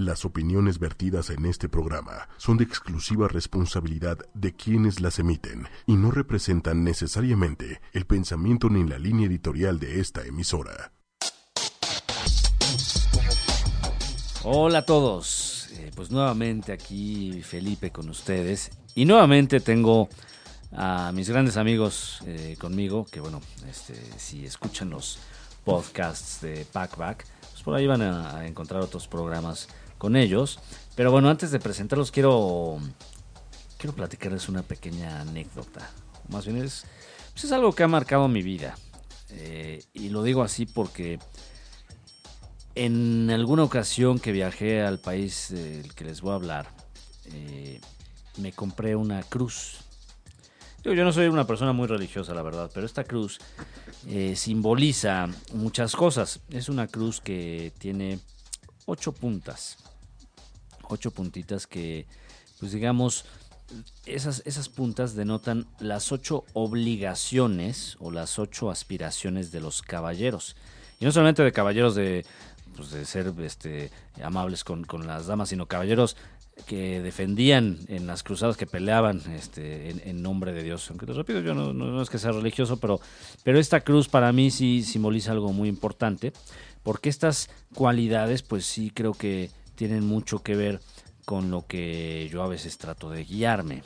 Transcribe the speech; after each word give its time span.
Las 0.00 0.24
opiniones 0.24 0.78
vertidas 0.78 1.28
en 1.28 1.44
este 1.44 1.68
programa 1.68 2.28
son 2.36 2.56
de 2.56 2.62
exclusiva 2.62 3.26
responsabilidad 3.26 4.16
de 4.32 4.54
quienes 4.54 5.00
las 5.00 5.18
emiten 5.18 5.66
y 5.86 5.96
no 5.96 6.12
representan 6.12 6.84
necesariamente 6.84 7.80
el 7.92 8.06
pensamiento 8.06 8.70
ni 8.70 8.88
la 8.88 8.96
línea 8.96 9.26
editorial 9.26 9.80
de 9.80 9.98
esta 9.98 10.24
emisora. 10.24 10.92
Hola 14.44 14.78
a 14.78 14.86
todos, 14.86 15.68
eh, 15.72 15.90
pues 15.96 16.12
nuevamente 16.12 16.70
aquí 16.70 17.42
Felipe 17.42 17.90
con 17.90 18.08
ustedes 18.08 18.70
y 18.94 19.04
nuevamente 19.04 19.58
tengo 19.58 20.08
a 20.70 21.10
mis 21.12 21.28
grandes 21.28 21.56
amigos 21.56 22.20
eh, 22.24 22.56
conmigo 22.60 23.04
que 23.04 23.18
bueno, 23.18 23.40
este, 23.68 24.00
si 24.16 24.46
escuchan 24.46 24.90
los 24.90 25.18
podcasts 25.64 26.40
de 26.40 26.64
Packback, 26.72 27.26
pues 27.50 27.62
por 27.64 27.74
ahí 27.74 27.88
van 27.88 28.02
a 28.02 28.46
encontrar 28.46 28.80
otros 28.80 29.08
programas 29.08 29.66
con 29.98 30.16
ellos. 30.16 30.58
Pero 30.94 31.10
bueno, 31.12 31.28
antes 31.28 31.50
de 31.50 31.60
presentarlos 31.60 32.10
quiero, 32.10 32.78
quiero 33.76 33.94
platicarles 33.94 34.48
una 34.48 34.62
pequeña 34.62 35.20
anécdota. 35.20 35.90
Más 36.28 36.46
bien 36.46 36.58
es, 36.64 36.84
pues 37.32 37.44
es 37.44 37.52
algo 37.52 37.72
que 37.72 37.82
ha 37.82 37.88
marcado 37.88 38.28
mi 38.28 38.42
vida. 38.42 38.76
Eh, 39.30 39.84
y 39.92 40.08
lo 40.08 40.22
digo 40.22 40.42
así 40.42 40.64
porque 40.64 41.18
en 42.74 43.30
alguna 43.30 43.64
ocasión 43.64 44.18
que 44.18 44.32
viajé 44.32 44.82
al 44.82 44.98
país 44.98 45.48
del 45.50 45.94
que 45.94 46.04
les 46.04 46.20
voy 46.20 46.32
a 46.32 46.36
hablar, 46.36 46.68
eh, 47.26 47.80
me 48.38 48.52
compré 48.52 48.96
una 48.96 49.22
cruz. 49.22 49.80
yo 50.82 50.94
no 50.94 51.12
soy 51.12 51.26
una 51.26 51.46
persona 51.46 51.72
muy 51.72 51.86
religiosa, 51.86 52.34
la 52.34 52.42
verdad, 52.42 52.70
pero 52.72 52.86
esta 52.86 53.04
cruz 53.04 53.38
eh, 54.06 54.34
simboliza 54.36 55.28
muchas 55.52 55.94
cosas. 55.94 56.40
Es 56.50 56.68
una 56.68 56.86
cruz 56.86 57.20
que 57.20 57.72
tiene 57.78 58.20
ocho 58.86 59.12
puntas 59.12 59.76
ocho 60.88 61.10
puntitas 61.10 61.66
que, 61.66 62.06
pues 62.58 62.72
digamos, 62.72 63.24
esas, 64.06 64.42
esas 64.46 64.68
puntas 64.68 65.14
denotan 65.14 65.66
las 65.78 66.12
ocho 66.12 66.44
obligaciones 66.54 67.96
o 68.00 68.10
las 68.10 68.38
ocho 68.38 68.70
aspiraciones 68.70 69.52
de 69.52 69.60
los 69.60 69.82
caballeros. 69.82 70.56
Y 71.00 71.04
no 71.04 71.12
solamente 71.12 71.42
de 71.42 71.52
caballeros 71.52 71.94
de, 71.94 72.24
pues 72.76 72.90
de 72.90 73.04
ser 73.04 73.32
este, 73.40 73.90
amables 74.22 74.64
con, 74.64 74.86
las 75.06 75.26
damas, 75.26 75.50
sino 75.50 75.66
caballeros 75.66 76.16
que 76.66 77.00
defendían 77.00 77.78
en 77.88 78.08
las 78.08 78.24
cruzadas 78.24 78.56
que 78.56 78.66
peleaban 78.66 79.20
este, 79.32 79.90
en, 80.08 80.22
nombre 80.22 80.52
de 80.52 80.64
Dios. 80.64 80.88
Aunque 80.90 81.06
te 81.06 81.12
repito, 81.12 81.40
yo 81.40 81.54
no, 81.54 81.72
no, 81.72 82.02
es 82.02 82.10
que 82.10 82.18
sea 82.18 82.32
religioso, 82.32 82.78
pero, 82.78 83.00
pero 83.44 83.60
esta 83.60 83.80
cruz 83.80 84.08
para 84.08 84.32
mí 84.32 84.50
sí 84.50 84.82
simboliza 84.82 85.30
algo 85.30 85.52
muy 85.52 85.68
importante, 85.68 86.32
porque 86.82 87.08
estas 87.08 87.48
cualidades, 87.74 88.42
pues 88.42 88.64
sí 88.66 88.90
creo 88.92 89.12
que 89.12 89.50
tienen 89.78 90.04
mucho 90.04 90.40
que 90.40 90.56
ver 90.56 90.80
con 91.24 91.52
lo 91.52 91.64
que 91.66 92.28
yo 92.32 92.42
a 92.42 92.48
veces 92.48 92.78
trato 92.78 93.10
de 93.10 93.22
guiarme. 93.22 93.84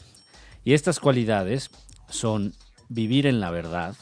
Y 0.64 0.72
estas 0.72 0.98
cualidades 0.98 1.70
son 2.08 2.54
vivir 2.88 3.26
en 3.26 3.40
la 3.40 3.50
verdad, 3.50 3.94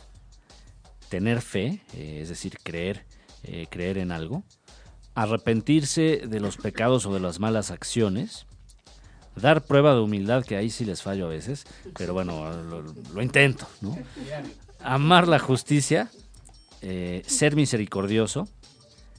tener 1.08 1.42
fe, 1.42 1.80
eh, 1.94 2.20
es 2.22 2.28
decir, 2.28 2.58
creer, 2.62 3.06
eh, 3.42 3.66
creer 3.69 3.98
en 3.98 4.12
algo, 4.12 4.44
arrepentirse 5.16 6.22
de 6.28 6.38
los 6.38 6.58
pecados 6.58 7.06
o 7.06 7.12
de 7.12 7.19
las 7.19 7.41
malas 7.41 7.72
acciones, 7.72 8.47
dar 9.34 9.64
prueba 9.64 9.94
de 9.94 10.00
humildad, 10.00 10.44
que 10.44 10.56
ahí 10.56 10.70
sí 10.70 10.84
les 10.84 11.02
fallo 11.02 11.27
a 11.27 11.30
veces, 11.30 11.64
pero 11.98 12.14
bueno, 12.14 12.52
lo, 13.12 13.20
intento, 13.20 13.66
¿no? 13.80 13.98
Amar 14.78 15.27
la 15.27 15.41
justicia, 15.41 16.08
eh, 16.82 17.25
ser 17.27 17.56
misericordioso, 17.56 18.47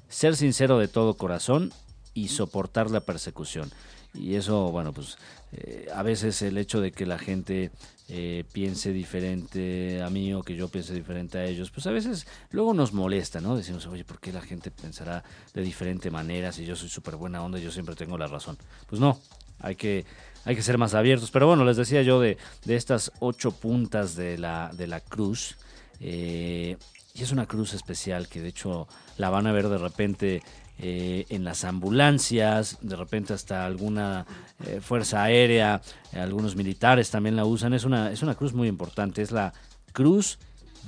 ser 0.08 0.38
sincero 0.38 0.80
de 0.80 0.88
todo 0.88 1.16
corazón 1.16 1.74
y 2.14 2.28
soportar 2.30 2.92
la 2.92 3.02
persecución. 3.02 3.72
Y 4.14 4.36
eso, 4.36 4.72
bueno, 4.72 4.92
pues 4.92 5.18
eh, 5.54 5.88
a 5.94 6.04
veces 6.04 6.42
el 6.42 6.58
hecho 6.58 6.82
de 6.82 6.92
que 6.92 7.06
la 7.06 7.18
gente 7.18 7.72
eh, 8.10 8.44
piense 8.52 8.92
diferente 8.92 10.02
a 10.02 10.10
mí 10.10 10.34
o 10.34 10.44
que 10.44 10.56
yo 10.56 10.68
piense 10.68 10.94
diferente 10.94 11.38
a 11.38 11.46
ellos, 11.46 11.72
pues 11.72 11.88
a 11.88 11.92
veces 11.92 12.28
luego 12.50 12.74
nos 12.74 12.92
molesta, 12.92 13.40
¿no? 13.40 13.56
Decimos, 13.56 13.88
oye, 13.88 14.04
¿por 14.04 14.20
qué 14.20 14.34
la 14.34 14.42
gente 14.42 14.70
pensará 14.70 15.24
de 15.54 15.62
diferente 15.62 16.12
manera 16.12 16.52
si 16.52 16.66
yo 16.66 16.76
soy 16.76 16.90
súper 16.90 17.16
buena 17.16 17.42
onda 17.42 17.58
y 17.58 17.64
yo 17.64 17.72
siempre 17.72 17.96
tengo 17.96 18.18
la 18.18 18.28
razón? 18.28 18.58
Pues 18.88 19.00
no, 19.00 19.18
hay 19.60 19.76
que, 19.76 20.06
hay 20.44 20.56
que 20.56 20.62
ser 20.62 20.78
más 20.78 20.94
abiertos. 20.94 21.32
Pero 21.32 21.48
bueno, 21.48 21.64
les 21.64 21.78
decía 21.78 22.02
yo 22.02 22.20
de, 22.20 22.38
de 22.66 22.76
estas 22.76 23.14
ocho 23.20 23.52
puntas 23.52 24.16
de 24.16 24.38
la, 24.38 24.72
de 24.74 24.88
la 24.88 25.00
cruz. 25.00 25.58
Eh, 26.02 26.78
y 27.14 27.24
es 27.24 27.32
una 27.32 27.46
cruz 27.46 27.74
especial 27.74 28.28
que 28.28 28.42
de 28.42 28.50
hecho 28.50 28.88
la 29.18 29.30
van 29.30 29.46
a 29.48 29.52
ver 29.52 29.68
de 29.68 29.78
repente 29.78 30.42
eh, 30.84 31.28
en 31.30 31.44
las 31.44 31.64
ambulancias, 31.64 32.80
de 32.82 32.96
repente 32.96 33.34
hasta 33.34 33.68
alguna 33.68 34.26
eh, 34.66 34.82
fuerza 34.82 35.22
aérea, 35.22 35.80
algunos 36.12 36.56
militares 36.56 37.12
también 37.12 37.36
la 37.36 37.46
usan. 37.46 37.76
Es 37.76 37.86
una, 37.86 38.12
es 38.12 38.24
una 38.24 38.34
cruz 38.34 38.54
muy 38.54 38.68
importante, 38.68 39.22
es 39.22 39.32
la 39.32 39.54
Cruz 39.94 40.40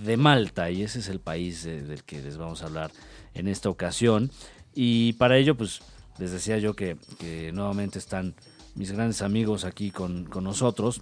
de 0.03 0.18
Malta 0.18 0.72
y 0.72 0.82
ese 0.82 0.98
es 0.98 1.09
el 1.09 1.20
país 1.20 1.64
del 1.64 2.03
que 2.06 2.24
les 2.24 2.38
vamos 2.38 2.64
a 2.64 2.66
hablar 2.66 2.90
en 3.36 3.48
esta 3.48 3.70
ocasión. 3.70 4.32
Y 4.74 5.14
para 5.14 5.38
ello, 5.38 5.56
pues 5.56 5.82
les 6.18 6.32
decía 6.32 6.58
yo 6.58 6.76
que, 6.76 6.98
nuevamente 7.53 8.00
están 8.00 8.34
mis 8.74 8.92
grandes 8.92 9.22
amigos 9.22 9.64
aquí 9.64 9.92
con, 9.92 10.26
con 10.26 10.44
nosotros. 10.44 11.02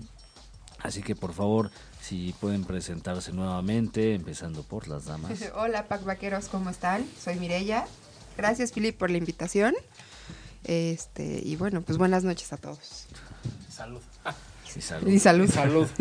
Así 0.80 1.02
que 1.02 1.16
por 1.16 1.32
favor, 1.32 1.72
si 2.02 2.36
pueden 2.42 2.66
presentarse 2.66 3.32
nuevamente, 3.32 4.16
empezando 4.16 4.64
por 4.64 4.90
las 4.90 5.06
damas. 5.06 5.32
Hola, 5.56 5.88
Pac 5.88 6.04
Vaqueros, 6.04 6.50
¿cómo 6.50 6.70
están? 6.70 7.06
Soy 7.18 7.38
Mirella 7.38 7.86
Gracias, 8.38 8.72
Filip, 8.72 8.98
por 8.98 9.10
la 9.10 9.18
invitación. 9.18 9.76
Este, 10.64 11.42
y 11.44 11.56
bueno, 11.56 11.82
pues 11.82 11.98
buenas 11.98 12.24
noches 12.24 12.54
a 12.54 12.58
todos. 12.58 13.08
Salud. 13.70 14.02
salud. 14.80 15.08
Y 15.08 15.20
salud. 15.20 15.50
Salud. 15.50 15.88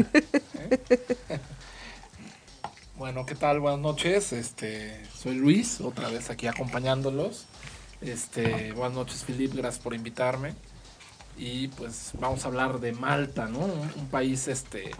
bueno, 2.96 3.26
¿qué 3.26 3.34
tal? 3.34 3.60
Buenas 3.60 3.80
noches. 3.80 4.32
Este, 4.32 5.00
soy 5.16 5.36
Luis, 5.36 5.80
otra 5.80 6.08
vez 6.08 6.30
aquí 6.30 6.46
acompañándolos. 6.46 7.46
Este, 8.00 8.72
buenas 8.72 8.94
noches, 8.94 9.24
Filip, 9.24 9.54
gracias 9.54 9.82
por 9.82 9.94
invitarme. 9.94 10.54
Y 11.36 11.68
pues 11.68 12.12
vamos 12.18 12.44
a 12.44 12.48
hablar 12.48 12.80
de 12.80 12.92
Malta, 12.92 13.46
¿no? 13.46 13.60
Un, 13.60 14.08
país 14.10 14.48
este 14.48 14.90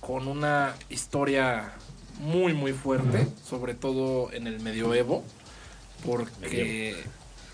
con 0.00 0.26
una 0.26 0.74
historia 0.88 1.72
muy 2.20 2.54
muy 2.54 2.72
fuerte, 2.72 3.28
sobre 3.44 3.74
todo 3.74 4.32
en 4.32 4.46
el 4.46 4.60
medioevo 4.60 5.22
porque 6.04 6.96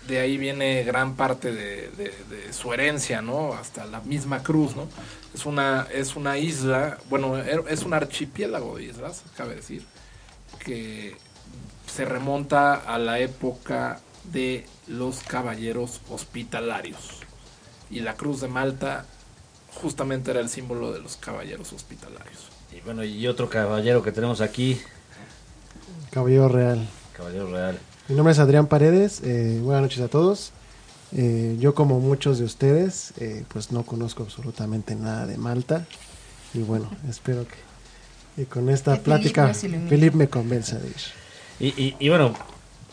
de 0.07 0.19
ahí 0.19 0.37
viene 0.37 0.83
gran 0.83 1.15
parte 1.15 1.51
de, 1.51 2.53
su 2.53 2.73
herencia, 2.73 3.21
¿no? 3.21 3.53
Hasta 3.53 3.85
la 3.85 4.01
misma 4.01 4.43
cruz, 4.43 4.75
¿no? 4.75 4.87
Es 5.33 5.45
una, 5.45 5.87
es 5.91 6.15
una 6.15 6.37
isla, 6.37 6.97
bueno, 7.09 7.37
er, 7.37 7.63
es 7.69 7.83
un 7.83 7.93
archipiélago 7.93 8.77
de 8.77 8.85
islas, 8.85 9.23
cabe 9.35 9.55
decir, 9.55 9.83
que 10.59 11.15
se 11.87 12.05
remonta 12.05 12.75
a 12.75 12.97
la 12.97 13.19
época 13.19 13.99
de 14.31 14.65
los 14.87 15.19
caballeros 15.19 16.01
hospitalarios. 16.09 17.19
Y 17.89 17.99
la 17.99 18.15
cruz 18.15 18.41
de 18.41 18.47
Malta 18.47 19.05
justamente 19.73 20.31
era 20.31 20.39
el 20.39 20.49
símbolo 20.49 20.91
de 20.91 20.99
los 20.99 21.17
caballeros 21.17 21.73
hospitalarios. 21.73 22.49
Y 22.71 22.81
bueno, 22.81 23.03
y 23.03 23.27
otro 23.27 23.49
caballero 23.49 24.01
que 24.03 24.11
tenemos 24.11 24.41
aquí. 24.41 24.79
Caballero 26.11 26.47
Real. 26.49 26.87
Caballero 27.15 27.51
Real. 27.51 27.79
Mi 28.07 28.13
nombre 28.13 28.33
es 28.33 28.39
Adrián 28.39 28.67
Paredes, 28.67 29.21
eh, 29.23 29.59
buenas 29.63 29.81
noches 29.81 29.99
a 29.99 30.07
todos. 30.07 30.51
Eh, 31.11 31.57
yo 31.59 31.73
como 31.73 31.99
muchos 31.99 32.37
de 32.37 32.45
ustedes, 32.45 33.13
eh, 33.17 33.45
pues 33.47 33.71
no 33.71 33.83
conozco 33.83 34.21
absolutamente 34.21 34.95
nada 34.95 35.25
de 35.25 35.37
Malta 35.37 35.87
y 36.53 36.59
bueno, 36.59 36.87
espero 37.09 37.47
que 38.35 38.45
con 38.45 38.69
esta 38.69 39.01
plática 39.01 39.51
Filip 39.55 40.13
me 40.13 40.29
convenza 40.29 40.77
de 40.77 40.87
ir. 40.87 41.95
Y, 41.99 42.09
bueno, 42.09 42.35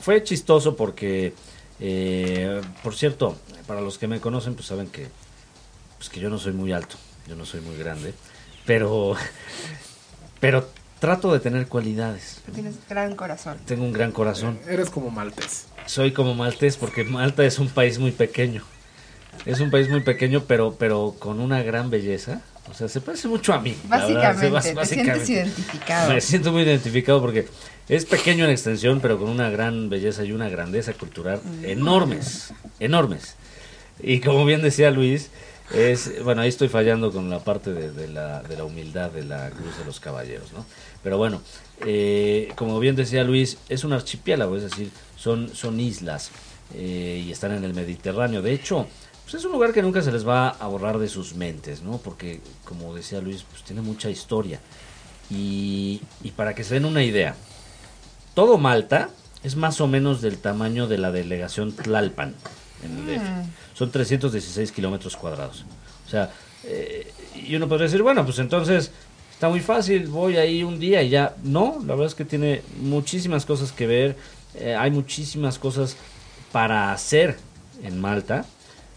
fue 0.01 0.23
chistoso 0.23 0.77
porque, 0.77 1.35
por 2.83 2.95
cierto, 2.95 3.37
para 3.67 3.83
los 3.83 3.99
que 3.99 4.07
me 4.09 4.19
conocen, 4.19 4.55
pues 4.55 4.67
saben 4.67 4.87
que, 4.87 5.09
pues 5.99 6.09
que 6.09 6.21
yo 6.21 6.31
no 6.31 6.39
soy 6.39 6.55
muy 6.55 6.73
alto, 6.73 6.97
yo 7.29 7.37
no 7.37 7.45
soy 7.45 7.61
muy 7.61 7.77
grande, 7.77 8.15
pero, 8.65 9.15
pero 10.41 10.67
trato 11.03 11.33
de 11.33 11.41
tener 11.41 11.67
cualidades. 11.67 12.41
Tienes 12.55 12.77
gran 12.89 13.17
corazón. 13.17 13.59
Tengo 13.67 13.83
un 13.83 13.93
gran 13.93 14.13
corazón. 14.13 14.61
Eres 14.69 14.89
como 14.89 15.11
maltés. 15.11 15.67
Soy 15.85 16.13
como 16.13 16.33
maltés 16.37 16.77
porque 16.77 17.03
Malta 17.03 17.45
es 17.45 17.59
un 17.59 17.69
país 17.69 17.99
muy 17.99 18.13
pequeño. 18.13 18.63
Es 19.45 19.59
un 19.59 19.73
país 19.73 19.89
muy 19.89 20.03
pequeño, 20.03 20.45
pero, 20.47 20.77
pero 20.79 21.17
con 21.19 21.41
una 21.41 21.61
gran 21.65 21.91
belleza. 21.91 22.41
O 22.71 22.75
sea, 22.75 22.87
se 22.87 23.01
parece 23.01 23.27
mucho 23.27 23.53
a 23.53 23.61
mí. 23.61 23.77
Básicamente, 23.89 24.75
te 24.75 24.87
sientes 24.87 25.29
identificado. 25.29 26.13
Me 26.13 26.21
siento 26.21 26.53
muy 26.53 26.63
identificado 26.63 27.21
porque 27.21 27.49
es 27.89 28.05
pequeño 28.05 28.45
en 28.45 28.53
extensión, 28.53 29.01
pero 29.01 29.19
con 29.19 29.29
una 29.29 29.51
gran 29.51 29.91
belleza 29.91 30.23
y 30.23 30.31
una 30.31 30.49
grandeza 30.49 30.93
cultural 30.93 31.41
mm. 31.43 31.65
enormes, 31.65 32.55
enormes. 32.79 33.35
Y 34.01 34.21
como 34.21 34.45
bien 34.45 34.63
decía 34.63 34.93
Luis, 34.93 35.31
es, 35.75 36.23
bueno, 36.23 36.43
ahí 36.43 36.49
estoy 36.49 36.69
fallando 36.69 37.11
con 37.13 37.31
la 37.31 37.41
parte 37.41 37.73
de, 37.73 38.09
la, 38.09 38.43
de 38.43 38.57
la 38.57 38.65
humildad 38.65 39.11
de 39.11 39.25
la 39.25 39.51
Cruz 39.51 39.79
de 39.79 39.85
los 39.85 40.01
Caballeros, 40.01 40.53
¿no? 40.53 40.65
Pero 41.03 41.19
bueno, 41.19 41.41
eh, 41.85 42.53
como 42.57 42.79
bien 42.79 42.95
decía 42.97 43.25
Luis, 43.25 43.59
es 43.69 43.85
un 43.85 43.93
archipiélago, 43.93 44.57
es 44.57 44.63
decir, 44.63 44.91
son, 45.17 45.55
son 45.55 45.81
islas. 45.81 46.31
eh, 46.75 47.23
y 47.27 47.31
están 47.33 47.53
en 47.53 47.65
el 47.65 47.75
Mediterráneo. 47.75 48.41
De 48.41 48.53
hecho, 48.53 48.87
pues 49.25 49.35
es 49.35 49.45
un 49.45 49.53
lugar 49.53 49.73
que 49.73 49.83
nunca 49.83 50.01
se 50.03 50.11
les 50.13 50.27
va 50.27 50.49
a 50.49 50.67
borrar 50.69 50.99
de 50.99 51.09
sus 51.09 51.35
mentes, 51.35 51.83
¿no? 51.83 51.99
Porque, 51.99 52.41
como 52.65 52.95
decía 52.95 53.21
Luis, 53.21 53.45
pues 53.51 53.63
tiene 53.63 53.83
mucha 53.83 54.09
historia. 54.11 54.61
Y, 55.31 56.01
y 56.23 56.31
para 56.33 56.55
que 56.55 56.65
se 56.65 56.75
den 56.75 56.85
una 56.85 57.03
idea, 57.03 57.35
todo 58.35 58.59
Malta 58.59 59.11
es 59.43 59.57
más 59.57 59.81
o 59.81 59.87
menos 59.87 60.21
del 60.23 60.39
tamaño 60.39 60.87
de 60.87 60.99
la 60.99 61.11
delegación 61.11 61.73
Tlalpan 61.73 62.35
en 62.85 62.99
el 62.99 63.07
DF. 63.19 63.29
Son 63.75 63.91
316 63.91 64.73
kilómetros 64.73 65.17
cuadrados. 65.17 65.65
O 66.07 66.11
sea, 66.11 66.31
eh, 66.65 67.13
y 67.35 67.55
uno 67.57 67.69
podría 67.69 67.87
decir, 67.87 68.03
bueno, 68.03 68.25
pues 68.25 68.39
entonces 68.39 68.93
está 69.43 69.51
muy 69.51 69.59
fácil, 69.59 70.07
voy 70.07 70.37
ahí 70.37 70.63
un 70.63 70.79
día 70.79 71.03
y 71.03 71.09
ya. 71.09 71.35
No, 71.43 71.81
la 71.81 71.95
verdad 71.95 72.07
es 72.07 72.15
que 72.15 72.25
tiene 72.25 72.63
muchísimas 72.81 73.45
cosas 73.45 73.73
que 73.73 73.89
ver, 73.89 74.17
eh, 74.55 74.77
hay 74.77 74.93
muchísimas 74.93 75.59
cosas 75.59 75.97
para 76.53 76.93
hacer 76.93 77.37
en 77.83 78.01
Malta, 78.01 78.45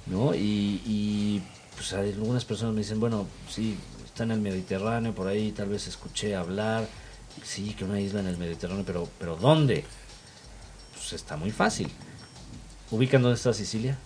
¿no? 0.05 0.35
Y, 0.35 0.83
y, 0.85 1.41
pues 1.75 1.93
algunas 1.93 2.45
personas 2.45 2.75
me 2.75 2.81
dicen, 2.81 2.99
bueno, 2.99 3.25
sí, 3.49 3.75
está 4.05 4.23
en 4.23 4.29
el 4.29 4.39
Mediterráneo, 4.39 5.15
por 5.15 5.25
ahí 5.27 5.51
tal 5.51 5.69
vez 5.69 5.87
escuché 5.87 6.35
hablar, 6.35 6.87
sí, 7.41 7.73
que 7.73 7.83
una 7.83 7.99
isla 7.99 8.19
en 8.19 8.27
el 8.27 8.37
Mediterráneo, 8.37 8.83
pero, 8.85 9.09
pero 9.17 9.37
¿dónde? 9.37 9.83
Pues 10.93 11.13
está 11.13 11.37
muy 11.37 11.49
fácil. 11.49 11.89
¿Ubican 12.91 13.23
dónde 13.23 13.37
está 13.37 13.51
Sicilia? 13.51 13.97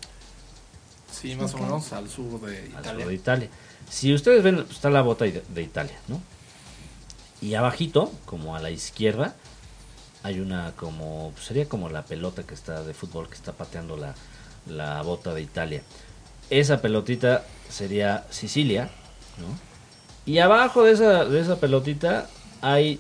Sí, 1.12 1.36
más 1.36 1.54
o 1.54 1.58
menos 1.58 1.92
al 1.92 2.08
sur 2.08 2.40
de 2.40 2.72
al 2.78 2.86
sur 2.86 3.08
de 3.08 3.14
Italia. 3.14 3.50
Si 3.90 4.14
ustedes 4.14 4.44
ven, 4.44 4.66
está 4.70 4.90
la 4.90 5.02
bota 5.02 5.26
de, 5.26 5.44
de 5.48 5.62
Italia, 5.62 5.98
¿no? 6.08 6.22
Y 7.42 7.56
abajito, 7.56 8.12
como 8.26 8.56
a 8.56 8.60
la 8.60 8.70
izquierda, 8.70 9.36
hay 10.24 10.40
una 10.40 10.74
como, 10.76 11.34
sería 11.42 11.68
como 11.68 11.90
la 11.90 12.04
pelota 12.04 12.44
que 12.44 12.54
está 12.54 12.84
de 12.84 12.94
fútbol 12.94 13.30
que 13.30 13.36
está 13.36 13.54
pateando 13.54 13.96
la, 13.98 14.16
la 14.68 15.02
bota 15.02 15.34
de 15.34 15.42
Italia. 15.42 15.82
Esa 16.50 16.82
pelotita 16.82 17.46
sería 17.70 18.26
Sicilia, 18.30 18.90
¿no? 19.38 19.70
Y 20.26 20.40
abajo 20.40 20.84
de 20.84 20.92
esa, 20.92 21.26
de 21.26 21.40
esa 21.40 21.60
pelotita 21.60 22.30
hay 22.62 23.00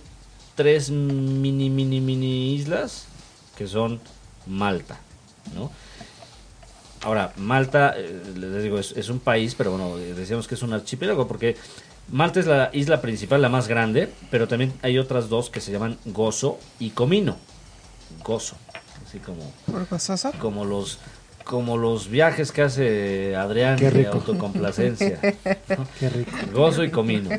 tres 0.55 0.89
mini, 0.89 1.69
mini, 1.69 1.99
mini 1.99 2.53
islas 2.53 3.05
que 3.57 3.67
son 3.67 3.99
Malta, 4.47 4.99
¿no? 5.53 5.71
Ahora, 7.01 7.31
Malta, 7.37 7.93
eh, 7.97 8.21
les 8.35 8.63
digo, 8.63 8.77
es, 8.79 8.91
es 8.91 9.09
un 9.09 9.19
país, 9.19 9.55
pero 9.55 9.71
bueno, 9.71 9.97
eh, 9.97 10.13
decíamos 10.13 10.47
que 10.47 10.55
es 10.55 10.61
un 10.63 10.73
archipiélago 10.73 11.27
porque 11.27 11.55
Malta 12.11 12.39
es 12.39 12.45
la 12.47 12.69
isla 12.73 13.01
principal, 13.01 13.41
la 13.41 13.49
más 13.49 13.67
grande, 13.67 14.09
pero 14.31 14.47
también 14.47 14.73
hay 14.81 14.97
otras 14.97 15.29
dos 15.29 15.49
que 15.49 15.61
se 15.61 15.71
llaman 15.71 15.97
Gozo 16.05 16.59
y 16.79 16.89
Comino. 16.89 17.37
Gozo, 18.23 18.57
así 19.05 19.19
como, 19.19 19.53
como 20.39 20.65
los 20.65 20.99
como 21.45 21.77
los 21.77 22.09
viajes 22.09 22.51
que 22.51 22.61
hace 22.61 23.35
Adrián 23.35 23.75
Qué 23.77 23.85
de 23.85 23.89
rico. 23.91 24.11
autocomplacencia. 24.17 25.19
Qué 25.99 26.09
rico. 26.09 26.31
Gozo 26.53 26.83
y 26.83 26.91
Comino. 26.91 27.31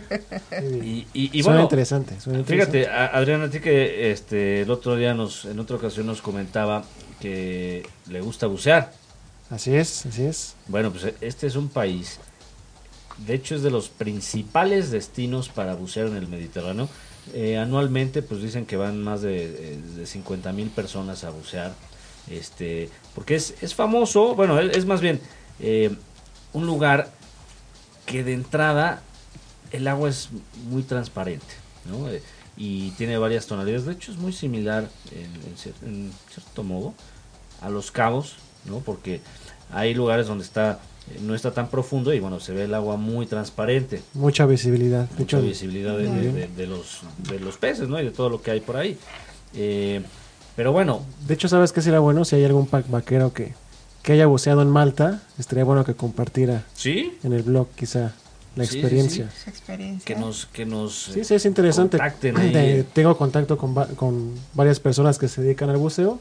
Y, 0.83 1.07
y, 1.15 1.31
y 1.33 1.43
suena 1.43 1.59
bueno, 1.59 1.63
interesante. 1.63 2.19
suena 2.21 2.41
interesante. 2.41 2.79
Fíjate, 2.81 2.89
a- 2.93 3.07
Adrián, 3.17 3.43
a 3.43 3.51
ti 3.51 3.61
que 3.61 4.11
este, 4.11 4.63
el 4.63 4.71
otro 4.73 4.97
día 4.97 5.15
nos, 5.15 5.45
en 5.45 5.61
otra 5.61 5.77
ocasión 5.77 6.07
nos 6.07 6.23
comentaba 6.23 6.83
que 7.21 7.87
le 8.09 8.21
gusta 8.21 8.49
bucear. 8.49 8.91
Así 9.51 9.75
es, 9.75 10.07
así 10.07 10.25
es. 10.25 10.55
Bueno, 10.69 10.93
pues 10.93 11.13
este 11.21 11.47
es 11.49 11.57
un 11.57 11.69
país, 11.69 12.21
de 13.27 13.35
hecho 13.35 13.57
es 13.57 13.63
de 13.63 13.71
los 13.71 13.89
principales 13.89 14.91
destinos 14.93 15.49
para 15.49 15.75
bucear 15.75 16.07
en 16.07 16.17
el 16.17 16.29
Mediterráneo. 16.29 16.89
Eh, 17.35 17.59
anualmente, 17.59 18.23
pues 18.23 18.41
dicen 18.43 18.65
que 18.65 18.77
van 18.77 19.03
más 19.03 19.23
de, 19.23 19.45
eh, 19.45 19.79
de 19.97 20.07
50 20.07 20.53
mil 20.53 20.71
personas 20.71 21.25
a 21.25 21.31
bucear, 21.31 21.75
este, 22.31 22.89
porque 23.15 23.35
es, 23.35 23.55
es 23.61 23.75
famoso, 23.75 24.35
bueno, 24.35 24.59
es, 24.59 24.87
más 24.87 25.01
bien 25.01 25.21
eh, 25.59 25.95
un 26.53 26.67
lugar 26.67 27.11
que 28.07 28.25
de 28.25 28.33
entrada 28.35 29.03
el 29.73 29.87
agua 29.87 30.09
es 30.09 30.31
muy 30.69 30.83
transparente, 30.83 31.55
¿no? 31.85 32.09
Eh, 32.09 32.23
y 32.57 32.91
tiene 32.93 33.19
varias 33.19 33.47
tonalidades, 33.47 33.85
de 33.85 33.93
hecho 33.93 34.13
es 34.13 34.19
muy 34.19 34.33
similar 34.33 34.89
en, 35.13 35.89
en 35.89 36.13
cierto 36.31 36.63
modo 36.63 36.95
a 37.61 37.69
los 37.69 37.91
cabos, 37.91 38.37
¿no? 38.65 38.81
Porque 38.81 39.21
hay 39.73 39.95
lugares 39.95 40.27
donde 40.27 40.45
está 40.45 40.81
eh, 41.11 41.19
no 41.23 41.35
está 41.35 41.51
tan 41.53 41.69
profundo 41.69 42.13
y 42.15 42.21
bueno, 42.21 42.41
se 42.41 42.53
ve 42.53 42.65
el 42.65 42.75
agua 42.75 42.97
muy 42.97 43.27
transparente, 43.27 44.03
Mucha 44.15 44.47
visibilidad. 44.47 45.09
De 45.11 45.19
mucha 45.19 45.41
visibilidad 45.41 45.97
de, 45.99 46.05
Muy 46.09 46.17
de- 46.17 46.33
bien. 46.33 46.35
de- 46.35 46.49
de 46.49 46.67
los, 46.67 47.01
de 47.29 47.41
los 47.41 47.57
peces, 47.57 47.89
¿no? 47.89 47.99
Y 48.01 48.05
de 48.05 48.11
todo 48.11 48.29
lo 48.29 48.43
que 48.43 48.51
hay 48.53 48.61
por 48.61 48.77
ahí. 48.77 48.97
Eh, 49.55 50.03
pero 50.57 50.73
bueno, 50.73 51.03
de 51.27 51.35
hecho, 51.35 51.49
¿sabes 51.49 51.73
qué 51.73 51.81
sería 51.83 51.99
bueno? 52.01 52.25
Si 52.25 52.37
hay 52.37 52.45
algún 52.45 52.67
pack 52.67 52.89
vaquero 52.91 53.33
que, 53.33 53.55
que 54.03 54.13
haya 54.13 54.27
buceado 54.27 54.63
en 54.63 54.69
Malta, 54.69 55.23
estaría 55.39 55.65
bueno 55.65 55.85
que 55.85 55.95
compartiera 55.95 56.65
sí, 56.75 57.17
en 57.25 57.33
el 57.33 57.43
blog 57.43 57.69
quizá 57.75 58.13
la 58.57 58.65
Sí, 58.67 58.73
sí, 58.73 58.79
experiencia. 58.81 59.31
Experiencia. 59.47 60.05
que 60.15 60.21
nos, 60.21 60.47
que 60.47 60.67
nos 60.67 61.05
Sí, 61.15 61.25
sí, 61.25 61.35
es 61.35 61.45
interesante. 61.47 61.97
contacten 61.99 62.37
ahí. 62.37 62.53
De- 62.53 62.85
tengo 62.85 63.17
contacto 63.17 63.57
con, 63.57 63.75
con 63.97 64.35
varias 64.55 64.79
personas 64.81 65.19
que 65.19 65.29
se 65.29 65.41
dedican 65.43 65.71
al 65.71 65.79
buceo 65.79 66.19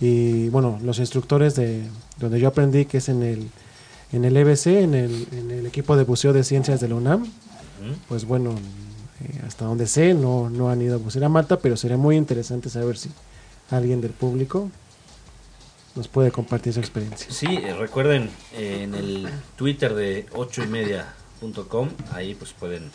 y 0.00 0.48
bueno, 0.48 0.78
los 0.82 0.98
instructores 0.98 1.54
de 1.54 1.82
donde 2.26 2.40
yo 2.40 2.48
aprendí, 2.48 2.84
que 2.84 2.98
es 2.98 3.08
en 3.08 3.22
el, 3.22 3.50
en 4.12 4.24
el 4.24 4.36
EBC, 4.36 4.66
en 4.66 4.94
el, 4.94 5.28
en 5.32 5.50
el 5.50 5.66
equipo 5.66 5.96
de 5.96 6.04
buceo 6.04 6.32
de 6.32 6.44
ciencias 6.44 6.80
de 6.80 6.88
la 6.88 6.94
UNAM, 6.94 7.26
pues 8.08 8.24
bueno, 8.24 8.54
eh, 9.20 9.40
hasta 9.46 9.64
donde 9.64 9.86
sé, 9.86 10.14
no, 10.14 10.48
no 10.48 10.70
han 10.70 10.80
ido 10.80 10.94
a 10.94 10.98
bucear 10.98 11.24
a 11.24 11.28
Malta, 11.28 11.58
pero 11.58 11.76
sería 11.76 11.96
muy 11.96 12.16
interesante 12.16 12.70
saber 12.70 12.96
si 12.96 13.10
alguien 13.70 14.00
del 14.00 14.12
público 14.12 14.70
nos 15.94 16.08
puede 16.08 16.30
compartir 16.30 16.72
su 16.72 16.80
experiencia. 16.80 17.30
Sí, 17.30 17.46
eh, 17.48 17.74
recuerden 17.74 18.30
eh, 18.54 18.82
en 18.82 18.94
el 18.94 19.28
Twitter 19.56 19.94
de 19.94 20.26
8 20.32 20.62
y 20.64 20.68
ahí 22.12 22.34
pues 22.34 22.52
pueden, 22.52 22.90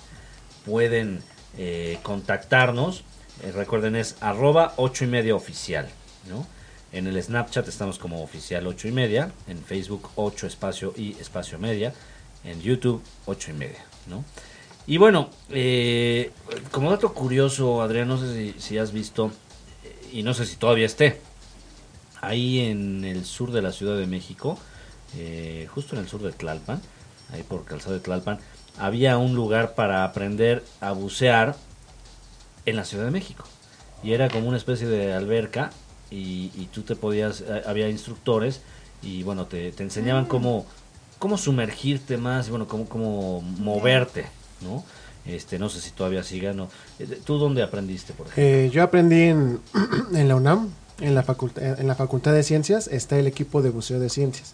pueden 0.65 1.21
eh, 1.57 2.00
contactarnos. 2.03 3.03
Eh, 3.44 3.51
recuerden 3.51 3.95
es 3.95 4.15
arroba 4.21 4.74
8 4.77 5.06
y 5.06 5.07
media 5.07 5.35
oficial, 5.35 5.88
¿no? 6.29 6.45
En 6.92 7.06
el 7.07 7.22
Snapchat 7.22 7.68
estamos 7.68 8.00
como 8.00 8.24
oficial 8.24 8.66
8 8.66 8.88
y 8.88 8.92
media, 8.92 9.31
en 9.48 9.62
Facebook 9.62 10.10
8 10.16 10.48
espacio 10.48 10.94
y 10.95 11.18
espacio 11.19 11.60
media, 11.60 11.94
en 12.45 12.62
YouTube 12.62 13.01
8 13.25 13.51
y 13.51 13.54
media, 13.54 13.86
¿no? 14.07 14.24
Y 14.86 14.98
bueno, 14.98 15.30
eh, 15.50 16.31
como 16.72 16.89
dato 16.89 17.13
curioso, 17.13 17.81
Adrián, 17.81 18.07
no 18.07 18.18
sé 18.18 18.54
si, 18.57 18.78
has 18.78 18.94
visto, 18.94 19.31
y 20.13 20.24
no 20.24 20.34
sé 20.34 20.45
si 20.45 20.56
todavía 20.56 20.86
esté, 20.86 21.19
ahí 22.22 22.62
en 22.62 23.04
el 23.04 23.25
sur 23.25 23.51
de 23.51 23.62
la 23.62 23.74
Ciudad 23.74 23.98
de 23.98 24.07
México, 24.07 24.57
eh, 25.18 25.68
justo 25.69 25.95
en 25.95 26.04
el 26.04 26.07
sur 26.07 26.22
de 26.22 26.31
Tlalpan, 26.31 26.81
ahí 27.34 27.44
por 27.44 27.65
Calzado 27.65 27.96
de 27.96 28.00
Tlalpan, 28.00 28.39
había 28.79 29.17
un 29.17 29.36
lugar 29.36 29.75
para 29.75 30.06
aprender 30.06 30.63
a 30.79 30.94
bucear 30.94 31.58
en 32.65 32.77
la 32.77 32.86
Ciudad 32.86 33.03
de 33.03 33.12
México. 33.12 33.44
Y 34.03 34.13
era 34.13 34.29
como 34.29 34.48
una 34.48 34.58
especie 34.58 34.88
de 34.88 35.13
alberca 35.13 35.72
y, 36.11 36.51
y 36.55 36.69
tú 36.71 36.83
te 36.83 36.95
podías, 36.95 37.41
eh, 37.41 37.63
había 37.65 37.89
instructores 37.89 38.61
y 39.01 39.23
bueno, 39.23 39.45
te, 39.45 39.71
te 39.71 39.83
enseñaban 39.83 40.25
cómo, 40.25 40.65
cómo 41.19 41.37
sumergirte 41.37 42.17
más 42.17 42.47
y 42.47 42.49
bueno, 42.51 42.67
cómo, 42.67 42.85
cómo 42.87 43.41
moverte, 43.41 44.25
¿no? 44.61 44.83
Este, 45.25 45.59
no 45.59 45.69
sé 45.69 45.81
si 45.81 45.91
todavía 45.91 46.23
siga, 46.23 46.53
¿no? 46.53 46.69
Eh, 46.99 47.19
¿Tú 47.23 47.37
dónde 47.37 47.61
aprendiste, 47.61 48.13
por 48.13 48.27
ejemplo? 48.27 48.43
Eh, 48.43 48.69
yo 48.71 48.83
aprendí 48.83 49.23
en, 49.23 49.59
en 50.13 50.27
la 50.27 50.35
UNAM, 50.35 50.69
en 51.01 51.15
la, 51.15 51.23
facultad, 51.23 51.79
en 51.79 51.87
la 51.87 51.95
Facultad 51.95 52.33
de 52.33 52.43
Ciencias, 52.43 52.87
está 52.87 53.19
el 53.19 53.27
equipo 53.27 53.61
de 53.61 53.69
buceo 53.69 53.99
de 53.99 54.09
ciencias. 54.09 54.53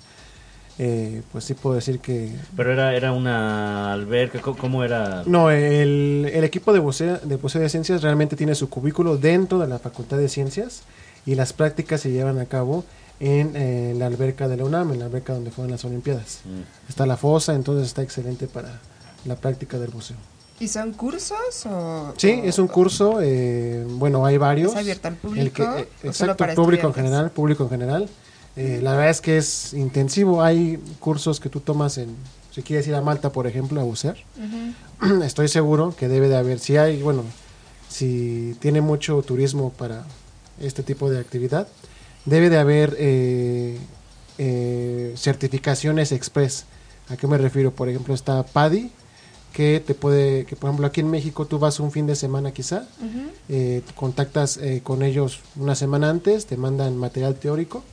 Eh, 0.80 1.22
pues 1.32 1.44
sí 1.44 1.54
puedo 1.54 1.76
decir 1.76 2.00
que... 2.00 2.36
Pero 2.58 2.74
era, 2.74 2.96
era 2.96 3.12
una 3.12 3.94
alberca, 3.94 4.42
¿cómo, 4.42 4.58
cómo 4.58 4.84
era? 4.84 5.22
No, 5.28 5.52
el, 5.52 6.32
el 6.34 6.44
equipo 6.44 6.74
de 6.74 6.80
buceo, 6.80 7.20
de 7.20 7.36
buceo 7.36 7.62
de 7.62 7.70
ciencias 7.70 8.02
realmente 8.02 8.36
tiene 8.36 8.56
su 8.56 8.70
cubículo 8.70 9.18
dentro 9.18 9.60
de 9.60 9.68
la 9.68 9.78
Facultad 9.78 10.18
de 10.18 10.28
Ciencias 10.28 10.82
y 11.26 11.36
las 11.36 11.54
prácticas 11.54 12.02
se 12.02 12.12
llevan 12.12 12.40
a 12.40 12.46
cabo 12.46 12.84
en 13.20 13.54
eh, 13.56 13.94
la 13.98 14.08
alberca 14.08 14.48
de 14.48 14.58
la 14.58 14.66
UNAM, 14.66 14.92
en 14.94 15.00
la 15.00 15.06
alberca 15.06 15.34
donde 15.34 15.52
fueron 15.52 15.72
las 15.72 15.86
Olimpiadas. 15.86 16.40
Mm. 16.46 16.90
Está 16.90 17.06
la 17.06 17.16
fosa, 17.18 17.54
entonces 17.54 17.88
está 17.88 18.02
excelente 18.02 18.48
para 18.48 18.80
la 19.26 19.36
práctica 19.36 19.78
del 19.80 19.92
buceo. 19.92 20.18
¿Y 20.60 20.68
son 20.68 20.94
cursos 20.94 21.66
o...? 21.66 22.14
Sí, 22.18 22.42
o- 22.44 22.44
es 22.44 22.60
un 22.60 22.68
curso, 22.68 23.20
eh, 23.22 23.86
bueno, 23.88 24.26
hay 24.26 24.38
varios. 24.38 24.72
¿Es 24.74 24.78
abierto 24.78 25.08
al 25.08 25.14
El 25.16 25.20
público? 25.20 25.76
que, 25.76 25.82
eh, 25.82 25.88
exacto, 26.04 26.46
público 26.56 26.88
en 26.88 26.94
general, 26.94 27.32
público 27.32 27.64
en 27.64 27.70
general. 27.70 28.10
Eh, 28.56 28.80
la 28.84 28.92
verdad 28.92 29.10
es 29.10 29.22
que 29.22 29.38
es 29.38 29.74
intensivo. 29.74 30.44
Hay 30.44 30.78
cursos 31.00 31.40
que 31.40 31.50
tú 31.50 31.60
tomas 31.60 31.98
en, 31.98 32.16
si 32.52 32.62
quieres 32.62 32.88
ir 32.88 32.94
a 32.96 33.02
Malta, 33.02 33.32
por 33.32 33.48
ejemplo, 33.48 33.80
a 33.82 33.84
bucear. 33.84 34.18
Estoy 35.24 35.48
seguro 35.48 35.96
que 35.98 36.08
debe 36.08 36.28
de 36.30 36.36
haber, 36.38 36.60
si 36.60 36.78
hay, 36.78 37.02
bueno, 37.02 37.24
si 37.90 38.56
tiene 38.60 38.82
mucho 38.82 39.22
turismo 39.24 39.72
para 39.72 40.06
este 40.60 40.84
tipo 40.84 41.10
de 41.10 41.20
actividad, 41.20 41.68
debe 42.26 42.50
de 42.50 42.58
haber 42.58 42.96
eh, 43.00 43.78
eh, 44.38 45.14
certificaciones 45.18 46.12
express. 46.12 46.66
¿A 47.10 47.18
qué 47.18 47.28
me 47.28 47.38
refiero? 47.38 47.72
Por 47.72 47.90
ejemplo, 47.90 48.14
está 48.14 48.44
PADI, 48.44 48.92
que 49.52 49.84
te 49.86 49.94
puede, 49.94 50.46
que 50.46 50.56
por 50.56 50.70
ejemplo 50.70 50.88
aquí 50.88 51.02
en 51.02 51.12
México 51.12 51.46
tú 51.46 51.60
vas 51.60 51.80
un 51.80 51.92
fin 51.92 52.08
de 52.08 52.16
semana 52.16 52.52
quizá, 52.52 52.88
eh, 53.50 53.84
contactas 53.96 54.58
eh, 54.58 54.82
con 54.84 55.04
ellos 55.04 55.42
una 55.56 55.76
semana 55.76 56.10
antes, 56.10 56.48
te 56.48 56.58
mandan 56.58 56.98
material 56.98 57.36
teórico 57.36 57.84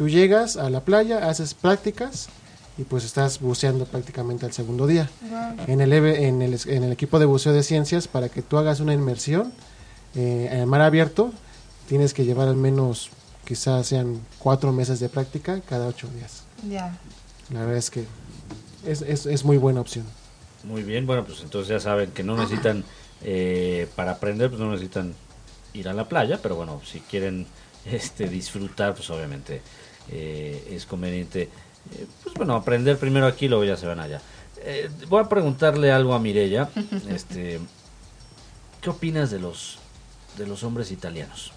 Tú 0.00 0.08
llegas 0.08 0.56
a 0.56 0.70
la 0.70 0.80
playa, 0.80 1.28
haces 1.28 1.52
prácticas 1.52 2.30
y 2.78 2.84
pues 2.84 3.04
estás 3.04 3.38
buceando 3.38 3.84
prácticamente 3.84 4.46
al 4.46 4.52
segundo 4.52 4.86
día. 4.86 5.10
Wow. 5.28 5.66
En 5.66 5.82
el, 5.82 5.92
en 5.92 6.40
el, 6.40 6.58
en 6.66 6.84
el 6.84 6.92
equipo 6.92 7.18
de 7.18 7.26
buceo 7.26 7.52
de 7.52 7.62
ciencias, 7.62 8.08
para 8.08 8.30
que 8.30 8.40
tú 8.40 8.56
hagas 8.56 8.80
una 8.80 8.94
inmersión 8.94 9.52
eh, 10.14 10.48
en 10.50 10.60
el 10.60 10.66
mar 10.66 10.80
abierto, 10.80 11.34
tienes 11.90 12.14
que 12.14 12.24
llevar 12.24 12.46
al 12.46 12.54
menos, 12.54 13.10
quizás 13.44 13.84
sean 13.84 14.20
cuatro 14.38 14.70
meses 14.70 15.00
de 15.00 15.08
práctica 15.08 15.60
cada 15.68 15.88
ocho 15.88 16.06
días. 16.06 16.44
Ya. 16.68 16.96
La 17.52 17.62
verdad 17.62 17.78
es 17.78 17.90
que 17.90 18.04
es, 18.86 19.02
es, 19.02 19.26
es 19.26 19.44
muy 19.44 19.56
buena 19.56 19.80
opción. 19.80 20.06
Muy 20.62 20.84
bien, 20.84 21.04
bueno, 21.04 21.24
pues 21.24 21.40
entonces 21.40 21.68
ya 21.68 21.80
saben 21.80 22.12
que 22.12 22.22
no 22.22 22.36
necesitan, 22.36 22.84
eh, 23.24 23.88
para 23.96 24.12
aprender, 24.12 24.50
pues 24.50 24.60
no 24.60 24.70
necesitan 24.70 25.14
ir 25.74 25.88
a 25.88 25.92
la 25.92 26.08
playa, 26.08 26.38
pero 26.40 26.54
bueno, 26.54 26.80
si 26.84 27.00
quieren 27.00 27.48
este 27.84 28.28
disfrutar, 28.28 28.94
pues 28.94 29.10
obviamente 29.10 29.60
eh, 30.12 30.68
es 30.70 30.86
conveniente, 30.86 31.42
eh, 31.42 32.06
pues 32.22 32.36
bueno, 32.36 32.54
aprender 32.54 32.98
primero 32.98 33.26
aquí, 33.26 33.48
luego 33.48 33.64
ya 33.64 33.76
se 33.76 33.88
van 33.88 33.98
allá. 33.98 34.20
Eh, 34.58 34.88
voy 35.08 35.24
a 35.24 35.28
preguntarle 35.28 35.90
algo 35.90 36.14
a 36.14 36.20
Mirella, 36.20 36.70
este, 37.08 37.58
¿qué 38.80 38.90
opinas 38.90 39.32
de 39.32 39.40
los 39.40 39.80
de 40.38 40.46
los 40.46 40.62
hombres 40.62 40.92
italianos? 40.92 41.52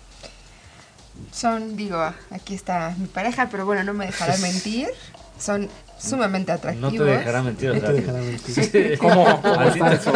Son, 1.31 1.75
digo, 1.75 1.99
aquí 2.31 2.53
está 2.55 2.95
mi 2.97 3.07
pareja, 3.07 3.49
pero 3.51 3.65
bueno, 3.65 3.83
no 3.83 3.93
me 3.93 4.05
dejará 4.07 4.37
mentir. 4.41 4.87
Son 5.39 5.67
sumamente 5.99 6.51
No 6.51 6.57
atractivos. 6.57 6.93
te 6.93 7.03
dejará 7.03 7.41
mentir, 7.41 7.69
o 7.71 7.73
No 7.73 7.79
sea, 7.79 7.89
te 7.89 7.93
dejará 7.95 8.19
mentir. 8.19 8.97
¿Cómo? 8.99 9.41
¿Cómo 9.41 9.59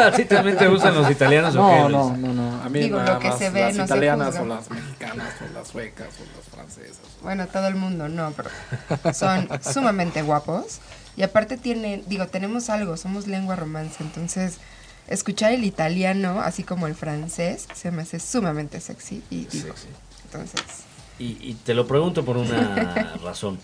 ¿A 0.04 0.12
ti, 0.12 0.26
también 0.26 0.58
te 0.58 0.68
gustan 0.68 0.94
los 0.96 1.10
italianos 1.10 1.56
o 1.56 1.68
qué, 1.70 1.76
No, 1.80 1.90
no, 1.90 2.18
no, 2.18 2.34
no. 2.34 2.62
A 2.64 2.70
mí 2.70 2.80
Digo, 2.82 2.98
nada 2.98 3.14
lo 3.16 3.20
que 3.20 3.30
más 3.30 3.38
se 3.40 3.50
ve 3.50 3.62
las 3.62 3.76
no 3.76 3.86
italianas 3.86 4.36
o 4.40 4.46
las 4.46 4.70
mexicanas 4.70 5.34
o 5.42 5.54
las 5.54 5.68
suecas 5.68 6.08
o 6.20 6.38
las 6.38 6.46
francesas. 6.54 7.00
Bueno, 7.24 7.48
todo 7.48 7.68
el 7.68 7.76
mundo 7.76 8.08
no, 8.10 8.32
pero 8.36 8.50
son 9.14 9.50
sumamente 9.62 10.22
guapos. 10.22 10.80
Y 11.16 11.24
aparte 11.24 11.58
tienen, 11.58 12.04
digo, 12.08 12.28
tenemos 12.28 12.70
algo, 12.70 12.96
somos 12.96 13.26
lengua 13.28 13.56
romance, 13.56 13.96
entonces 14.04 14.58
escuchar 15.08 15.52
el 15.52 15.64
italiano, 15.64 16.42
así 16.42 16.64
como 16.64 16.86
el 16.86 16.94
francés, 16.96 17.68
se 17.74 17.90
me 17.92 18.04
hace 18.04 18.20
sumamente 18.20 18.80
sexy. 18.80 19.24
Y 19.32 19.46
digo, 19.46 19.70
Sexy. 19.70 19.88
entonces, 20.26 20.62
Y, 21.20 21.38
y 21.42 21.54
te 21.64 21.74
lo 21.74 21.88
pregunto 21.88 22.24
por 22.24 22.38
una 22.38 23.16
razón. 23.24 23.60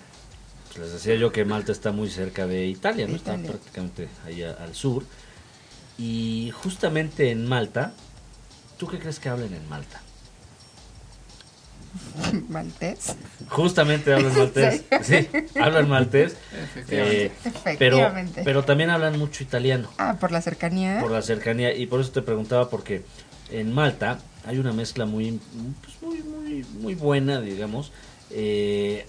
Pues 0.68 0.80
les 0.80 0.94
decía 0.94 1.16
yo 1.16 1.32
que 1.32 1.46
Malta 1.46 1.72
está 1.72 1.92
muy 1.92 2.10
cerca 2.10 2.48
de 2.48 2.66
Italia, 2.66 3.06
¿no? 3.06 3.12
De 3.12 3.18
Está 3.18 3.34
Italia. 3.34 3.52
prácticamente 3.52 4.08
ahí 4.26 4.42
a- 4.44 4.54
al 4.54 4.74
sur. 4.74 5.04
Y 5.98 6.52
justamente 6.56 7.30
en 7.30 7.46
Malta, 7.48 7.94
¿tú 8.78 8.88
qué 8.88 8.98
crees 8.98 9.20
que 9.20 9.30
hablen 9.30 9.54
en 9.54 9.68
Malta? 9.70 10.02
maltés. 12.50 13.16
Justamente 13.50 14.14
hablan 14.14 14.34
maltés. 14.38 14.84
Sí, 15.04 15.28
hablan 15.60 15.88
maltés. 15.90 16.36
Efectivamente. 16.52 17.26
Eh, 17.26 17.32
pero, 17.78 17.98
Efectivamente. 17.98 18.42
pero 18.44 18.64
también 18.66 18.90
hablan 18.90 19.20
mucho 19.20 19.44
italiano. 19.44 19.90
Ah, 20.00 20.18
por 20.20 20.32
la 20.32 20.42
cercanía. 20.42 21.00
por 21.02 21.12
la 21.12 21.22
cercanía 21.22 21.76
y 21.76 21.86
por 21.86 22.02
eso 22.02 22.12
te 22.12 22.24
preguntaba 22.24 22.70
porque 22.70 23.04
en 23.52 23.72
Malta 23.74 24.20
hay 24.46 24.58
una 24.58 24.74
mezcla 24.74 25.06
muy 25.06 25.40
pues, 25.84 26.02
muy 26.02 26.24
muy 26.24 26.43
muy 26.80 26.96
buena 26.96 27.42
digamos 27.42 27.92
eh, 28.32 29.06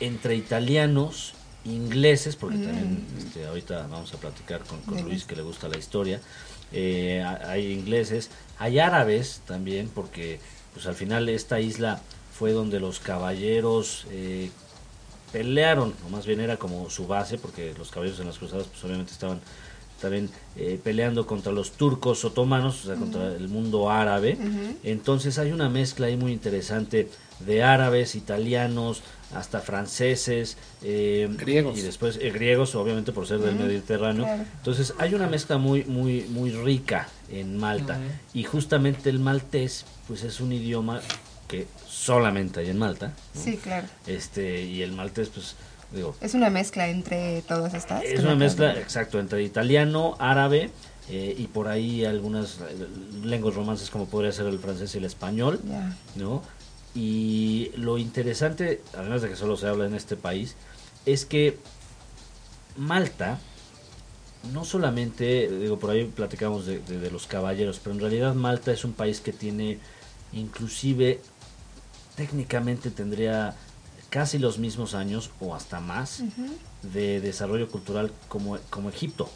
entre 0.00 0.36
italianos 0.36 1.34
ingleses 1.64 2.36
porque 2.36 2.58
Mm. 2.58 2.62
también 2.64 3.06
este, 3.18 3.46
ahorita 3.46 3.86
vamos 3.88 4.12
a 4.14 4.16
platicar 4.18 4.62
con. 4.64 4.80
Luis 5.04 5.24
que 5.24 5.36
le 5.36 5.42
gusta 5.42 5.68
la 5.68 5.76
historia 5.78 6.20
eh, 6.72 7.22
ha- 7.22 7.50
hay 7.50 7.72
ingleses 7.72 8.30
hay 8.58 8.78
árabes 8.78 9.42
también 9.46 9.90
porque 9.94 10.38
pues 10.72 10.86
al 10.86 10.94
final 10.94 11.28
esta 11.28 11.60
isla 11.60 12.00
fue 12.32 12.52
donde 12.52 12.78
los 12.80 13.00
caballeros 13.00 14.06
eh, 14.10 14.50
pelearon, 15.32 15.94
o 16.06 16.08
más 16.10 16.26
bien 16.26 16.40
era 16.40 16.56
como 16.56 16.90
su 16.90 17.06
base, 17.06 17.38
porque 17.38 17.72
los 17.78 17.90
caballeros 17.90 18.18
en 18.20 18.26
las 18.26 18.38
cruzadas 18.38 18.66
pues 18.66 18.82
obviamente 18.84 19.12
estaban 19.12 19.40
también 20.00 20.30
eh, 20.56 20.80
peleando 20.82 21.26
contra 21.26 21.52
los 21.52 21.72
turcos 21.72 22.24
otomanos, 22.24 22.84
o 22.84 22.86
sea, 22.88 22.96
contra 22.96 23.28
el 23.28 23.48
mundo 23.48 23.90
árabe. 23.90 24.36
Entonces 24.82 25.38
hay 25.38 25.52
una 25.52 25.68
mezcla 25.68 26.06
ahí 26.06 26.16
muy 26.16 26.32
interesante 26.32 27.08
de 27.40 27.62
árabes, 27.62 28.14
italianos, 28.14 29.02
hasta 29.34 29.60
franceses, 29.60 30.56
eh, 30.82 31.28
Griegos. 31.38 31.78
y 31.78 31.82
después 31.82 32.18
eh, 32.20 32.30
griegos, 32.30 32.74
obviamente 32.74 33.12
por 33.12 33.26
ser 33.26 33.38
del 33.38 33.54
Mediterráneo. 33.54 34.24
claro. 34.24 34.44
Entonces 34.56 34.94
hay 34.98 35.14
una 35.14 35.28
mezcla 35.28 35.56
muy, 35.56 35.84
muy, 35.84 36.22
muy 36.30 36.50
rica 36.50 37.08
en 37.30 37.56
Malta. 37.56 37.98
Y 38.34 38.44
justamente 38.44 39.08
el 39.10 39.20
maltés, 39.20 39.84
pues 40.08 40.24
es 40.24 40.40
un 40.40 40.52
idioma 40.52 41.00
que 41.46 41.66
solamente 41.86 42.60
hay 42.60 42.70
en 42.70 42.78
Malta. 42.78 43.12
¿no? 43.34 43.40
Sí, 43.40 43.56
claro. 43.56 43.86
Este, 44.06 44.62
y 44.62 44.82
el 44.82 44.92
maltés, 44.92 45.28
pues, 45.28 45.54
digo, 45.92 46.14
Es 46.20 46.34
una 46.34 46.50
mezcla 46.50 46.88
entre 46.88 47.42
todas 47.42 47.74
estas. 47.74 48.02
es 48.04 48.20
una 48.20 48.30
me 48.30 48.44
mezcla, 48.44 48.78
exacto, 48.78 49.18
entre 49.18 49.42
italiano, 49.42 50.16
árabe 50.18 50.70
eh, 51.08 51.34
y 51.36 51.46
por 51.48 51.68
ahí 51.68 52.04
algunas 52.04 52.58
eh, 52.60 52.86
lenguas 53.24 53.54
romances 53.54 53.90
como 53.90 54.06
podría 54.06 54.32
ser 54.32 54.46
el 54.46 54.58
francés 54.58 54.94
y 54.94 54.98
el 54.98 55.04
español. 55.04 55.60
¿no? 56.16 56.42
Y 56.94 57.70
lo 57.76 57.98
interesante, 57.98 58.82
además 58.96 59.22
de 59.22 59.28
que 59.30 59.36
solo 59.36 59.56
se 59.56 59.66
habla 59.68 59.86
en 59.86 59.94
este 59.94 60.16
país, 60.16 60.56
es 61.06 61.24
que 61.24 61.58
Malta, 62.76 63.38
no 64.52 64.64
solamente, 64.64 65.48
digo, 65.48 65.78
por 65.78 65.90
ahí 65.90 66.04
platicamos 66.04 66.66
de, 66.66 66.78
de- 66.80 66.98
de 66.98 67.10
los 67.10 67.26
caballeros, 67.26 67.78
pero 67.82 67.94
en 67.94 68.00
realidad 68.00 68.34
Malta 68.34 68.72
es 68.72 68.84
un 68.84 68.92
país 68.92 69.20
que 69.20 69.32
tiene, 69.32 69.78
inclusive, 70.32 71.20
técnicamente 72.16 72.90
tendría 72.90 73.54
casi 74.10 74.38
los 74.38 74.58
mismos 74.58 74.94
años 74.94 75.30
o 75.40 75.54
hasta 75.54 75.80
más 75.80 76.22
de 76.82 77.20
desarrollo 77.20 77.68
cultural 77.70 78.12
como, 78.28 78.58
como 78.70 78.88
Egipto, 78.90 79.30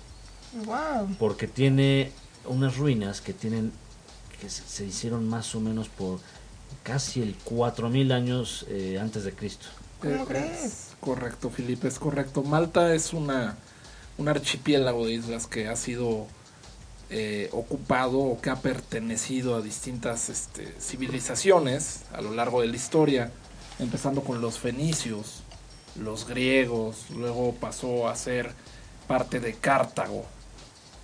Wow. 0.67 1.17
porque 1.19 1.47
tiene 1.49 2.13
unas 2.47 2.77
ruinas 2.77 3.21
que 3.21 3.33
tienen 3.33 3.73
que 4.41 4.49
se, 4.51 4.63
se 4.67 4.85
hicieron 4.85 5.29
más 5.29 5.55
o 5.55 5.61
menos 5.61 5.89
por 5.89 6.21
casi 6.83 7.23
el 7.23 7.35
4000 7.45 8.13
años 8.13 8.67
eh, 8.69 8.99
antes 9.01 9.25
de 9.25 9.33
Cristo. 9.33 9.67
¿Cómo 10.01 10.15
Eh, 10.15 10.25
crees? 10.29 10.65
es 10.65 10.97
correcto, 11.01 11.51
Felipe, 11.51 11.89
es 11.89 11.99
correcto. 11.99 12.43
Malta 12.43 12.95
es 12.95 13.13
una 13.13 13.57
un 14.17 14.29
archipiélago 14.29 15.07
de 15.07 15.15
islas 15.15 15.47
que 15.49 15.67
ha 15.67 15.75
sido 15.75 16.27
eh, 17.11 17.49
ocupado 17.53 18.19
o 18.21 18.41
que 18.41 18.51
ha 18.51 18.57
pertenecido 18.57 19.57
a 19.57 19.61
distintas 19.61 20.29
este, 20.29 20.73
civilizaciones 20.81 22.03
a 22.13 22.21
lo 22.21 22.33
largo 22.33 22.61
de 22.61 22.69
la 22.69 22.77
historia, 22.77 23.33
empezando 23.79 24.23
con 24.23 24.41
los 24.41 24.59
fenicios, 24.59 25.43
los 26.01 26.27
griegos, 26.27 27.07
luego 27.11 27.55
pasó 27.55 28.09
a 28.09 28.17
ser 28.17 28.53
parte 29.07 29.41
de 29.41 29.55
Cartago, 29.55 30.25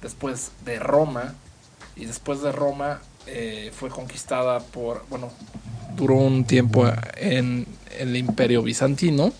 después 0.02 0.52
de 0.64 0.78
Roma, 0.78 1.34
y 1.96 2.06
después 2.06 2.42
de 2.42 2.52
Roma 2.52 3.00
eh, 3.26 3.70
fue 3.74 3.90
conquistada 3.90 4.60
por, 4.60 5.04
bueno, 5.08 5.30
duró 5.96 6.14
un 6.14 6.44
tiempo 6.44 6.90
en 7.16 7.66
el 7.98 8.16
imperio 8.16 8.62
bizantino, 8.62 9.32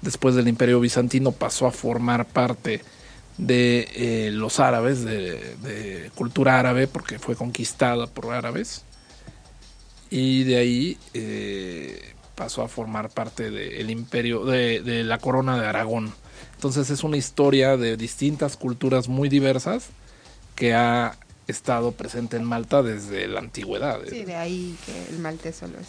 después 0.00 0.34
del 0.34 0.48
imperio 0.48 0.80
bizantino 0.80 1.32
pasó 1.32 1.66
a 1.66 1.72
formar 1.72 2.26
parte 2.26 2.82
de 3.36 3.88
eh, 3.94 4.30
los 4.32 4.58
árabes, 4.58 5.04
de, 5.04 5.56
de 5.56 6.10
cultura 6.14 6.58
árabe, 6.58 6.88
porque 6.88 7.18
fue 7.18 7.36
conquistada 7.36 8.06
por 8.06 8.32
árabes, 8.32 8.84
y 10.10 10.44
de 10.44 10.56
ahí 10.56 10.98
eh, 11.14 12.14
pasó 12.38 12.62
a 12.62 12.68
formar 12.68 13.10
parte 13.10 13.50
del 13.50 13.90
imperio, 13.90 14.44
de, 14.44 14.80
de 14.80 15.02
la 15.02 15.18
corona 15.18 15.60
de 15.60 15.66
Aragón. 15.66 16.14
Entonces 16.54 16.88
es 16.90 17.02
una 17.02 17.16
historia 17.16 17.76
de 17.76 17.96
distintas 17.96 18.56
culturas 18.56 19.08
muy 19.08 19.28
diversas 19.28 19.86
que 20.54 20.72
ha 20.74 21.16
estado 21.48 21.92
presente 21.92 22.36
en 22.36 22.44
Malta 22.44 22.82
desde 22.82 23.26
la 23.26 23.40
antigüedad. 23.40 23.98
Sí, 24.08 24.24
de 24.24 24.36
ahí 24.36 24.76
que 24.86 25.12
el 25.14 25.18
maltés 25.18 25.56
solo 25.56 25.78
es 25.80 25.88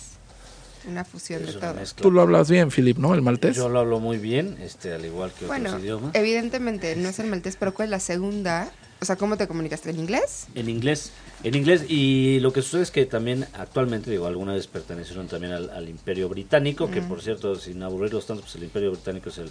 una 0.87 1.05
fusión 1.05 1.41
Es 1.43 1.51
de 1.53 1.57
una 1.57 1.67
todo. 1.67 1.79
mezcla. 1.81 2.01
Tú 2.01 2.11
lo 2.11 2.21
hablas 2.21 2.49
bien, 2.49 2.71
Philip, 2.71 2.97
¿no? 2.97 3.13
El 3.13 3.21
maltés. 3.21 3.55
Yo 3.55 3.69
lo 3.69 3.79
hablo 3.79 3.99
muy 3.99 4.17
bien, 4.17 4.57
este, 4.61 4.93
al 4.93 5.05
igual 5.05 5.31
que 5.37 5.45
Bueno, 5.45 5.69
otros 5.69 5.83
idiomas. 5.83 6.15
evidentemente 6.15 6.95
no 6.95 7.09
es 7.09 7.19
el 7.19 7.27
maltés, 7.27 7.57
pero 7.57 7.73
¿cuál 7.75 7.87
es 7.87 7.91
la 7.91 7.99
segunda? 7.99 8.71
O 9.01 9.05
sea, 9.05 9.15
¿cómo 9.17 9.37
te 9.37 9.47
comunicaste? 9.47 9.89
¿En 9.91 9.99
inglés? 9.99 10.47
En 10.55 10.69
inglés, 10.69 11.11
en 11.43 11.55
inglés 11.55 11.86
y 11.89 12.39
lo 12.41 12.51
que 12.51 12.62
sucede 12.62 12.81
es 12.84 12.91
que 12.91 13.05
también 13.05 13.46
actualmente, 13.53 14.12
digo, 14.12 14.27
alguna 14.27 14.53
vez 14.53 14.67
pertenecieron 14.67 15.27
también 15.27 15.53
al, 15.53 15.69
al 15.69 15.88
Imperio 15.88 16.27
Británico, 16.29 16.91
que 16.91 17.01
por 17.01 17.22
cierto, 17.22 17.55
sin 17.55 17.81
aburrirlos 17.84 18.25
tanto, 18.25 18.43
pues 18.43 18.55
el 18.55 18.63
Imperio 18.63 18.91
Británico 18.91 19.29
es 19.29 19.38
el 19.38 19.50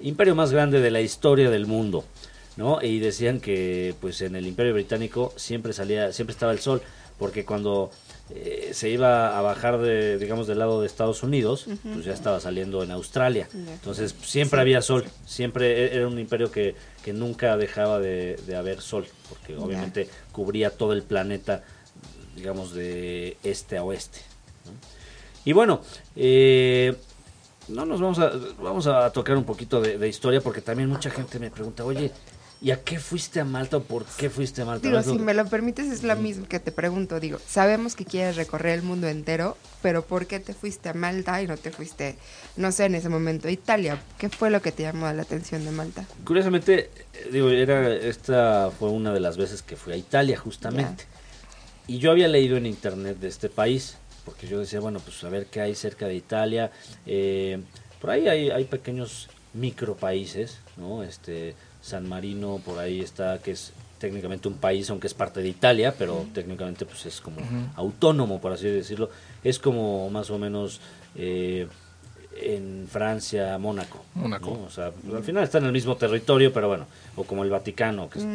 imperio 0.00 0.34
más 0.34 0.50
grande 0.52 0.80
de 0.80 0.90
la 0.90 1.00
historia 1.02 1.50
del 1.50 1.66
mundo, 1.66 2.04
¿no? 2.56 2.82
Y 2.82 2.98
decían 3.00 3.38
que 3.40 3.94
pues 4.00 4.20
en 4.22 4.34
el 4.34 4.46
Imperio 4.46 4.72
Británico 4.74 5.32
siempre 5.36 5.72
salía, 5.72 6.12
siempre 6.12 6.32
estaba 6.32 6.52
el 6.52 6.58
sol, 6.58 6.80
porque 7.18 7.44
cuando 7.44 7.90
eh, 8.30 8.70
se 8.72 8.88
iba 8.88 9.36
a 9.38 9.42
bajar 9.42 9.78
de, 9.78 10.16
digamos, 10.18 10.46
del 10.46 10.58
lado 10.58 10.80
de 10.80 10.86
Estados 10.86 11.22
Unidos, 11.22 11.66
pues 11.82 12.04
ya 12.06 12.14
estaba 12.14 12.40
saliendo 12.40 12.82
en 12.82 12.90
Australia. 12.92 13.46
Entonces 13.52 14.14
siempre 14.22 14.56
Sí. 14.58 14.60
había 14.62 14.80
sol, 14.82 15.04
siempre 15.26 15.84
e- 15.84 15.96
era 15.96 16.08
un 16.08 16.18
imperio 16.18 16.50
que, 16.50 16.74
que 17.04 17.12
nunca 17.12 17.56
dejaba 17.56 17.98
de, 17.98 18.36
de 18.46 18.56
haber 18.56 18.80
sol, 18.80 19.06
porque 19.28 19.56
obviamente 19.56 20.08
cubría 20.32 20.70
todo 20.70 20.92
el 20.92 21.02
planeta, 21.02 21.62
digamos, 22.36 22.74
de 22.74 23.36
este 23.42 23.78
a 23.78 23.84
oeste. 23.84 24.20
¿no? 24.66 24.72
Y 25.44 25.52
bueno, 25.52 25.80
eh, 26.16 26.94
no 27.68 27.86
nos 27.86 28.00
vamos 28.00 28.18
a, 28.18 28.32
vamos 28.60 28.86
a 28.86 29.10
tocar 29.10 29.36
un 29.36 29.44
poquito 29.44 29.80
de, 29.80 29.98
de 29.98 30.08
historia 30.08 30.40
porque 30.40 30.60
también 30.60 30.88
mucha 30.88 31.10
gente 31.10 31.38
me 31.38 31.50
pregunta, 31.50 31.84
oye, 31.84 32.10
¿y 32.62 32.72
a 32.72 32.82
qué 32.82 32.98
fuiste 32.98 33.40
a 33.40 33.44
Malta 33.44 33.78
o 33.78 33.82
por 33.82 34.04
qué 34.04 34.28
fuiste 34.28 34.62
a 34.62 34.64
Malta? 34.66 34.86
Digo, 34.86 35.02
si 35.02 35.18
me 35.18 35.32
lo 35.32 35.46
permites, 35.46 35.86
es 35.86 36.02
lo 36.02 36.14
mismo 36.16 36.46
que 36.46 36.60
te 36.60 36.72
pregunto. 36.72 37.18
Digo, 37.18 37.38
sabemos 37.46 37.96
que 37.96 38.04
quieres 38.04 38.36
recorrer 38.36 38.78
el 38.78 38.82
mundo 38.82 39.08
entero, 39.08 39.56
pero 39.82 40.04
¿por 40.04 40.26
qué 40.26 40.40
te 40.40 40.52
fuiste 40.52 40.90
a 40.90 40.94
Malta 40.94 41.42
y 41.42 41.46
no 41.46 41.56
te 41.56 41.70
fuiste, 41.70 42.16
no 42.56 42.70
sé, 42.70 42.84
en 42.84 42.94
ese 42.94 43.08
momento 43.08 43.48
a 43.48 43.50
Italia? 43.50 44.02
¿Qué 44.18 44.28
fue 44.28 44.50
lo 44.50 44.60
que 44.60 44.72
te 44.72 44.82
llamó 44.82 45.10
la 45.12 45.22
atención 45.22 45.64
de 45.64 45.70
Malta? 45.70 46.06
Curiosamente, 46.24 46.90
eh, 47.14 47.28
digo, 47.32 47.48
era, 47.48 47.94
esta 47.94 48.70
fue 48.78 48.90
una 48.90 49.12
de 49.12 49.20
las 49.20 49.38
veces 49.38 49.62
que 49.62 49.76
fui 49.76 49.94
a 49.94 49.96
Italia 49.96 50.38
justamente. 50.38 51.04
Y 51.86 51.98
yo 51.98 52.10
había 52.10 52.28
leído 52.28 52.56
en 52.56 52.66
internet 52.66 53.18
de 53.18 53.28
este 53.28 53.48
país, 53.48 53.96
porque 54.24 54.46
yo 54.46 54.60
decía, 54.60 54.80
bueno, 54.80 55.00
pues 55.00 55.24
a 55.24 55.30
ver 55.30 55.46
qué 55.46 55.62
hay 55.62 55.74
cerca 55.74 56.06
de 56.06 56.14
Italia. 56.14 56.70
Eh, 57.06 57.58
por 58.00 58.10
ahí 58.10 58.28
hay, 58.28 58.50
hay 58.50 58.64
pequeños 58.64 59.28
micropaíses, 59.54 60.58
¿no? 60.76 61.02
Este, 61.02 61.54
San 61.82 62.08
Marino 62.08 62.60
por 62.64 62.78
ahí 62.78 63.00
está, 63.00 63.38
que 63.38 63.52
es 63.52 63.72
técnicamente 63.98 64.48
un 64.48 64.54
país, 64.54 64.88
aunque 64.90 65.06
es 65.06 65.14
parte 65.14 65.40
de 65.42 65.48
Italia, 65.48 65.94
pero 65.98 66.26
técnicamente 66.34 66.86
pues 66.86 67.04
es 67.06 67.20
como 67.20 67.36
autónomo, 67.76 68.40
por 68.40 68.52
así 68.52 68.66
decirlo. 68.68 69.10
Es 69.44 69.58
como 69.58 70.08
más 70.10 70.30
o 70.30 70.38
menos 70.38 70.80
eh, 71.16 71.66
en 72.40 72.86
Francia, 72.90 73.58
Mónaco. 73.58 74.04
Mónaco. 74.14 74.50
¿no? 74.58 74.62
O 74.64 74.70
sea, 74.70 74.90
pues, 74.90 75.14
al 75.14 75.22
final 75.24 75.44
está 75.44 75.58
en 75.58 75.66
el 75.66 75.72
mismo 75.72 75.96
territorio, 75.96 76.52
pero 76.52 76.68
bueno, 76.68 76.86
o 77.16 77.24
como 77.24 77.44
el 77.44 77.50
Vaticano, 77.50 78.08
que 78.08 78.20
es- 78.20 78.26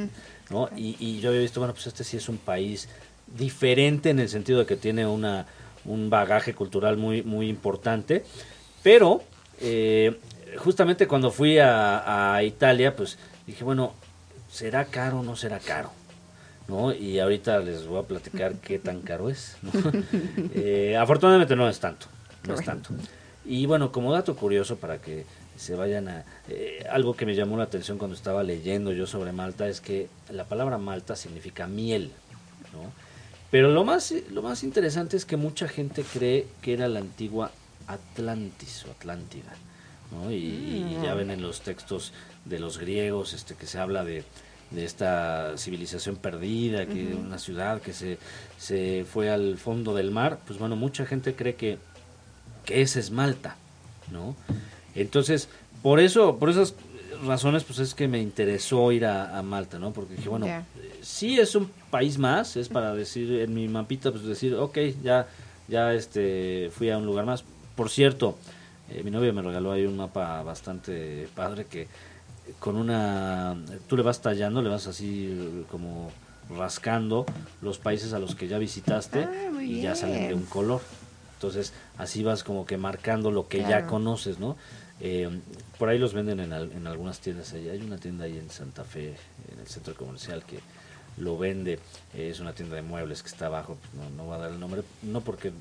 ¿no? 0.52 0.70
Y, 0.78 0.96
y 1.00 1.20
yo 1.20 1.30
había 1.30 1.42
visto, 1.42 1.60
bueno, 1.60 1.74
pues 1.74 1.88
este 1.88 2.04
sí 2.04 2.18
es 2.18 2.30
un 2.30 2.38
país 2.38 2.88
diferente 3.36 4.12
en 4.12 4.20
el 4.20 4.30
sentido 4.30 4.60
de 4.60 4.66
que 4.68 4.76
tiene 4.76 5.08
una 5.08 5.46
un 5.86 6.10
bagaje 6.10 6.54
cultural 6.56 6.98
muy 6.98 7.22
muy 7.24 7.48
importante, 7.50 8.24
pero 8.84 9.24
eh, 9.62 10.16
justamente 10.58 11.08
cuando 11.08 11.32
fui 11.32 11.58
a, 11.60 12.36
a 12.36 12.44
Italia, 12.44 12.96
pues 12.96 13.18
dije, 13.48 13.64
bueno, 13.64 13.94
¿será 14.52 14.86
caro 14.86 15.20
o 15.20 15.24
no 15.24 15.36
será 15.36 15.60
caro? 15.60 15.92
¿no? 16.68 16.94
Y 16.94 17.20
ahorita 17.20 17.60
les 17.60 17.86
voy 17.86 18.00
a 18.00 18.08
platicar 18.08 18.56
qué 18.56 18.80
tan 18.80 19.02
caro 19.02 19.30
es. 19.30 19.58
¿no? 19.62 19.72
Eh, 20.56 20.98
afortunadamente 20.98 21.56
no 21.56 21.70
es 21.70 21.80
tanto, 21.80 22.08
no 22.48 22.56
es 22.56 22.66
tanto. 22.66 22.90
Y 23.46 23.66
bueno, 23.66 23.92
como 23.92 24.12
dato 24.12 24.36
curioso 24.36 24.78
para 24.78 25.00
que 25.00 25.26
se 25.58 25.76
vayan 25.76 26.08
a... 26.08 26.24
eh, 26.50 26.86
algo 26.90 27.16
que 27.16 27.26
me 27.26 27.36
llamó 27.36 27.58
la 27.58 27.66
atención 27.66 27.98
cuando 27.98 28.16
estaba 28.16 28.44
leyendo 28.44 28.92
yo 28.92 29.06
sobre 29.06 29.32
Malta 29.32 29.68
es 29.68 29.82
que 29.82 30.10
la 30.30 30.46
palabra 30.46 30.78
Malta 30.78 31.16
significa 31.16 31.68
miel, 31.68 32.12
¿no? 32.74 32.92
Pero 33.52 33.70
lo 33.72 33.84
más, 33.86 34.14
lo 34.32 34.42
más 34.42 34.64
interesante 34.64 35.16
es 35.16 35.26
que 35.26 35.38
mucha 35.38 35.68
gente 35.68 36.04
cree 36.04 36.48
que 36.62 36.74
era 36.74 36.88
la 36.88 37.00
antigua 37.00 37.52
Atlantis 37.88 38.86
o 38.88 38.92
Atlántida, 38.92 39.54
¿no? 40.12 40.32
Y, 40.32 40.36
y 40.36 41.00
ya 41.04 41.14
ven 41.14 41.30
en 41.32 41.42
los 41.42 41.62
textos 41.62 42.12
de 42.46 42.60
los 42.60 42.78
griegos 42.78 43.34
este 43.34 43.56
que 43.56 43.68
se 43.68 43.80
habla 43.80 44.04
de, 44.04 44.24
de 44.72 44.86
esta 44.86 45.58
civilización 45.58 46.16
perdida, 46.16 46.86
que 46.86 47.16
una 47.16 47.40
ciudad 47.40 47.82
que 47.82 47.94
se, 47.94 48.18
se 48.58 49.06
fue 49.12 49.30
al 49.30 49.58
fondo 49.58 49.94
del 49.94 50.12
mar, 50.12 50.40
pues 50.46 50.60
bueno, 50.60 50.76
mucha 50.76 51.06
gente 51.06 51.36
cree 51.36 51.56
que, 51.56 51.78
que 52.66 52.82
esa 52.82 53.00
es 53.00 53.12
Malta, 53.12 53.56
¿no? 54.12 54.36
Entonces, 54.96 55.50
por 55.82 56.00
eso, 56.00 56.38
por 56.38 56.50
esas 56.50 56.74
razones, 57.26 57.64
pues 57.64 57.80
es 57.80 57.94
que 57.94 58.08
me 58.08 58.20
interesó 58.22 58.92
ir 58.92 59.06
a, 59.06 59.38
a 59.38 59.42
Malta, 59.42 59.80
¿no? 59.80 59.92
Porque 59.92 60.16
dije, 60.16 60.30
bueno, 60.30 60.48
sí 61.02 61.40
es 61.40 61.56
un 61.56 61.70
país 61.90 62.18
más, 62.18 62.56
es 62.56 62.70
para 62.70 62.94
decir 62.94 63.40
en 63.42 63.54
mi 63.54 63.68
mapita, 63.68 64.12
pues 64.12 64.24
decir, 64.24 64.56
ok, 64.56 64.78
ya, 65.04 65.28
ya 65.68 65.94
este, 65.94 66.70
fui 66.72 66.90
a 66.90 66.98
un 66.98 67.06
lugar 67.06 67.26
más. 67.26 67.44
Por 67.76 67.90
cierto, 67.90 68.38
eh, 68.90 69.02
mi 69.04 69.12
novia 69.12 69.32
me 69.34 69.42
regaló 69.42 69.72
ahí 69.72 69.86
un 69.86 69.98
mapa 69.98 70.42
bastante 70.44 71.28
padre 71.36 71.66
que 71.66 71.88
con 72.60 72.76
una, 72.78 73.56
tú 73.88 73.98
le 73.98 74.04
vas 74.04 74.22
tallando, 74.22 74.62
le 74.62 74.70
vas 74.70 74.88
así 74.88 75.28
eh, 75.32 75.64
como 75.70 76.12
rascando 76.56 77.26
los 77.62 77.80
países 77.80 78.14
a 78.14 78.20
los 78.20 78.36
que 78.36 78.48
ya 78.48 78.58
visitaste 78.60 79.24
Ah, 79.24 79.62
y 79.64 79.82
ya 79.82 79.96
salen 79.96 80.28
de 80.28 80.34
un 80.36 80.46
color. 80.46 80.82
Entonces, 81.34 81.74
así 81.98 82.24
vas 82.24 82.44
como 82.44 82.66
que 82.66 82.78
marcando 82.78 83.32
lo 83.32 83.48
que 83.48 83.60
ya 83.60 83.86
conoces, 83.88 84.40
¿no? 84.40 84.56
Eh, 85.02 85.30
por 85.78 85.90
ahí 85.90 85.98
los 86.00 86.14
venden 86.14 86.40
en, 86.40 86.54
al- 86.54 86.72
en 86.72 86.88
algunas 86.88 87.20
tiendas 87.20 87.52
ahí. 87.54 87.68
Hay 87.70 87.82
una 87.82 87.98
tienda 87.98 88.26
ahí 88.26 88.38
en 88.38 88.50
Santa 88.50 88.84
Fe, 88.84 89.16
en 89.52 89.60
el 89.60 89.68
centro 89.68 89.94
comercial, 89.96 90.44
que 90.46 90.60
lo 91.18 91.38
vende. 91.38 91.80
Eh, 92.14 92.30
es 92.30 92.40
una 92.40 92.54
tienda 92.54 92.76
de 92.76 92.82
muebles 92.84 93.22
que 93.24 93.28
está 93.30 93.48
abajo. 93.48 93.78
pues, 93.82 93.94
no, 93.96 94.10
no 94.16 94.24
voy 94.26 94.36
a 94.36 94.40
dar 94.40 94.52
el 94.52 94.60
nombre, 94.60 94.84
no 95.04 95.22
porque 95.22 95.52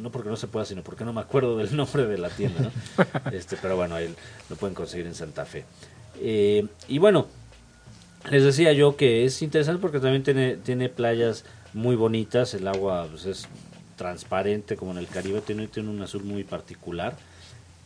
no 0.00 0.10
porque 0.10 0.30
no 0.30 0.36
se 0.36 0.46
pueda, 0.48 0.64
sino 0.64 0.82
porque 0.82 1.04
no 1.04 1.12
me 1.12 1.20
acuerdo 1.20 1.58
del 1.58 1.76
nombre 1.76 2.06
de 2.06 2.16
la 2.18 2.30
tienda, 2.30 2.60
¿no? 2.62 3.30
este, 3.32 3.56
pero 3.60 3.76
bueno, 3.76 3.94
ahí 3.94 4.12
lo 4.48 4.56
pueden 4.56 4.74
conseguir 4.74 5.06
en 5.06 5.14
Santa 5.14 5.44
Fe. 5.44 5.64
Eh, 6.24 6.66
y 6.88 6.98
bueno, 6.98 7.26
les 8.30 8.44
decía 8.44 8.72
yo 8.72 8.96
que 8.96 9.24
es 9.24 9.42
interesante 9.42 9.80
porque 9.80 9.98
también 9.98 10.22
tiene, 10.22 10.56
tiene 10.56 10.88
playas 10.88 11.44
muy 11.74 11.96
bonitas, 11.96 12.54
el 12.54 12.68
agua 12.68 13.08
pues, 13.10 13.26
es 13.26 13.48
transparente 13.96 14.76
como 14.76 14.92
en 14.92 14.98
el 14.98 15.06
Caribe, 15.08 15.40
tiene, 15.40 15.66
tiene 15.68 15.88
un 15.90 16.00
azul 16.02 16.22
muy 16.24 16.44
particular. 16.44 17.16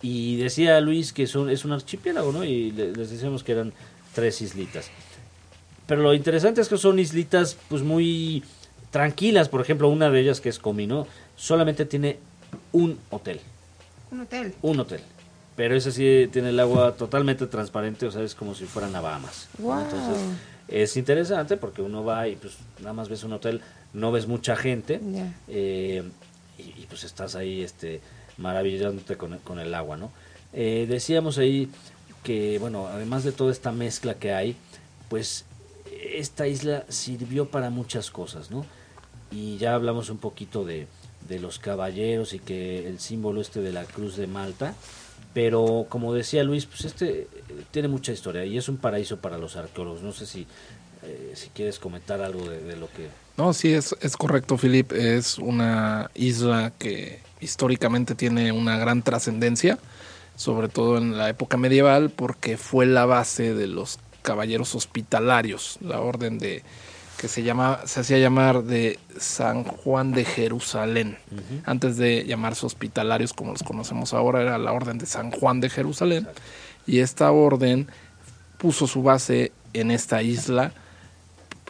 Y 0.03 0.37
decía 0.37 0.79
Luis 0.81 1.13
que 1.13 1.27
son, 1.27 1.49
es 1.49 1.65
un 1.65 1.73
archipiélago, 1.73 2.31
¿no? 2.33 2.45
Y 2.45 2.71
le- 2.73 2.93
les 2.93 3.11
decíamos 3.11 3.43
que 3.43 3.53
eran 3.53 3.73
tres 4.15 4.41
islitas. 4.43 4.91
Pero 5.87 6.03
lo 6.03 6.13
interesante 6.15 6.61
es 6.61 6.69
que 6.69 6.77
son 6.77 6.99
islitas 6.99 7.57
pues 7.69 7.83
muy 7.83 8.43
tranquilas, 8.91 9.49
por 9.49 9.61
ejemplo, 9.63 9.89
una 9.89 10.11
de 10.11 10.21
ellas 10.21 10.41
que 10.41 10.49
es 10.51 10.59
Comino, 10.59 11.07
solamente 11.37 11.87
tiene 11.87 12.19
un 12.73 12.99
hotel 13.11 13.41
Un 14.11 14.21
hotel. 14.21 14.55
un 14.63 14.81
hotel. 14.81 15.01
Pero 15.57 15.75
ese 15.75 15.91
sí 15.91 16.29
tiene 16.33 16.51
el 16.51 16.61
agua 16.61 16.93
totalmente 16.97 17.47
transparente, 17.47 18.07
o 18.07 18.11
sea, 18.11 18.23
es 18.23 18.35
como 18.35 18.55
si 18.55 18.65
fueran 18.67 18.95
a 18.95 19.01
Bahamas. 19.01 19.49
¿no? 19.59 19.65
Wow. 19.67 19.81
Entonces, 19.81 20.23
es 20.69 20.97
interesante 20.97 21.57
porque 21.57 21.81
uno 21.83 22.05
va 22.05 22.29
y 22.29 22.37
pues 22.37 22.55
nada 22.81 22.93
más 22.93 23.09
ves 23.09 23.25
un 23.25 23.33
hotel, 23.33 23.63
no 23.95 24.13
ves 24.13 24.27
mucha 24.27 24.55
gente 24.57 25.01
Ya. 25.13 25.33
eh, 25.49 26.03
y, 26.59 26.63
y, 26.63 26.87
pues 26.89 27.05
estás 27.05 27.35
ahí 27.37 27.63
este 27.63 28.01
maravillándote 28.37 29.17
con, 29.17 29.33
el- 29.35 29.39
con 29.41 29.59
el 29.59 29.75
agua, 29.75 29.97
¿no? 29.97 30.11
Eh, 30.53 30.87
decíamos 30.89 31.39
ahí 31.39 31.71
que, 32.23 32.59
bueno, 32.59 32.87
además 32.89 33.25
de 33.25 33.33
toda 33.33 33.51
esta 33.53 33.73
mezcla 33.73 34.15
que 34.15 34.33
hay, 34.35 34.57
pues 35.09 35.45
esta 36.13 36.47
isla 36.47 36.85
sirvió 36.89 37.49
para 37.49 37.71
muchas 37.71 38.11
cosas, 38.11 38.51
¿no? 38.51 38.67
Y 39.31 39.57
ya 39.59 39.75
hablamos 39.75 40.11
un 40.11 40.19
poquito 40.19 40.65
de, 40.65 40.87
de 41.29 41.39
los 41.41 41.59
caballeros 41.59 42.33
y 42.35 42.39
que 42.41 42.87
el 42.89 42.99
símbolo 43.01 43.41
este 43.41 43.61
de 43.61 43.73
la 43.73 43.85
cruz 43.85 44.17
de 44.17 44.27
Malta, 44.27 44.75
pero 45.33 45.87
como 45.89 46.15
decía 46.15 46.43
Luis, 46.45 46.67
pues 46.67 46.85
este 46.87 47.23
eh, 47.23 47.29
tiene 47.71 47.89
mucha 47.89 48.13
historia 48.13 48.45
y 48.45 48.57
es 48.57 48.69
un 48.69 48.79
paraíso 48.79 49.19
para 49.19 49.39
los 49.39 49.57
arqueólogos. 49.57 50.03
No 50.03 50.13
sé 50.13 50.27
si, 50.27 50.47
eh, 51.03 51.33
si 51.35 51.49
quieres 51.51 51.79
comentar 51.79 52.23
algo 52.23 52.49
de, 52.49 52.77
lo 52.77 52.89
que... 52.89 53.09
No, 53.37 53.53
sí, 53.53 53.73
es, 53.73 53.95
es 54.01 54.17
correcto, 54.17 54.57
Philip. 54.57 54.93
Es 54.93 55.39
una 55.39 56.11
isla 56.15 56.73
que 56.79 57.21
históricamente 57.41 58.15
tiene 58.15 58.51
una 58.53 58.79
gran 58.79 59.03
trascendencia, 59.03 59.79
sobre 60.37 60.69
todo 60.69 60.99
en 60.99 61.19
la 61.19 61.29
época 61.29 61.57
medieval, 61.57 62.11
porque 62.11 62.57
fue 62.57 62.87
la 62.87 63.05
base 63.05 63.55
de 63.55 63.67
los 63.67 63.99
caballeros 64.23 64.75
hospitalarios, 64.75 65.79
la 65.81 66.01
orden 66.01 66.39
de 66.39 66.63
que 67.17 67.29
se 67.29 67.43
llama, 67.43 67.81
se 67.87 68.01
hacía 68.01 68.19
llamar 68.19 68.63
de 68.65 68.99
San 69.19 69.65
Juan 69.65 70.13
de 70.13 70.25
Jerusalén. 70.25 71.19
Antes 71.65 71.97
de 71.97 72.25
llamarse 72.27 72.67
hospitalarios 72.67 73.33
como 73.33 73.53
los 73.53 73.63
conocemos 73.63 74.13
ahora, 74.15 74.43
era 74.43 74.59
la 74.59 74.73
orden 74.73 74.99
de 74.99 75.07
San 75.07 75.31
Juan 75.31 75.61
de 75.61 75.71
Jerusalén. 75.71 76.29
Y 76.87 77.01
esta 77.01 77.31
orden 77.33 77.89
puso 78.59 78.87
su 78.87 79.03
base 79.03 79.53
en 79.73 79.91
esta 79.91 80.23
isla 80.23 80.73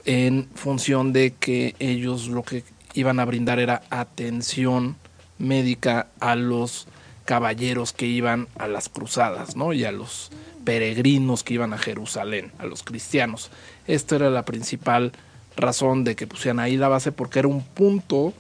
en 0.05 0.49
función 0.55 1.13
de 1.13 1.35
que 1.35 1.75
ellos 1.79 2.29
lo 2.29 2.43
que 2.43 2.65
iban 2.95 3.21
a 3.21 3.25
brindar 3.25 3.59
era 3.59 3.83
atención 3.91 4.97
médica 5.39 6.09
a 6.21 6.37
los 6.37 6.87
caballeros 7.25 7.93
que 7.93 8.07
iban 8.07 8.49
a 8.57 8.69
las 8.69 8.89
cruzadas, 8.89 9.57
¿no? 9.57 9.73
Y 9.73 9.85
a 9.85 9.93
los 9.93 10.31
peregrinos 10.65 11.43
que 11.43 11.55
iban 11.55 11.73
a 11.73 11.79
Jerusalén, 11.79 12.53
a 12.59 12.67
los 12.67 12.83
cristianos. 12.83 13.51
Esta 13.87 14.17
era 14.17 14.31
la 14.31 14.45
principal 14.45 15.13
razón 15.57 16.05
de 16.05 16.17
que 16.17 16.27
pusieran 16.27 16.61
ahí 16.61 16.77
la 16.77 16.89
base 16.89 17.13
porque 17.13 17.39
era 17.41 17.49
un 17.49 17.63
punto 17.63 18.33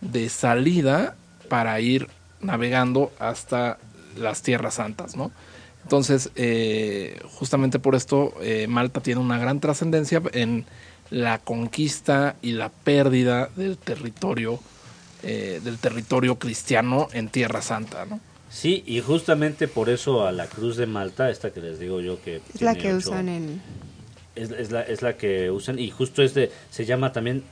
de 0.00 0.28
salida 0.28 1.16
para 1.48 1.78
ir 1.80 2.08
navegando 2.40 3.12
hasta 3.18 3.78
las 4.16 4.42
tierras 4.42 4.74
santas, 4.74 5.16
¿no? 5.16 5.30
Entonces, 5.82 6.30
eh, 6.36 7.20
justamente 7.34 7.78
por 7.78 7.94
esto, 7.94 8.34
eh, 8.40 8.66
Malta 8.68 9.00
tiene 9.00 9.20
una 9.20 9.38
gran 9.38 9.58
trascendencia 9.60 10.22
en 10.32 10.64
la 11.10 11.38
conquista 11.38 12.36
y 12.40 12.52
la 12.52 12.68
pérdida 12.68 13.48
del 13.56 13.76
territorio, 13.76 14.60
eh, 15.22 15.60
del 15.62 15.78
territorio 15.78 16.38
cristiano 16.38 17.08
en 17.12 17.28
Tierra 17.28 17.62
Santa, 17.62 18.06
¿no? 18.06 18.20
Sí, 18.48 18.82
y 18.86 19.00
justamente 19.00 19.66
por 19.66 19.88
eso 19.88 20.26
a 20.26 20.32
la 20.32 20.46
cruz 20.46 20.76
de 20.76 20.86
Malta, 20.86 21.30
esta 21.30 21.50
que 21.52 21.60
les 21.60 21.78
digo 21.78 22.00
yo 22.00 22.20
que... 22.22 22.40
Es 22.54 22.62
la 22.62 22.74
que 22.74 22.92
ocho- 22.94 23.10
usan 23.10 23.28
en... 23.28 23.62
Es, 24.34 24.50
es 24.50 24.70
la, 24.70 24.82
es 24.82 25.02
la 25.02 25.16
que 25.16 25.50
usan 25.50 25.78
y 25.78 25.90
justo 25.90 26.22
este 26.22 26.50
se 26.70 26.84
llama 26.84 27.12
también 27.12 27.42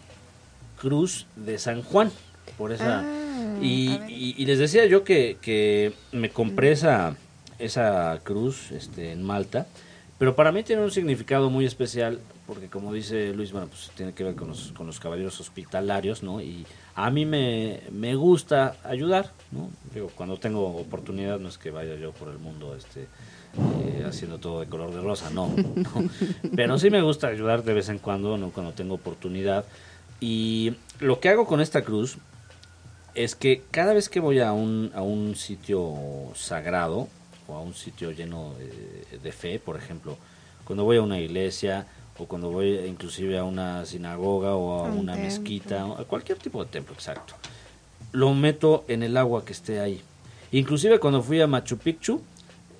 Cruz 0.80 1.26
de 1.36 1.58
San 1.58 1.82
Juan, 1.82 2.10
por 2.56 2.72
esa... 2.72 3.00
Ah. 3.00 3.16
Y, 3.62 3.90
y- 4.08 4.34
y 4.38 4.46
les 4.46 4.58
decía 4.58 4.86
yo 4.86 5.04
que, 5.04 5.36
que 5.42 5.92
me 6.12 6.30
compré 6.30 6.72
esa, 6.72 7.16
esa 7.58 8.18
cruz 8.22 8.70
este, 8.72 9.12
en 9.12 9.22
Malta, 9.22 9.66
pero 10.18 10.34
para 10.36 10.52
mí 10.52 10.62
tiene 10.62 10.82
un 10.82 10.90
significado 10.90 11.50
muy 11.50 11.66
especial, 11.66 12.20
porque 12.50 12.68
como 12.68 12.92
dice 12.92 13.32
Luis, 13.32 13.52
bueno, 13.52 13.68
pues 13.68 13.92
tiene 13.94 14.12
que 14.12 14.24
ver 14.24 14.34
con 14.34 14.48
los, 14.48 14.72
con 14.72 14.84
los 14.84 14.98
caballeros 14.98 15.38
hospitalarios, 15.38 16.24
¿no? 16.24 16.40
Y 16.40 16.66
a 16.96 17.08
mí 17.08 17.24
me, 17.24 17.82
me 17.92 18.16
gusta 18.16 18.74
ayudar, 18.82 19.30
¿no? 19.52 19.70
Digo, 19.94 20.10
cuando 20.16 20.36
tengo 20.36 20.66
oportunidad 20.76 21.38
no 21.38 21.48
es 21.48 21.58
que 21.58 21.70
vaya 21.70 21.94
yo 21.94 22.10
por 22.10 22.28
el 22.28 22.38
mundo 22.38 22.74
este, 22.74 23.02
eh, 23.02 24.04
haciendo 24.04 24.38
todo 24.38 24.58
de 24.58 24.66
color 24.66 24.92
de 24.92 25.00
rosa, 25.00 25.30
no, 25.30 25.46
no. 25.76 26.10
Pero 26.56 26.76
sí 26.80 26.90
me 26.90 27.02
gusta 27.02 27.28
ayudar 27.28 27.62
de 27.62 27.72
vez 27.72 27.88
en 27.88 28.00
cuando, 28.00 28.36
¿no? 28.36 28.50
Cuando 28.50 28.72
tengo 28.72 28.96
oportunidad. 28.96 29.64
Y 30.18 30.74
lo 30.98 31.20
que 31.20 31.28
hago 31.28 31.46
con 31.46 31.60
esta 31.60 31.82
cruz 31.82 32.18
es 33.14 33.36
que 33.36 33.62
cada 33.70 33.92
vez 33.92 34.08
que 34.08 34.18
voy 34.18 34.40
a 34.40 34.52
un, 34.52 34.90
a 34.96 35.02
un 35.02 35.36
sitio 35.36 35.94
sagrado 36.34 37.06
o 37.46 37.54
a 37.54 37.60
un 37.60 37.74
sitio 37.74 38.10
lleno 38.10 38.54
de, 38.54 39.18
de 39.18 39.32
fe, 39.32 39.60
por 39.60 39.76
ejemplo, 39.76 40.18
cuando 40.64 40.82
voy 40.82 40.96
a 40.96 41.02
una 41.02 41.20
iglesia 41.20 41.86
o 42.18 42.26
cuando 42.26 42.50
voy 42.50 42.78
inclusive 42.86 43.38
a 43.38 43.44
una 43.44 43.84
sinagoga 43.86 44.54
o 44.54 44.72
a 44.84 44.88
un 44.88 44.98
una 44.98 45.12
templo. 45.14 45.26
mezquita, 45.28 45.84
a 45.84 46.04
cualquier 46.04 46.38
tipo 46.38 46.62
de 46.64 46.70
templo, 46.70 46.94
exacto, 46.94 47.34
lo 48.12 48.34
meto 48.34 48.84
en 48.88 49.02
el 49.02 49.16
agua 49.16 49.44
que 49.44 49.52
esté 49.52 49.80
ahí. 49.80 50.00
Inclusive 50.52 50.98
cuando 50.98 51.22
fui 51.22 51.40
a 51.40 51.46
Machu 51.46 51.78
Picchu, 51.78 52.20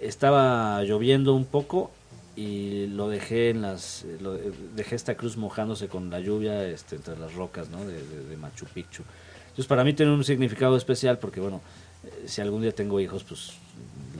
estaba 0.00 0.82
lloviendo 0.82 1.34
un 1.34 1.44
poco 1.44 1.90
y 2.36 2.86
lo 2.86 3.08
dejé 3.08 3.50
en 3.50 3.60
las 3.62 4.04
lo- 4.20 4.36
dejé 4.74 4.94
esta 4.96 5.14
cruz 5.14 5.36
mojándose 5.36 5.88
con 5.88 6.10
la 6.10 6.20
lluvia 6.20 6.64
este, 6.66 6.96
entre 6.96 7.18
las 7.18 7.34
rocas 7.34 7.68
¿no? 7.68 7.84
de, 7.84 7.92
de- 8.02 8.24
de 8.24 8.36
Machu 8.36 8.66
Picchu 8.66 9.02
entonces 9.42 9.66
para 9.66 9.82
mí 9.84 9.92
tiene 9.94 10.12
un 10.12 10.22
significado 10.24 10.76
especial 10.76 11.18
porque 11.18 11.40
bueno 11.40 11.60
eh, 12.04 12.24
si 12.26 12.40
algún 12.40 12.62
día 12.62 12.72
tengo 12.72 12.98
hijos 13.00 13.24
pues 13.24 13.52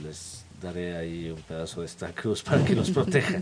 les 0.03 0.40
daré 0.61 0.95
ahí 0.95 1.29
un 1.29 1.41
pedazo 1.41 1.81
de 1.81 1.87
esta 1.87 2.11
cruz 2.13 2.43
para 2.43 2.63
que 2.63 2.75
los 2.75 2.91
proteja 2.91 3.41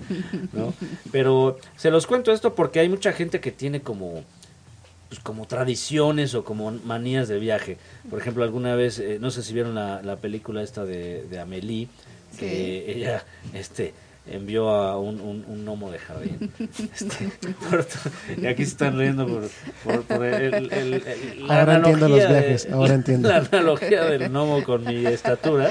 ¿no? 0.54 0.74
pero 1.12 1.58
se 1.76 1.92
los 1.92 2.08
cuento 2.08 2.32
esto 2.32 2.56
porque 2.56 2.80
hay 2.80 2.90
mucha 2.90 3.12
gente 3.14 3.40
que 3.40 3.52
tiene 3.52 3.82
como 3.82 4.24
pues 5.10 5.20
como 5.22 5.48
tradiciones 5.48 6.36
o 6.36 6.44
como 6.44 6.70
manías 6.72 7.28
de 7.28 7.40
viaje. 7.40 7.80
Por 8.12 8.20
ejemplo, 8.22 8.44
alguna 8.44 8.76
vez, 8.76 9.00
eh, 9.00 9.18
no 9.20 9.32
sé 9.32 9.42
si 9.42 9.56
vieron 9.56 9.74
la, 9.74 10.04
la 10.04 10.18
película 10.18 10.62
esta 10.62 10.86
de, 10.86 11.24
de 11.24 11.40
Amélie, 11.40 11.88
que 12.38 12.92
ella 12.92 13.26
este 13.56 13.96
envió 14.32 14.70
a 14.70 15.00
un, 15.00 15.20
un, 15.22 15.44
un 15.48 15.66
gnomo 15.66 15.92
de 15.92 16.00
jardín. 16.00 16.52
Este, 16.80 17.30
por 17.70 17.86
y 18.42 18.46
aquí 18.48 18.64
se 18.66 18.72
están 18.72 18.98
riendo 18.98 19.26
por, 19.28 19.50
por, 19.84 20.04
por 20.04 20.26
el, 20.26 20.72
el- 20.72 20.94
el- 20.94 21.48
la 21.48 21.60
Ahora 21.60 21.76
entiendo 21.78 22.10
los 22.10 22.20
de- 22.20 22.28
viajes, 22.28 22.68
ahora 22.72 22.94
entiendo. 22.94 23.30
La 23.30 23.38
analogía 23.38 24.04
del 24.06 24.30
gnomo 24.30 24.64
con 24.64 24.84
mi 24.86 25.06
estatura, 25.06 25.70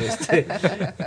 este, 0.00 0.46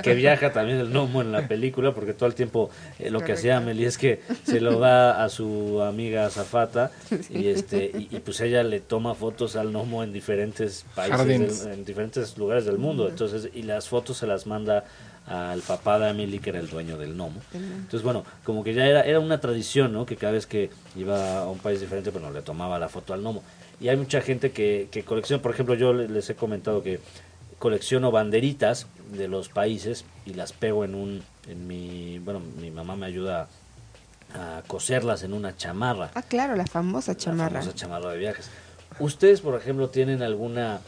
que 0.04 0.14
viaja 0.14 0.52
también 0.54 0.78
el 0.80 0.90
gnomo 0.90 1.22
en 1.22 1.32
la 1.32 1.48
película, 1.48 1.94
porque 1.94 2.14
todo 2.14 2.28
el 2.28 2.36
tiempo 2.36 2.70
eh, 3.00 3.10
lo 3.10 3.22
que 3.22 3.34
hacía. 3.34 3.58
Amelie 3.58 3.88
es 3.88 3.98
que 3.98 4.22
se 4.46 4.60
lo 4.62 4.80
da 4.80 5.24
a 5.24 5.30
su 5.30 5.82
amiga 5.82 6.30
Zafata 6.30 6.92
y 7.30 7.48
este 7.48 7.86
y, 7.94 8.16
y 8.16 8.20
pues 8.20 8.40
ella 8.42 8.64
le 8.64 8.80
toma 8.80 9.16
fotos 9.16 9.56
al 9.56 9.70
gnomo 9.72 10.04
en 10.04 10.14
diferentes 10.14 10.86
países, 10.96 11.64
del- 11.64 11.74
en 11.74 11.86
diferentes 11.86 12.38
lugares 12.38 12.66
del 12.66 12.78
mundo. 12.78 13.08
Entonces, 13.10 13.50
y 13.54 13.64
las 13.64 13.88
fotos 13.90 14.18
se 14.18 14.28
las 14.28 14.46
manda 14.48 14.86
al 15.28 15.60
papá 15.62 16.00
de 16.00 16.10
Amelie, 16.10 16.40
que 16.40 16.50
era 16.52 16.60
el 16.60 16.70
dueño 16.70 16.98
del 16.98 17.14
gnomo. 17.16 17.42
Entonces, 17.54 18.02
bueno, 18.02 18.24
como 18.44 18.64
que 18.64 18.74
ya 18.74 18.86
era, 18.86 19.02
era 19.02 19.20
una 19.20 19.40
tradición, 19.40 19.92
¿no? 19.92 20.06
Que 20.06 20.16
cada 20.16 20.32
vez 20.34 20.48
que 20.48 20.70
iba 20.96 21.40
a 21.40 21.50
un 21.50 21.60
país 21.60 21.82
diferente, 21.82 22.10
bueno, 22.12 22.32
le 22.32 22.42
tomaba 22.42 22.80
la 22.80 22.88
foto 22.90 23.14
al 23.14 23.22
gnomo. 23.22 23.44
Y 23.80 23.90
hay 23.90 23.98
mucha 23.98 24.22
gente 24.22 24.52
que, 24.52 24.88
que 24.92 25.04
colecciona, 25.04 25.42
por 25.42 25.52
ejemplo, 25.54 25.76
yo 25.76 25.94
le- 25.94 26.08
les 26.08 26.30
he 26.30 26.36
comentado 26.36 26.82
que 26.82 27.00
colecciono 27.60 28.10
banderitas 28.12 28.88
de 29.12 29.28
los 29.28 29.50
países 29.50 30.06
y 30.26 30.34
las 30.34 30.54
pego 30.54 30.86
en 30.86 30.96
un, 30.96 31.24
en 31.48 31.68
mi, 31.68 32.20
bueno, 32.20 32.40
mi 32.62 32.72
mamá 32.72 32.96
me 32.96 33.06
ayuda 33.06 33.48
a 34.34 34.62
coserlas 34.68 35.24
en 35.24 35.34
una 35.34 35.56
chamarra. 35.58 36.12
Ah, 36.16 36.22
claro, 36.22 36.56
la 36.56 36.66
famosa 36.68 37.14
La 37.14 37.18
chamarra. 37.18 37.60
famosa 37.62 37.76
chamarra 37.76 38.12
de 38.12 38.18
viajes. 38.18 38.50
¿Ustedes, 39.00 39.42
por 39.42 39.56
ejemplo, 39.60 39.90
tienen 39.90 40.22
alguna 40.22 40.80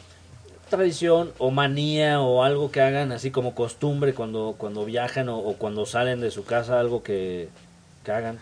tradición 0.70 1.32
o 1.38 1.52
manía 1.52 2.22
o 2.22 2.44
algo 2.44 2.72
que 2.72 2.82
hagan 2.82 3.12
así 3.12 3.32
como 3.32 3.56
costumbre 3.56 4.14
cuando, 4.14 4.56
cuando 4.58 4.86
viajan 4.86 5.30
o, 5.30 5.42
cuando 5.58 5.86
salen 5.86 6.22
de 6.22 6.32
su 6.32 6.46
casa, 6.46 6.80
algo 6.80 7.04
que, 7.04 7.50
que 8.04 8.12
hagan? 8.12 8.40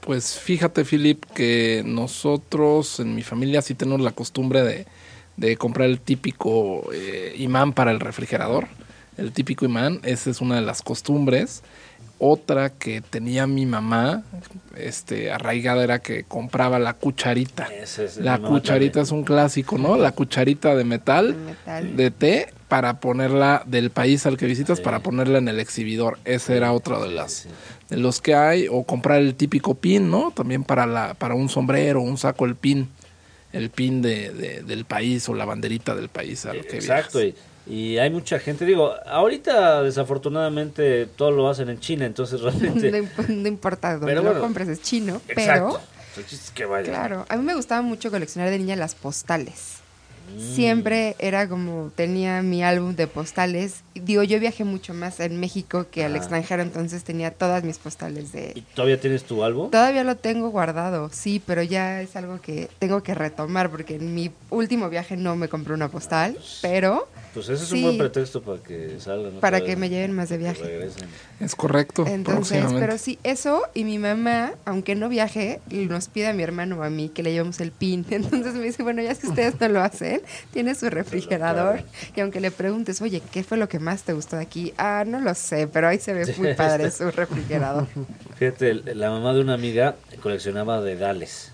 Pues 0.00 0.38
fíjate, 0.38 0.84
Philip, 0.84 1.24
que 1.34 1.82
nosotros 1.84 3.00
en 3.00 3.14
mi 3.14 3.22
familia 3.22 3.62
sí 3.62 3.74
tenemos 3.74 4.00
la 4.00 4.12
costumbre 4.12 4.62
de, 4.62 4.86
de 5.36 5.56
comprar 5.56 5.88
el 5.88 6.00
típico 6.00 6.90
eh, 6.92 7.34
imán 7.38 7.72
para 7.72 7.90
el 7.90 8.00
refrigerador. 8.00 8.66
El 9.16 9.32
típico 9.32 9.64
imán, 9.64 10.00
esa 10.04 10.30
es 10.30 10.40
una 10.40 10.56
de 10.56 10.62
las 10.62 10.82
costumbres. 10.82 11.62
Otra 12.20 12.70
que 12.70 13.00
tenía 13.00 13.46
mi 13.46 13.64
mamá, 13.64 14.24
este, 14.76 15.30
arraigada, 15.30 15.84
era 15.84 16.00
que 16.00 16.24
compraba 16.24 16.80
la 16.80 16.94
cucharita. 16.94 17.68
Es- 17.72 18.16
La 18.16 18.38
cucharita 18.38 18.94
también. 18.94 19.02
es 19.04 19.10
un 19.12 19.22
clásico, 19.24 19.78
¿no? 19.78 19.96
La 19.96 20.10
cucharita 20.10 20.74
de 20.74 20.82
metal, 20.84 21.28
De 21.28 21.34
metal. 21.52 21.96
de 21.96 22.10
té, 22.10 22.52
para 22.66 22.98
ponerla 22.98 23.62
del 23.66 23.90
país 23.90 24.26
al 24.26 24.36
que 24.36 24.46
visitas, 24.46 24.78
Sí. 24.78 24.84
para 24.84 24.98
ponerla 24.98 25.38
en 25.38 25.46
el 25.46 25.60
exhibidor. 25.60 26.18
Ese 26.24 26.56
era 26.56 26.72
otro 26.72 27.00
de 27.00 27.08
Sí, 27.08 27.14
las 27.14 27.32
sí. 27.32 27.48
de 27.88 27.96
los 27.98 28.20
que 28.20 28.34
hay 28.34 28.66
o 28.68 28.82
comprar 28.82 29.20
el 29.20 29.36
típico 29.36 29.74
pin, 29.76 30.10
¿no? 30.10 30.32
También 30.34 30.64
para 30.64 30.86
la 30.86 31.14
para 31.14 31.34
un 31.36 31.48
sombrero, 31.48 32.00
un 32.02 32.18
saco 32.18 32.46
el 32.46 32.56
pin, 32.56 32.88
el 33.52 33.70
pin 33.70 34.02
de, 34.02 34.30
de- 34.32 34.62
del 34.64 34.84
país 34.84 35.28
o 35.28 35.34
la 35.34 35.44
banderita 35.44 35.94
del 35.94 36.08
país 36.08 36.44
a 36.46 36.52
lo 36.52 36.62
que 36.62 36.76
Exacto, 36.76 37.20
viajas. 37.20 37.40
Y, 37.68 37.98
hay 37.98 38.10
mucha 38.10 38.38
gente, 38.38 38.64
digo, 38.64 38.94
ahorita 39.06 39.82
desafortunadamente 39.82 41.06
todo 41.06 41.30
lo 41.30 41.48
hacen 41.48 41.68
en 41.68 41.80
China, 41.80 42.06
entonces 42.06 42.40
realmente... 42.42 42.90
No, 42.90 43.08
no 43.28 43.48
importa 43.48 43.92
dónde 43.92 44.06
Pero 44.06 44.22
lo 44.22 44.30
bueno, 44.30 44.40
compres, 44.40 44.68
es 44.68 44.82
chino, 44.82 45.20
Exacto. 45.28 45.80
pero 46.14 46.26
es 46.26 46.50
que 46.50 46.64
vaya. 46.64 46.90
claro, 46.90 47.26
a 47.28 47.36
mí 47.36 47.44
me 47.44 47.54
gustaba 47.54 47.82
mucho 47.82 48.10
coleccionar 48.10 48.50
de 48.50 48.58
niña 48.58 48.76
las 48.76 48.94
postales. 48.94 49.77
Mm. 50.36 50.54
Siempre 50.54 51.16
era 51.18 51.48
como, 51.48 51.90
tenía 51.94 52.42
mi 52.42 52.62
álbum 52.62 52.94
de 52.94 53.06
postales. 53.06 53.82
Digo, 53.94 54.22
yo 54.22 54.38
viajé 54.40 54.64
mucho 54.64 54.94
más 54.94 55.20
en 55.20 55.40
México 55.40 55.86
que 55.90 56.04
al 56.04 56.14
extranjero, 56.16 56.62
entonces 56.62 57.02
tenía 57.04 57.30
todas 57.32 57.64
mis 57.64 57.78
postales 57.78 58.28
¿Y 58.34 58.36
de... 58.36 58.62
todavía 58.74 59.00
tienes 59.00 59.24
tu 59.24 59.42
álbum? 59.44 59.70
Todavía 59.70 60.04
lo 60.04 60.16
tengo 60.16 60.50
guardado, 60.50 61.10
sí, 61.12 61.42
pero 61.44 61.62
ya 61.62 62.00
es 62.02 62.14
algo 62.16 62.40
que 62.40 62.68
tengo 62.78 63.02
que 63.02 63.14
retomar 63.14 63.70
porque 63.70 63.96
en 63.96 64.14
mi 64.14 64.30
último 64.50 64.88
viaje 64.88 65.16
no 65.16 65.34
me 65.36 65.48
compré 65.48 65.74
una 65.74 65.88
postal, 65.88 66.38
pero 66.62 67.08
Pues 67.34 67.48
ese 67.50 67.62
es 67.64 67.68
Sí. 67.68 67.76
un 67.76 67.82
buen 67.82 67.98
pretexto 67.98 68.42
para 68.42 68.58
que 68.62 68.98
salgan. 69.00 69.26
otra 69.28 69.40
para 69.40 69.60
que 69.60 69.76
me 69.76 69.88
lleven 69.90 70.12
más 70.12 70.28
de 70.28 70.36
que 70.36 70.42
viaje. 70.44 70.62
regresen. 70.62 71.08
Es 71.40 71.54
correcto. 71.54 72.04
Entonces, 72.06 72.64
pero 72.72 72.98
sí, 72.98 73.18
eso 73.22 73.62
y 73.74 73.84
mi 73.84 73.98
mamá, 73.98 74.52
aunque 74.64 74.94
no 74.94 75.08
viaje, 75.08 75.60
nos 75.70 76.08
pide 76.08 76.28
a 76.28 76.32
mi 76.32 76.42
hermano 76.42 76.78
o 76.78 76.82
a 76.82 76.90
mí 76.90 77.10
que 77.10 77.22
le 77.22 77.32
llevemos 77.32 77.60
el 77.60 77.70
pin. 77.72 78.04
Entonces 78.10 78.54
me 78.54 78.62
dice, 78.64 78.82
bueno, 78.82 79.02
ya 79.02 79.14
si 79.14 79.26
ustedes 79.28 79.60
no 79.60 79.68
lo 79.68 79.80
hacen, 79.82 80.17
tiene 80.52 80.74
su 80.74 80.88
refrigerador 80.90 81.80
y 82.14 82.20
aunque 82.20 82.40
le 82.40 82.50
preguntes, 82.50 83.00
oye, 83.02 83.20
¿qué 83.32 83.42
fue 83.42 83.56
lo 83.56 83.68
que 83.68 83.78
más 83.78 84.02
te 84.02 84.12
gustó 84.12 84.36
de 84.36 84.42
aquí? 84.42 84.72
Ah, 84.78 85.04
no 85.06 85.20
lo 85.20 85.34
sé, 85.34 85.66
pero 85.68 85.88
ahí 85.88 85.98
se 85.98 86.12
ve 86.14 86.32
muy 86.38 86.54
padre 86.54 86.90
su 86.92 87.10
refrigerador. 87.10 87.86
Fíjate, 88.36 88.74
la 88.94 89.10
mamá 89.10 89.34
de 89.34 89.40
una 89.40 89.54
amiga 89.54 89.96
coleccionaba 90.22 90.80
dedales. 90.80 91.52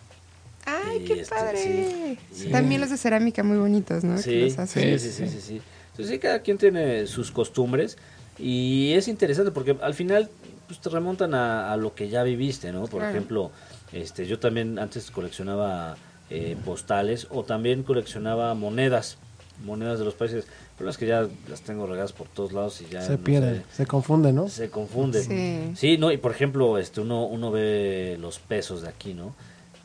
¡Ay, 0.66 0.98
Y 1.03 1.05
qué 1.09 1.14
este, 1.20 1.35
padre! 1.35 1.57
sí, 1.57 2.18
sí. 2.33 2.50
También 2.50 2.81
los 2.81 2.90
de 2.90 2.96
cerámica 2.96 3.42
muy 3.42 3.57
bonitos, 3.59 4.05
¿no? 4.05 4.16
Sí, 4.18 4.40
los 4.40 4.53
sí, 4.53 4.61
hacen. 4.61 4.98
sí, 4.98 5.11
sí, 5.11 5.29
sí, 5.29 5.40
sí. 5.40 5.61
Entonces 5.90 6.12
sí, 6.14 6.18
cada 6.18 6.40
quien 6.40 6.59
tiene 6.59 7.07
sus 7.07 7.31
costumbres 7.31 7.96
y 8.38 8.92
es 8.94 9.07
interesante 9.09 9.53
porque 9.53 9.77
al 9.81 9.94
final 9.94 10.29
pues, 10.66 10.81
te 10.81 10.88
remontan 10.90 11.35
a, 11.35 11.72
a 11.72 11.77
lo 11.77 11.94
que 11.94 12.09
ya 12.09 12.22
viviste, 12.22 12.72
¿no? 12.72 12.83
Por 12.88 13.00
Claro. 13.00 13.11
ejemplo, 13.11 13.53
este, 13.92 14.27
yo 14.27 14.38
también 14.38 14.79
antes 14.79 15.11
coleccionaba 15.11 15.96
eh, 16.35 16.57
postales 16.64 17.27
o 17.31 17.44
también 17.44 17.83
coleccionaba 17.83 18.55
monedas, 18.55 19.18
monedas 19.64 19.99
de 19.99 20.05
los 20.05 20.14
países, 20.14 20.47
pero 20.77 20.90
es 20.90 20.99
que 20.99 21.07
ya 21.07 21.29
las 21.49 21.62
tengo 21.62 21.87
regadas 21.87 22.12
por 22.12 22.27
todos 22.29 22.53
lados 22.53 22.81
y 22.81 22.87
ya 22.87 23.03
Se 23.03 23.12
no 23.12 23.18
pierde, 23.18 23.59
sé, 23.70 23.77
se 23.77 23.87
confunde, 23.87 24.33
¿no? 24.33 24.49
se 24.49 24.68
confunden. 24.70 25.23
Sí. 25.23 25.73
Sí, 25.77 25.99
no, 25.99 26.11
y 26.11 26.16
por 26.16 26.33
ejemplo, 26.33 26.79
este 26.79 27.01
uno 27.01 27.25
uno 27.27 27.51
ve 27.51 28.16
los 28.20 28.38
pesos 28.40 28.83
de 28.83 28.88
aquí, 28.88 29.14
¿no? 29.14 29.35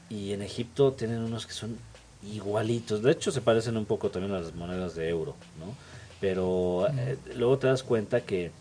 Y 0.09 0.33
en 0.33 0.41
Egipto 0.41 0.93
tienen 0.93 1.19
unos 1.19 1.45
que 1.45 1.53
son 1.53 1.77
igualitos. 2.23 3.03
De 3.03 3.11
hecho, 3.11 3.31
se 3.31 3.41
parecen 3.41 3.77
un 3.77 3.85
poco 3.85 4.09
también 4.09 4.33
a 4.33 4.39
las 4.39 4.55
monedas 4.55 4.95
de 4.95 5.07
euro, 5.09 5.35
¿no? 5.59 5.73
Pero 6.19 6.87
eh, 6.97 7.17
luego 7.35 7.57
te 7.59 7.67
das 7.67 7.83
cuenta 7.83 8.21
que 8.21 8.51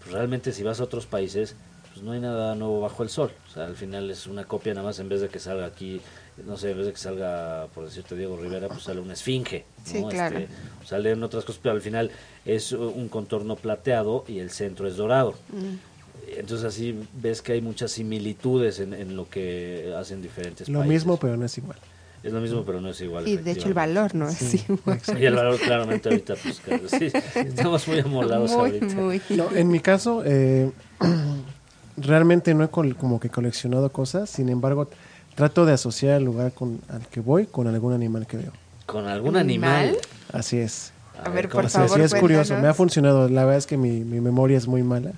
pues, 0.00 0.12
realmente 0.12 0.52
si 0.52 0.62
vas 0.62 0.80
a 0.80 0.84
otros 0.84 1.06
países, 1.06 1.56
pues 1.92 2.04
no 2.04 2.12
hay 2.12 2.20
nada 2.20 2.54
nuevo 2.54 2.80
bajo 2.80 3.02
el 3.02 3.08
sol. 3.08 3.32
O 3.48 3.52
sea, 3.52 3.64
al 3.64 3.76
final 3.76 4.10
es 4.10 4.26
una 4.26 4.44
copia 4.44 4.74
nada 4.74 4.86
más 4.86 4.98
en 5.00 5.08
vez 5.08 5.20
de 5.20 5.28
que 5.28 5.38
salga 5.38 5.66
aquí, 5.66 6.00
no 6.46 6.56
sé, 6.56 6.70
en 6.70 6.78
vez 6.78 6.86
de 6.86 6.92
que 6.92 6.98
salga, 6.98 7.66
por 7.74 7.84
decirte 7.84 8.16
Diego 8.16 8.36
Rivera, 8.36 8.68
pues 8.68 8.82
sale 8.84 9.00
una 9.00 9.12
esfinge. 9.12 9.64
Sí, 9.84 10.00
¿no? 10.00 10.08
claro. 10.08 10.38
Este, 10.38 10.52
salen 10.86 11.22
otras 11.22 11.44
cosas, 11.44 11.60
pero 11.62 11.74
al 11.74 11.82
final 11.82 12.10
es 12.44 12.72
un 12.72 13.08
contorno 13.08 13.56
plateado 13.56 14.24
y 14.26 14.38
el 14.38 14.50
centro 14.50 14.88
es 14.88 14.96
dorado. 14.96 15.34
Mm. 15.52 16.38
Entonces 16.38 16.64
así 16.66 16.96
ves 17.20 17.42
que 17.42 17.52
hay 17.52 17.60
muchas 17.60 17.90
similitudes 17.92 18.78
en, 18.78 18.94
en 18.94 19.16
lo 19.16 19.28
que 19.28 19.92
hacen 19.98 20.22
diferentes 20.22 20.68
Lo 20.68 20.78
países. 20.80 20.94
mismo, 20.94 21.16
pero 21.18 21.36
no 21.36 21.44
es 21.44 21.58
igual. 21.58 21.78
Es 22.22 22.32
lo 22.32 22.40
mismo, 22.40 22.64
pero 22.64 22.80
no 22.82 22.90
es 22.90 23.00
igual. 23.00 23.26
Y 23.26 23.38
de 23.38 23.50
hecho 23.52 23.66
el 23.68 23.74
valor 23.74 24.14
no 24.14 24.28
es 24.28 24.54
igual. 24.68 25.00
Y 25.18 25.24
el 25.24 25.34
valor 25.34 25.58
claramente 25.58 26.08
ahorita, 26.10 26.34
pues, 26.36 26.60
claro, 26.60 26.82
sí, 26.88 27.10
estamos 27.34 27.88
muy 27.88 27.98
amolados 28.00 28.50
Muy, 28.52 28.58
ahorita. 28.60 28.94
muy. 28.94 29.22
No, 29.30 29.50
en 29.56 29.68
mi 29.68 29.80
caso, 29.80 30.22
eh, 30.26 30.70
realmente 31.96 32.54
no 32.54 32.64
he 32.64 32.68
col- 32.68 32.94
como 32.96 33.18
que 33.20 33.30
coleccionado 33.30 33.90
cosas, 33.90 34.30
sin 34.30 34.48
embargo, 34.48 34.88
trato 35.34 35.64
de 35.66 35.72
asociar 35.72 36.16
el 36.18 36.24
lugar 36.24 36.52
con, 36.52 36.80
al 36.88 37.06
que 37.08 37.20
voy 37.20 37.46
con 37.46 37.66
algún 37.66 37.92
animal 37.92 38.26
que 38.26 38.36
veo. 38.38 38.52
¿Con 38.86 39.06
algún 39.06 39.36
animal? 39.36 39.88
¿Animal? 39.88 39.98
Así 40.32 40.58
es. 40.58 40.92
A 41.22 41.28
ver, 41.28 41.48
¿cómo 41.48 41.58
por 41.62 41.66
Así, 41.66 41.74
favor, 41.78 41.92
así 41.92 42.00
es 42.02 42.14
curioso, 42.20 42.48
cuéntanos. 42.48 42.62
me 42.62 42.68
ha 42.68 42.74
funcionado. 42.74 43.28
La 43.28 43.44
verdad 43.44 43.58
es 43.58 43.66
que 43.66 43.76
mi, 43.76 44.00
mi 44.00 44.20
memoria 44.20 44.56
es 44.58 44.66
muy 44.66 44.82
mala. 44.82 45.12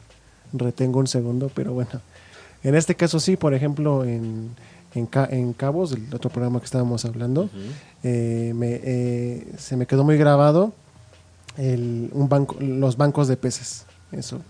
Retengo 0.52 0.98
un 0.98 1.06
segundo, 1.06 1.50
pero 1.54 1.72
bueno. 1.72 1.90
En 2.62 2.74
este 2.74 2.94
caso 2.94 3.18
sí, 3.20 3.36
por 3.36 3.54
ejemplo, 3.54 4.04
en, 4.04 4.50
en, 4.94 5.08
en 5.30 5.52
Cabos, 5.52 5.92
el 5.92 6.12
otro 6.14 6.30
programa 6.30 6.58
que 6.60 6.66
estábamos 6.66 7.04
hablando, 7.04 7.48
eh, 8.02 8.52
me, 8.54 8.80
eh, 8.84 9.52
se 9.58 9.76
me 9.76 9.86
quedó 9.86 10.04
muy 10.04 10.16
grabado 10.18 10.72
el, 11.56 12.10
un 12.12 12.28
banco, 12.28 12.56
los 12.60 12.96
bancos 12.96 13.28
de 13.28 13.36
peces. 13.36 13.86
Eso. 14.12 14.40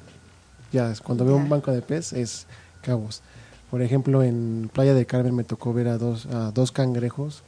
Ya, 0.72 0.90
es 0.90 1.00
cuando 1.00 1.24
veo 1.24 1.36
un 1.36 1.48
banco 1.48 1.70
de 1.70 1.82
pez 1.82 2.12
es 2.12 2.46
Cabos. 2.82 3.22
Por 3.72 3.80
ejemplo, 3.80 4.22
en 4.22 4.68
Playa 4.70 4.92
de 4.92 5.06
Carmen 5.06 5.34
me 5.34 5.44
tocó 5.44 5.72
ver 5.72 5.88
a 5.88 5.96
dos, 5.96 6.26
a 6.26 6.50
dos 6.52 6.72
cangrejos 6.72 7.42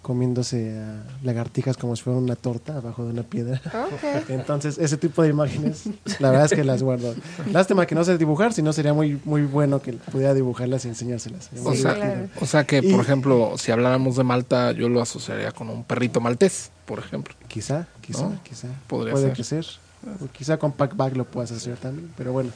comiéndose 0.00 0.78
a 0.78 1.02
lagartijas 1.22 1.76
como 1.76 1.94
si 1.96 2.02
fuera 2.02 2.18
una 2.18 2.34
torta 2.34 2.78
abajo 2.78 3.04
de 3.04 3.10
una 3.10 3.24
piedra. 3.24 3.60
Entonces, 4.30 4.78
ese 4.78 4.96
tipo 4.96 5.22
de 5.22 5.28
imágenes, 5.28 5.82
la 6.18 6.30
verdad 6.30 6.46
es 6.46 6.52
que 6.54 6.64
las 6.64 6.82
guardo. 6.82 7.14
Lástima 7.52 7.84
que 7.84 7.94
no 7.94 8.04
sé 8.04 8.16
dibujar, 8.16 8.54
si 8.54 8.62
no 8.62 8.72
sería 8.72 8.94
muy, 8.94 9.20
muy 9.26 9.42
bueno 9.42 9.82
que 9.82 9.92
pudiera 9.92 10.32
dibujarlas 10.32 10.86
y 10.86 10.88
enseñárselas. 10.88 11.50
O 11.62 11.74
sea, 11.74 11.94
claro. 11.94 12.28
o 12.40 12.46
sea 12.46 12.64
que, 12.64 12.78
Y- 12.78 12.90
por 12.92 13.00
ejemplo, 13.02 13.58
si 13.58 13.70
habláramos 13.70 14.16
de 14.16 14.24
Malta, 14.24 14.72
yo 14.72 14.88
lo 14.88 15.02
asociaría 15.02 15.52
con 15.52 15.68
un 15.68 15.84
perrito 15.84 16.22
maltés, 16.22 16.70
por 16.86 17.00
ejemplo. 17.00 17.34
Quizá, 17.48 17.86
quizá, 18.00 18.22
¿No? 18.22 18.40
quizá. 18.44 18.68
Podría 18.86 19.12
Puede 19.12 19.26
ser. 19.26 19.36
que 19.36 19.44
ser. 19.44 19.66
O 20.06 20.26
quizá 20.32 20.56
con 20.56 20.72
Pack 20.72 20.96
Bag 20.96 21.16
lo 21.16 21.24
puedas 21.24 21.50
hacer 21.52 21.76
también, 21.78 22.10
pero 22.16 22.32
bueno. 22.32 22.50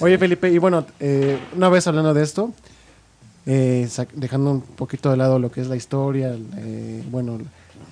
Oye, 0.00 0.16
Felipe, 0.18 0.50
y 0.50 0.58
bueno, 0.58 0.86
eh, 1.00 1.38
una 1.54 1.68
vez 1.68 1.86
hablando 1.86 2.14
de 2.14 2.22
esto, 2.22 2.52
eh, 3.46 3.88
dejando 4.14 4.50
un 4.52 4.60
poquito 4.62 5.10
de 5.10 5.16
lado 5.18 5.38
lo 5.38 5.50
que 5.52 5.60
es 5.60 5.66
la 5.68 5.76
historia, 5.76 6.34
eh, 6.56 7.04
bueno, 7.10 7.38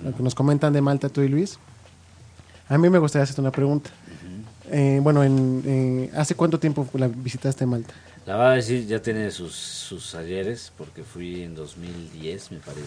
lo 0.03 0.15
que 0.15 0.23
nos 0.23 0.33
comentan 0.33 0.73
de 0.73 0.81
Malta 0.81 1.09
tú 1.09 1.21
y 1.21 1.27
Luis, 1.27 1.59
a 2.69 2.77
mí 2.77 2.89
me 2.89 2.97
gustaría 2.97 3.23
hacerte 3.23 3.41
una 3.41 3.51
pregunta. 3.51 3.91
Eh, 4.71 4.99
bueno, 5.03 5.23
en, 5.23 6.09
¿hace 6.15 6.33
cuánto 6.35 6.59
tiempo 6.59 6.87
la 6.93 7.07
visitaste 7.07 7.65
Malta? 7.67 7.93
La 8.25 8.37
va 8.37 8.53
a 8.53 8.55
decir, 8.55 8.87
ya 8.87 8.99
tiene 9.01 9.29
sus, 9.29 9.53
sus 9.53 10.15
ayeres, 10.15 10.71
porque 10.77 11.03
fui 11.03 11.43
en 11.43 11.53
2010, 11.53 12.51
me 12.53 12.57
parece. 12.59 12.81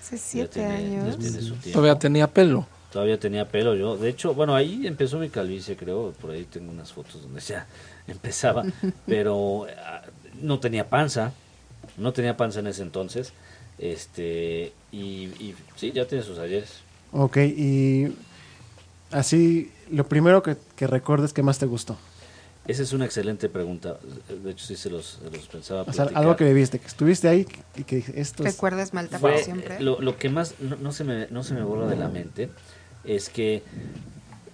Hace 0.00 0.18
siete 0.18 0.54
tiene- 0.60 0.90
ya 0.96 1.02
años. 1.02 1.18
tiene 1.18 1.40
su. 1.42 1.54
Todavía 1.70 1.96
tenía 1.98 2.26
pelo. 2.26 2.66
Todavía 2.92 3.18
tenía 3.20 3.48
pelo 3.48 3.74
yo. 3.76 3.96
De 3.96 4.08
hecho, 4.08 4.34
bueno, 4.34 4.54
ahí 4.54 4.86
empezó 4.86 5.18
mi 5.18 5.28
calvicie, 5.28 5.76
creo. 5.76 6.12
Por 6.20 6.32
ahí 6.32 6.44
tengo 6.44 6.72
unas 6.72 6.92
fotos 6.92 7.22
donde 7.22 7.40
ya 7.40 7.66
empezaba. 8.08 8.64
Pero 9.06 9.66
ah, 9.84 10.02
no 10.40 10.58
tenía 10.60 10.88
panza. 10.88 11.32
No 11.96 12.12
tenía 12.12 12.36
panza 12.36 12.60
en 12.60 12.66
ese 12.66 12.82
entonces. 12.82 13.32
Este, 13.78 14.72
y, 14.92 15.24
y 15.40 15.54
sí, 15.76 15.92
ya 15.92 16.06
tiene 16.06 16.24
sus 16.24 16.38
ayeres. 16.38 16.80
Ok, 17.12 17.36
y 17.38 18.14
así, 19.10 19.72
lo 19.90 20.06
primero 20.06 20.42
que, 20.42 20.56
que 20.76 20.86
recuerdes 20.86 21.32
que 21.32 21.42
más 21.42 21.58
te 21.58 21.66
gustó. 21.66 21.96
Esa 22.66 22.82
es 22.82 22.92
una 22.92 23.06
excelente 23.06 23.48
pregunta. 23.48 23.98
De 24.44 24.50
hecho, 24.50 24.66
sí 24.66 24.76
se 24.76 24.90
los, 24.90 25.18
se 25.24 25.30
los 25.36 25.48
pensaba 25.48 25.80
O 25.82 25.84
sea, 25.86 26.04
platicar. 26.04 26.22
algo 26.22 26.36
que 26.36 26.44
viviste, 26.44 26.78
que 26.78 26.86
estuviste 26.86 27.26
ahí 27.28 27.46
y 27.74 27.84
que 27.84 28.04
esto 28.14 28.44
es... 28.44 28.54
¿Recuerdas 28.54 28.92
Malta 28.92 29.18
Fue, 29.18 29.32
para 29.32 29.42
siempre? 29.42 29.76
eh, 29.76 29.80
Lo, 29.80 30.00
lo 30.00 30.18
que 30.18 30.28
más 30.28 30.54
no, 30.60 30.76
no 30.76 30.92
se 30.92 31.02
me, 31.02 31.26
no 31.30 31.42
se 31.42 31.54
me 31.54 31.62
borra 31.62 31.86
de 31.88 31.96
la 31.96 32.08
mente 32.08 32.50
es 33.04 33.28
que 33.28 33.62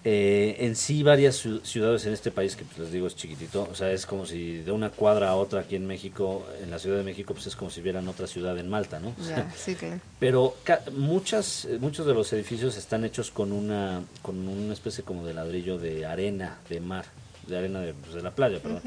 eh, 0.09 0.56
en 0.61 0.76
sí 0.76 1.02
varias 1.02 1.44
ciu- 1.44 1.61
ciudades 1.64 2.06
en 2.06 2.12
este 2.12 2.30
país, 2.30 2.54
que 2.54 2.64
pues, 2.64 2.78
les 2.78 2.92
digo 2.92 3.09
es 3.09 3.16
chiquitito, 3.16 3.68
o 3.70 3.74
sea, 3.74 3.90
es 3.90 4.06
como 4.06 4.24
si 4.24 4.59
de 4.59 4.70
una 4.70 4.90
cuadra 4.90 5.30
a 5.30 5.35
otra 5.37 5.61
aquí 5.62 5.74
en 5.74 5.85
México, 5.87 6.46
en 6.62 6.70
la 6.70 6.78
Ciudad 6.78 6.96
de 6.98 7.02
México, 7.02 7.35
pues 7.35 7.48
es 7.48 7.56
como 7.56 7.72
si 7.72 7.80
vieran 7.80 8.06
otra 8.06 8.28
ciudad 8.28 8.56
en 8.59 8.68
Malta, 8.68 9.00
¿no? 9.00 9.14
Ya, 9.28 9.50
sí, 9.56 9.74
claro. 9.74 10.00
pero 10.20 10.54
muchas, 10.92 11.66
muchos 11.80 12.06
de 12.06 12.14
los 12.14 12.32
edificios 12.32 12.76
están 12.76 13.04
hechos 13.04 13.32
con 13.32 13.50
una, 13.50 14.02
con 14.22 14.46
una 14.46 14.72
especie 14.74 15.02
como 15.02 15.26
de 15.26 15.35
ladrillo 15.35 15.76
de 15.78 16.06
arena, 16.06 16.59
de 16.68 16.78
mar, 16.80 17.04
de 17.48 17.56
arena 17.59 17.80
de, 17.80 17.92
pues, 17.92 18.14
de 18.14 18.22
la 18.22 18.30
playa, 18.30 18.61
perdón. 18.61 18.82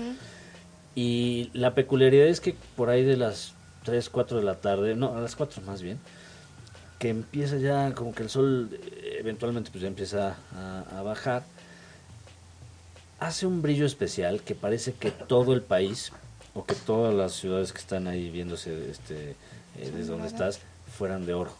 Y 0.95 1.49
la 1.53 1.75
peculiaridad 1.75 2.27
es 2.27 2.39
que 2.39 2.55
por 2.77 2.89
ahí 2.89 3.03
de 3.03 3.17
las 3.17 3.53
3, 3.83 4.09
4 4.09 4.37
de 4.37 4.43
la 4.43 4.55
tarde, 4.55 4.95
no, 4.95 5.15
a 5.17 5.21
las 5.21 5.35
4 5.35 5.61
más 5.63 5.81
bien, 5.81 5.97
que 6.97 7.09
empieza 7.09 7.57
ya, 7.57 7.93
como 7.93 8.13
que 8.13 8.23
el 8.23 8.29
sol 8.29 8.69
eventualmente 9.19 9.69
pues 9.71 9.81
ya 9.81 9.87
empieza 9.87 10.37
a, 10.55 10.97
a 10.97 11.01
bajar, 11.03 11.43
hace 13.19 13.45
un 13.45 13.61
brillo 13.61 13.85
especial 13.85 14.41
que 14.41 14.55
parece 14.55 14.93
que 14.93 15.11
todo 15.11 15.53
el 15.53 15.61
país, 15.61 16.11
o 16.53 16.65
que 16.65 16.73
todas 16.75 17.13
las 17.13 17.33
ciudades 17.33 17.71
que 17.73 17.79
están 17.79 18.07
ahí 18.07 18.29
viéndose 18.31 18.89
este, 18.89 19.31
eh, 19.31 19.35
desde 19.93 20.05
donde 20.05 20.27
estás, 20.27 20.59
fueran 20.97 21.25
de 21.25 21.33
oro. 21.33 21.51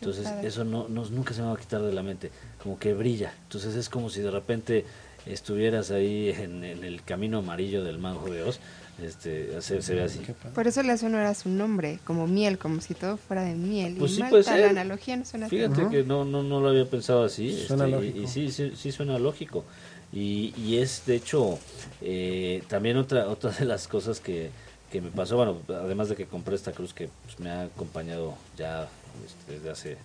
Entonces 0.00 0.26
eso 0.44 0.64
no, 0.64 0.88
no- 0.88 1.04
nunca 1.10 1.32
se 1.32 1.42
me 1.42 1.46
va 1.48 1.54
a 1.54 1.58
quitar 1.58 1.80
de 1.82 1.92
la 1.92 2.02
mente, 2.02 2.30
como 2.62 2.78
que 2.78 2.92
brilla. 2.92 3.32
Entonces 3.44 3.76
es 3.76 3.88
como 3.88 4.10
si 4.10 4.20
de 4.20 4.30
repente 4.32 4.84
estuvieras 5.26 5.92
ahí 5.92 6.30
en, 6.30 6.64
en 6.64 6.82
el 6.82 7.02
camino 7.04 7.38
amarillo 7.38 7.84
del 7.84 7.98
mago 7.98 8.28
de 8.28 8.42
Oz, 8.42 8.58
este, 9.02 9.60
se, 9.60 9.82
se 9.82 9.94
ve 9.94 10.02
así. 10.02 10.20
Por 10.54 10.66
eso 10.66 10.82
le 10.82 10.96
suena 10.96 11.20
era 11.20 11.34
su 11.34 11.48
nombre, 11.48 11.98
como 12.04 12.26
miel, 12.26 12.58
como 12.58 12.80
si 12.80 12.94
todo 12.94 13.16
fuera 13.16 13.42
de 13.42 13.54
miel. 13.54 13.96
Pues 13.98 14.12
y 14.12 14.14
sí 14.14 14.20
Malta, 14.20 14.30
puede 14.30 14.44
ser. 14.44 14.60
la 14.60 14.70
analogía 14.70 15.16
no 15.16 15.24
suena 15.24 15.48
Fíjate 15.48 15.88
que 15.88 16.04
no, 16.04 16.24
no, 16.24 16.42
no 16.42 16.60
lo 16.60 16.68
había 16.68 16.84
pensado 16.86 17.24
así. 17.24 17.52
Suena 17.66 17.84
este, 17.86 17.88
y- 17.88 18.10
lógico. 18.12 18.18
Y, 18.22 18.26
sí, 18.28 18.50
sí, 18.52 18.72
sí 18.76 18.92
suena 18.92 19.18
lógico. 19.18 19.64
Y, 20.12 20.52
y 20.56 20.78
es, 20.78 21.04
de 21.06 21.16
hecho, 21.16 21.58
eh, 22.02 22.62
también 22.68 22.96
otra, 22.98 23.28
otra 23.28 23.50
de 23.50 23.64
las 23.64 23.88
cosas 23.88 24.20
que, 24.20 24.50
que 24.90 25.00
me 25.00 25.10
pasó, 25.10 25.36
bueno, 25.36 25.58
además 25.68 26.08
de 26.10 26.16
que 26.16 26.26
compré 26.26 26.54
esta 26.54 26.72
cruz 26.72 26.92
que 26.92 27.08
pues, 27.24 27.40
me 27.40 27.50
ha 27.50 27.62
acompañado 27.62 28.34
ya 28.58 28.88
este, 29.24 29.54
desde 29.54 29.70
hace 29.70 29.96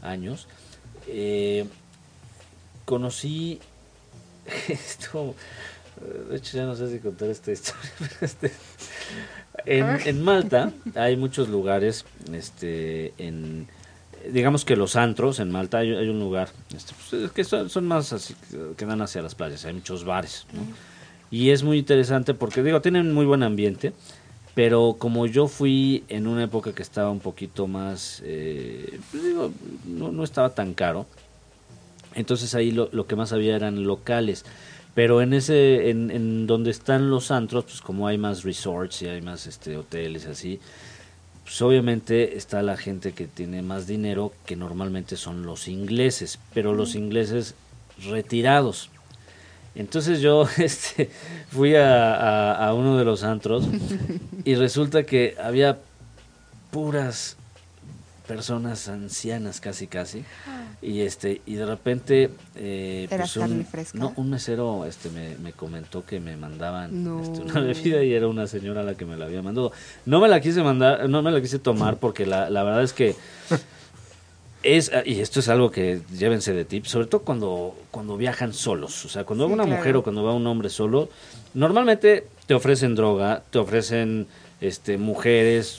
años, 0.00 0.46
eh, 1.08 1.66
conocí 2.84 3.58
esto, 4.68 5.34
de 6.30 6.36
hecho 6.36 6.56
ya 6.56 6.64
no 6.64 6.74
sé 6.74 6.90
si 6.90 6.98
contar 6.98 7.28
esta 7.30 7.52
historia, 7.52 7.90
este, 8.20 8.52
en, 9.66 9.86
en 10.04 10.22
Malta 10.22 10.72
hay 10.94 11.16
muchos 11.16 11.48
lugares, 11.48 12.04
este, 12.32 13.12
en, 13.18 13.68
digamos 14.30 14.64
que 14.64 14.76
los 14.76 14.96
antros 14.96 15.40
en 15.40 15.50
Malta 15.50 15.78
hay, 15.78 15.94
hay 15.94 16.08
un 16.08 16.20
lugar, 16.20 16.48
este, 16.74 16.92
pues, 16.94 17.22
es 17.24 17.30
que 17.32 17.44
son, 17.44 17.68
son 17.68 17.86
más 17.86 18.12
así, 18.12 18.34
que 18.76 18.86
dan 18.86 19.02
hacia 19.02 19.22
las 19.22 19.34
playas, 19.34 19.64
hay 19.64 19.74
muchos 19.74 20.04
bares, 20.04 20.46
¿no? 20.52 20.62
Y 21.30 21.50
es 21.50 21.62
muy 21.62 21.78
interesante 21.78 22.32
porque, 22.32 22.62
digo, 22.62 22.80
tienen 22.80 23.12
muy 23.12 23.26
buen 23.26 23.42
ambiente, 23.42 23.92
pero 24.54 24.96
como 24.98 25.26
yo 25.26 25.46
fui 25.46 26.04
en 26.08 26.26
una 26.26 26.44
época 26.44 26.72
que 26.72 26.82
estaba 26.82 27.10
un 27.10 27.20
poquito 27.20 27.66
más, 27.66 28.22
eh, 28.24 28.98
pues 29.10 29.22
digo, 29.22 29.52
no, 29.86 30.10
no 30.10 30.24
estaba 30.24 30.54
tan 30.54 30.72
caro, 30.72 31.06
entonces 32.14 32.54
ahí 32.54 32.70
lo, 32.70 32.88
lo 32.92 33.06
que 33.06 33.14
más 33.14 33.32
había 33.32 33.54
eran 33.54 33.84
locales. 33.84 34.44
Pero 34.98 35.22
en 35.22 35.32
ese, 35.32 35.90
en, 35.90 36.10
en 36.10 36.48
donde 36.48 36.72
están 36.72 37.08
los 37.08 37.30
antros, 37.30 37.62
pues 37.66 37.80
como 37.80 38.08
hay 38.08 38.18
más 38.18 38.42
resorts 38.42 39.02
y 39.02 39.06
hay 39.06 39.20
más 39.22 39.46
este 39.46 39.76
hoteles 39.76 40.26
así, 40.26 40.58
pues 41.44 41.62
obviamente 41.62 42.36
está 42.36 42.62
la 42.62 42.76
gente 42.76 43.12
que 43.12 43.28
tiene 43.28 43.62
más 43.62 43.86
dinero, 43.86 44.32
que 44.44 44.56
normalmente 44.56 45.16
son 45.16 45.46
los 45.46 45.68
ingleses, 45.68 46.40
pero 46.52 46.74
los 46.74 46.96
ingleses 46.96 47.54
retirados. 48.10 48.90
Entonces 49.76 50.20
yo 50.20 50.48
este, 50.58 51.10
fui 51.48 51.76
a, 51.76 52.16
a- 52.16 52.66
a 52.66 52.74
uno 52.74 52.98
de 52.98 53.04
los 53.04 53.22
antros 53.22 53.68
y 54.44 54.56
resulta 54.56 55.04
que 55.04 55.36
había 55.40 55.78
puras 56.72 57.36
personas 58.28 58.86
ancianas 58.88 59.60
casi 59.60 59.86
casi 59.88 60.22
y 60.82 61.00
este 61.00 61.40
y 61.46 61.54
de 61.54 61.66
repente 61.66 62.30
eh, 62.54 63.08
¿Era 63.10 63.24
pues 63.24 63.36
un, 63.38 63.64
fresca? 63.64 63.98
no, 63.98 64.12
un 64.16 64.30
mesero 64.30 64.84
este 64.84 65.08
me, 65.10 65.34
me 65.38 65.52
comentó 65.52 66.04
que 66.06 66.20
me 66.20 66.36
mandaban 66.36 67.02
No. 67.04 67.20
este, 67.22 67.42
una 67.42 67.60
bebida 67.72 68.04
y 68.04 68.12
era 68.12 68.28
una 68.28 68.46
señora 68.46 68.82
la 68.84 68.94
que 68.94 69.04
me 69.06 69.16
la 69.16 69.24
había 69.24 69.42
mandado 69.42 69.72
no 70.06 70.20
me 70.20 70.28
la 70.28 70.40
quise 70.40 70.62
mandar 70.62 71.08
no 71.08 71.22
me 71.22 71.30
la 71.32 71.40
quise 71.40 71.58
tomar 71.58 71.96
porque 72.00 72.26
la, 72.26 72.50
la 72.50 72.62
verdad 72.62 72.82
es 72.84 72.92
que 72.92 73.16
es 74.62 74.90
y 75.06 75.20
esto 75.20 75.40
es 75.40 75.48
algo 75.48 75.70
que 75.70 76.00
llévense 76.16 76.52
de 76.52 76.64
tip 76.64 76.84
sobre 76.84 77.06
todo 77.06 77.22
cuando 77.22 77.76
cuando 77.90 78.16
viajan 78.16 78.52
solos 78.52 79.04
o 79.04 79.08
sea 79.08 79.24
cuando 79.24 79.44
Sí, 79.46 79.50
va 79.50 79.54
una 79.54 79.64
claro. 79.64 79.78
mujer 79.78 79.96
o 79.96 80.02
cuando 80.02 80.22
va 80.24 80.34
un 80.34 80.46
hombre 80.46 80.68
solo 80.68 81.08
normalmente 81.54 82.26
te 82.46 82.54
ofrecen 82.54 82.94
droga 82.94 83.42
te 83.50 83.58
ofrecen 83.58 84.26
este 84.60 84.98
mujeres 84.98 85.78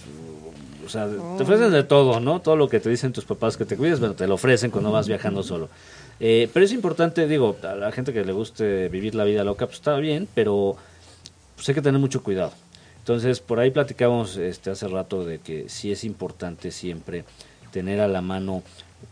o 0.90 0.92
sea, 0.92 1.08
te 1.08 1.44
ofrecen 1.44 1.72
de 1.72 1.84
todo, 1.84 2.20
¿no? 2.20 2.42
Todo 2.42 2.56
lo 2.56 2.68
que 2.68 2.80
te 2.80 2.90
dicen 2.90 3.14
tus 3.14 3.24
papás 3.24 3.58
que 3.58 3.64
te 3.64 3.78
cuides, 3.78 4.00
bueno, 4.00 4.16
te 4.16 4.26
lo 4.26 4.34
ofrecen 4.34 4.72
cuando 4.72 4.92
vas 4.92 5.08
viajando 5.08 5.44
solo. 5.44 5.70
Eh, 6.20 6.50
pero 6.52 6.66
es 6.66 6.74
importante, 6.74 7.28
digo, 7.28 7.56
a 7.62 7.76
la 7.76 7.92
gente 7.92 8.12
que 8.12 8.26
le 8.26 8.34
guste 8.34 8.90
vivir 8.90 9.14
la 9.14 9.24
vida 9.24 9.44
loca, 9.44 9.68
pues 9.68 9.78
está 9.78 9.96
bien, 9.98 10.28
pero 10.34 10.78
pues 11.56 11.70
hay 11.70 11.76
que 11.76 11.84
tener 11.84 12.02
mucho 12.02 12.24
cuidado. 12.24 12.54
Entonces, 12.98 13.40
por 13.40 13.60
ahí 13.60 13.70
platicamos 13.70 14.38
este, 14.38 14.72
hace 14.72 14.88
rato 14.88 15.24
de 15.24 15.38
que 15.38 15.70
sí 15.70 15.92
es 15.92 16.04
importante 16.04 16.72
siempre 16.72 17.24
tener 17.72 18.00
a 18.02 18.08
la 18.08 18.22
mano 18.22 18.64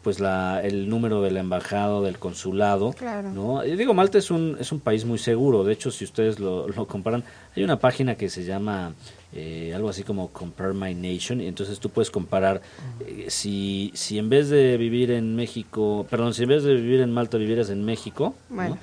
pues 0.03 0.19
la, 0.19 0.61
el 0.63 0.89
número 0.89 1.21
de 1.21 1.31
la 1.31 1.39
embajada, 1.39 2.01
del 2.01 2.17
consulado, 2.19 2.91
Claro. 2.91 3.31
¿no? 3.31 3.65
Y 3.65 3.75
digo, 3.77 3.93
Malta 3.93 4.17
es 4.17 4.31
un, 4.31 4.57
es 4.59 4.71
un 4.71 4.79
país 4.81 5.05
muy 5.05 5.17
seguro, 5.17 5.63
de 5.63 5.73
hecho, 5.73 5.91
si 5.91 6.03
ustedes 6.03 6.39
lo, 6.39 6.67
lo 6.67 6.85
comparan, 6.87 7.23
hay 7.55 7.63
una 7.63 7.79
página 7.79 8.15
que 8.15 8.29
se 8.29 8.43
llama 8.43 8.93
eh, 9.33 9.71
algo 9.75 9.89
así 9.89 10.03
como 10.03 10.29
Compare 10.29 10.73
My 10.73 10.93
Nation, 10.93 11.39
y 11.41 11.47
entonces 11.47 11.79
tú 11.79 11.89
puedes 11.89 12.11
comparar 12.11 12.61
eh, 13.05 13.25
si, 13.29 13.91
si 13.95 14.17
en 14.17 14.29
vez 14.29 14.49
de 14.49 14.75
vivir 14.77 15.11
en 15.11 15.35
México, 15.35 16.05
perdón, 16.09 16.33
si 16.33 16.43
en 16.43 16.49
vez 16.49 16.63
de 16.63 16.75
vivir 16.75 16.99
en 17.01 17.11
Malta 17.11 17.37
vivieras 17.37 17.69
en 17.69 17.83
México, 17.85 18.35
¿no? 18.49 18.77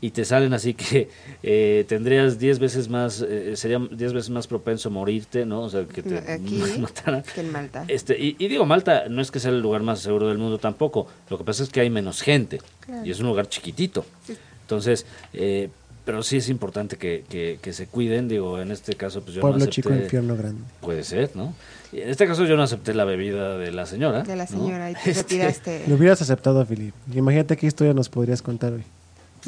Y 0.00 0.10
te 0.10 0.24
salen 0.24 0.52
así 0.54 0.74
que 0.74 1.08
eh, 1.42 1.84
tendrías 1.88 2.38
10 2.38 2.60
veces 2.60 2.88
más, 2.88 3.20
eh, 3.20 3.56
sería 3.56 3.78
10 3.90 4.12
veces 4.12 4.30
más 4.30 4.46
propenso 4.46 4.88
a 4.90 4.92
morirte, 4.92 5.44
¿no? 5.44 5.62
O 5.62 5.68
sea, 5.68 5.84
que 5.86 6.02
te 6.02 6.18
Aquí 6.18 6.62
mataran. 6.78 7.22
que 7.34 7.40
en 7.40 7.50
Malta. 7.50 7.84
Este, 7.88 8.16
y, 8.18 8.36
y 8.38 8.46
digo, 8.48 8.64
Malta 8.64 9.08
no 9.08 9.20
es 9.20 9.30
que 9.32 9.40
sea 9.40 9.50
el 9.50 9.60
lugar 9.60 9.82
más 9.82 9.98
seguro 10.00 10.28
del 10.28 10.38
mundo 10.38 10.58
tampoco. 10.58 11.08
Lo 11.30 11.36
que 11.38 11.42
pasa 11.44 11.64
es 11.64 11.70
que 11.70 11.80
hay 11.80 11.90
menos 11.90 12.22
gente 12.22 12.60
Claro. 12.80 13.04
y 13.04 13.10
es 13.10 13.18
un 13.18 13.26
lugar 13.26 13.48
chiquitito. 13.48 14.04
Sí. 14.24 14.36
Entonces, 14.62 15.04
eh, 15.32 15.68
pero 16.04 16.22
sí 16.22 16.36
es 16.38 16.48
importante 16.48 16.96
que, 16.96 17.24
que- 17.28 17.58
que 17.60 17.72
se 17.72 17.86
cuiden. 17.86 18.28
Digo, 18.28 18.60
en 18.60 18.70
este 18.70 18.94
caso, 18.94 19.20
pues 19.22 19.34
yo 19.34 19.40
Pueblo 19.40 19.58
no 19.58 19.64
acepté. 19.64 19.74
chico, 19.82 19.92
infierno 19.94 20.36
grande. 20.36 20.62
Puede 20.80 21.02
ser, 21.04 21.30
¿no? 21.34 21.54
Y 21.92 22.00
en 22.02 22.08
este 22.08 22.26
caso 22.26 22.44
yo 22.44 22.56
no 22.56 22.62
acepté 22.62 22.94
la 22.94 23.04
bebida 23.04 23.58
de 23.58 23.72
la 23.72 23.84
señora. 23.84 24.22
De 24.22 24.36
la 24.36 24.44
¿no? 24.44 24.50
señora 24.50 24.90
y 24.90 24.94
te 24.94 25.00
Este, 25.10 25.22
retiraste. 25.22 25.84
Lo 25.88 25.96
hubieras 25.96 26.22
aceptado, 26.22 26.64
Filip. 26.64 26.94
Imagínate 27.14 27.56
qué 27.56 27.66
historia 27.66 27.92
nos 27.94 28.08
podrías 28.08 28.40
contar 28.42 28.72
hoy. 28.74 28.84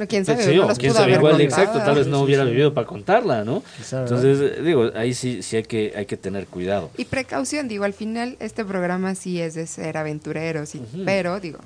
No, 0.01 0.09
quién 0.09 0.25
sabe, 0.25 0.43
Sí, 0.43 0.57
no 0.57 0.67
quién 0.69 0.93
pudo 0.93 1.01
sabe, 1.01 1.13
haber 1.13 1.17
igual, 1.17 1.41
exacto, 1.43 1.79
tal 1.81 1.95
vez 1.95 2.07
no 2.07 2.23
hubiera 2.23 2.45
sí. 2.45 2.51
vivido 2.51 2.73
para 2.73 2.87
contarla, 2.87 3.45
¿no? 3.45 3.63
Entonces, 3.93 4.65
digo, 4.65 4.91
ahí 4.95 5.13
sí, 5.13 5.43
sí 5.43 5.57
hay 5.57 5.63
que, 5.65 5.93
hay 5.95 6.07
que 6.07 6.17
tener 6.17 6.47
cuidado. 6.47 6.91
Y 6.97 7.05
precaución, 7.05 7.69
digo, 7.69 7.85
al 7.85 7.93
final 7.93 8.39
este 8.41 8.65
programa 8.65 9.15
sí 9.15 9.43
es 9.43 9.53
de 9.53 9.67
ser 9.67 9.99
aventureros, 9.99 10.75
y, 10.75 10.81
pero 11.05 11.39
digo, 11.39 11.59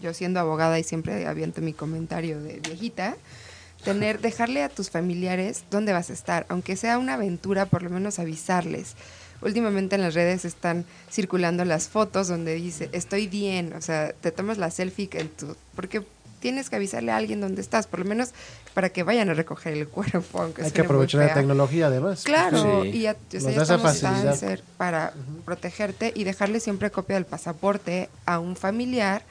yo 0.00 0.14
siendo 0.14 0.40
abogada 0.40 0.78
y 0.78 0.84
siempre 0.84 1.26
aviento 1.26 1.60
mi 1.60 1.74
comentario 1.74 2.40
de 2.40 2.60
viejita, 2.60 3.14
tener, 3.84 4.20
dejarle 4.22 4.62
a 4.62 4.70
tus 4.70 4.88
familiares 4.88 5.64
dónde 5.70 5.92
vas 5.92 6.08
a 6.08 6.14
estar, 6.14 6.46
aunque 6.48 6.76
sea 6.76 6.96
una 6.96 7.14
aventura, 7.14 7.66
por 7.66 7.82
lo 7.82 7.90
menos 7.90 8.18
avisarles. 8.18 8.94
Últimamente 9.42 9.96
en 9.96 10.00
las 10.00 10.14
redes 10.14 10.46
están 10.46 10.86
circulando 11.10 11.66
las 11.66 11.88
fotos 11.88 12.28
donde 12.28 12.54
dice, 12.54 12.88
estoy 12.92 13.26
bien, 13.26 13.74
o 13.74 13.82
sea, 13.82 14.14
te 14.18 14.30
tomas 14.30 14.56
la 14.56 14.70
selfie 14.70 15.10
en 15.12 15.28
tu... 15.28 15.56
Porque 15.74 16.02
tienes 16.42 16.68
que 16.68 16.76
avisarle 16.76 17.12
a 17.12 17.16
alguien 17.16 17.40
dónde 17.40 17.62
estás, 17.62 17.86
por 17.86 18.00
lo 18.00 18.04
menos 18.04 18.30
para 18.74 18.90
que 18.90 19.04
vayan 19.04 19.30
a 19.30 19.34
recoger 19.34 19.72
el 19.72 19.88
cuerpo, 19.88 20.42
aunque 20.42 20.62
Hay 20.64 20.72
que 20.72 20.82
aprovechar 20.82 21.24
la 21.24 21.32
tecnología, 21.32 21.86
además. 21.86 22.24
Claro, 22.24 22.82
Sí. 22.82 22.88
y 22.88 23.00
ya, 23.02 23.12
o 23.12 23.40
sea, 23.40 23.50
ya 23.52 23.62
estamos 23.62 24.00
tan 24.00 24.58
para 24.76 25.14
protegerte 25.46 26.12
y 26.14 26.24
dejarle 26.24 26.60
siempre 26.60 26.90
copia 26.90 27.14
del 27.16 27.24
pasaporte 27.24 28.10
a 28.26 28.38
un 28.40 28.56
familiar 28.56 29.22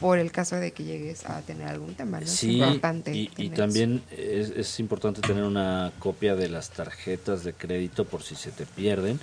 por 0.00 0.18
el 0.18 0.30
caso 0.32 0.56
de 0.56 0.72
que 0.72 0.84
llegues 0.84 1.24
a 1.24 1.40
tener 1.42 1.66
algún 1.68 1.94
tema, 1.94 2.20
¿no? 2.20 2.26
Sí, 2.26 2.60
es 2.60 2.66
importante. 2.68 3.14
y, 3.14 3.30
y 3.36 3.48
también 3.50 4.02
es, 4.10 4.50
es 4.50 4.80
importante 4.80 5.20
tener 5.20 5.44
una 5.44 5.92
copia 5.98 6.34
de 6.36 6.48
las 6.48 6.70
tarjetas 6.70 7.42
de 7.42 7.52
crédito 7.52 8.04
por 8.04 8.22
si 8.22 8.34
se 8.34 8.50
te 8.50 8.66
pierden. 8.66 9.18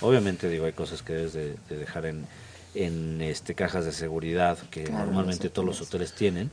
Obviamente, 0.00 0.48
digo, 0.48 0.66
hay 0.66 0.72
cosas 0.72 1.02
que 1.02 1.14
debes 1.14 1.32
de, 1.32 1.56
de 1.68 1.76
dejar 1.78 2.06
en, 2.06 2.26
en 2.76 3.20
este 3.22 3.54
cajas 3.54 3.84
de 3.84 3.92
seguridad 3.92 4.58
que 4.70 4.84
Claro, 4.84 5.06
normalmente 5.06 5.48
todos 5.48 5.66
los 5.66 5.76
hoteles. 5.80 6.10
hoteles 6.10 6.12
tienen, 6.12 6.50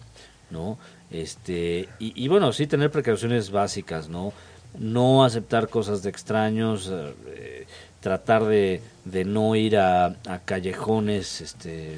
¿no? 0.49 0.77
Este, 1.11 1.89
y, 1.99 2.13
y 2.15 2.27
bueno, 2.27 2.53
sí 2.53 2.65
tener 2.67 2.89
precauciones 2.91 3.51
básicas, 3.51 4.09
¿no? 4.09 4.33
No 4.79 5.23
aceptar 5.23 5.67
cosas 5.69 6.01
de 6.01 6.09
extraños, 6.09 6.91
eh, 7.27 7.67
tratar 7.99 8.45
de, 8.45 8.81
de 9.05 9.23
no 9.25 9.55
ir 9.55 9.77
a, 9.77 10.15
a 10.27 10.39
callejones 10.43 11.41
este, 11.41 11.97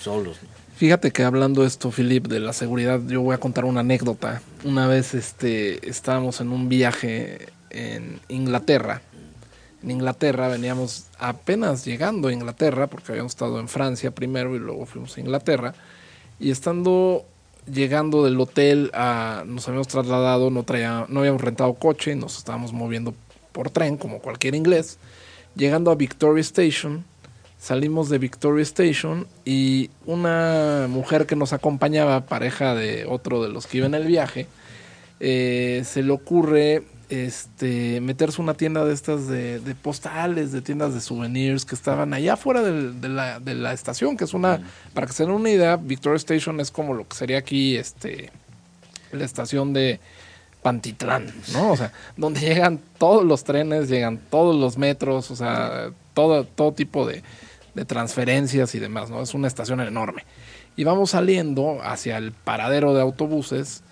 solos. 0.00 0.38
Fíjate 0.76 1.12
que 1.12 1.22
hablando 1.22 1.64
esto, 1.64 1.92
Philip, 1.92 2.26
de 2.26 2.40
la 2.40 2.52
seguridad, 2.52 3.00
yo 3.06 3.20
voy 3.22 3.34
a 3.34 3.38
contar 3.38 3.64
una 3.64 3.80
anécdota. 3.80 4.42
Una 4.64 4.88
vez 4.88 5.14
este, 5.14 5.88
estábamos 5.88 6.40
en 6.40 6.50
un 6.50 6.68
viaje 6.68 7.50
en 7.70 8.18
Inglaterra. 8.28 9.00
En 9.82 9.90
Inglaterra 9.90 10.48
veníamos 10.48 11.06
apenas 11.18 11.84
llegando 11.84 12.28
a 12.28 12.32
Inglaterra, 12.32 12.86
porque 12.86 13.12
habíamos 13.12 13.32
estado 13.32 13.58
en 13.58 13.68
Francia 13.68 14.12
primero 14.12 14.54
y 14.54 14.58
luego 14.58 14.86
fuimos 14.86 15.16
a 15.16 15.20
Inglaterra. 15.20 15.74
Y 16.38 16.50
estando 16.50 17.24
llegando 17.66 18.24
del 18.24 18.40
hotel, 18.40 18.90
a, 18.94 19.44
nos 19.46 19.66
habíamos 19.68 19.88
trasladado, 19.88 20.50
no, 20.50 20.62
traía, 20.62 21.06
no 21.08 21.20
habíamos 21.20 21.42
rentado 21.42 21.74
coche, 21.74 22.14
nos 22.14 22.38
estábamos 22.38 22.72
moviendo 22.72 23.14
por 23.52 23.70
tren, 23.70 23.96
como 23.96 24.20
cualquier 24.20 24.54
inglés. 24.54 24.98
Llegando 25.56 25.90
a 25.90 25.96
Victoria 25.96 26.40
Station, 26.40 27.04
salimos 27.58 28.08
de 28.08 28.18
Victoria 28.18 28.62
Station 28.62 29.26
y 29.44 29.90
una 30.06 30.86
mujer 30.88 31.26
que 31.26 31.36
nos 31.36 31.52
acompañaba, 31.52 32.26
pareja 32.26 32.74
de 32.74 33.04
otro 33.06 33.42
de 33.42 33.48
los 33.48 33.66
que 33.66 33.78
iba 33.78 33.86
en 33.86 33.94
el 33.94 34.06
viaje, 34.06 34.46
eh, 35.20 35.82
se 35.84 36.02
le 36.02 36.12
ocurre 36.12 36.82
este, 37.12 38.00
meterse 38.00 38.40
a 38.40 38.42
una 38.42 38.54
tienda 38.54 38.86
de 38.86 38.94
estas 38.94 39.28
de, 39.28 39.60
de 39.60 39.74
postales, 39.74 40.50
de 40.50 40.62
tiendas 40.62 40.94
de 40.94 41.02
souvenirs 41.02 41.66
que 41.66 41.74
estaban 41.74 42.14
allá 42.14 42.34
afuera 42.34 42.62
de, 42.62 43.08
la, 43.10 43.38
de 43.38 43.54
la 43.54 43.74
estación, 43.74 44.16
que 44.16 44.24
es 44.24 44.32
una, 44.32 44.62
para 44.94 45.06
que 45.06 45.12
se 45.12 45.24
den 45.24 45.32
una 45.32 45.50
idea, 45.50 45.76
Victoria 45.76 46.16
Station 46.16 46.58
es 46.58 46.70
como 46.70 46.94
lo 46.94 47.06
que 47.06 47.14
sería 47.14 47.36
aquí 47.36 47.76
este, 47.76 48.32
la 49.12 49.26
estación 49.26 49.74
de 49.74 50.00
Pantitlán, 50.62 51.30
¿no? 51.52 51.72
O 51.72 51.76
sea, 51.76 51.92
donde 52.16 52.40
llegan 52.48 52.80
todos 52.96 53.26
los 53.26 53.44
trenes, 53.44 53.90
llegan 53.90 54.18
todos 54.30 54.56
los 54.56 54.78
metros, 54.78 55.30
o 55.30 55.36
sea, 55.36 55.90
todo, 56.14 56.44
todo 56.44 56.72
tipo 56.72 57.06
de, 57.06 57.22
de 57.74 57.84
transferencias 57.84 58.74
y 58.74 58.78
demás, 58.78 59.10
¿no? 59.10 59.20
Es 59.20 59.34
una 59.34 59.48
estación 59.48 59.82
enorme. 59.82 60.24
Y 60.76 60.84
vamos 60.84 61.10
saliendo 61.10 61.78
hacia 61.82 62.16
el 62.16 62.32
paradero 62.32 62.94
de 62.94 63.02
autobuses 63.02 63.82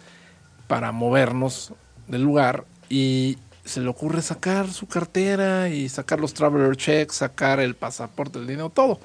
para 0.68 0.90
movernos 0.90 1.74
del 2.09 2.22
lugar 2.22 2.64
y 2.90 3.38
se 3.64 3.81
le 3.81 3.88
ocurre 3.88 4.20
sacar 4.20 4.70
su 4.70 4.87
cartera 4.87 5.70
y 5.70 5.88
sacar 5.88 6.20
los 6.20 6.35
traveler 6.35 6.76
checks, 6.76 7.16
sacar 7.16 7.61
el 7.61 7.74
pasaporte, 7.76 8.38
el 8.38 8.46
dinero, 8.46 8.68
todo. 8.68 9.00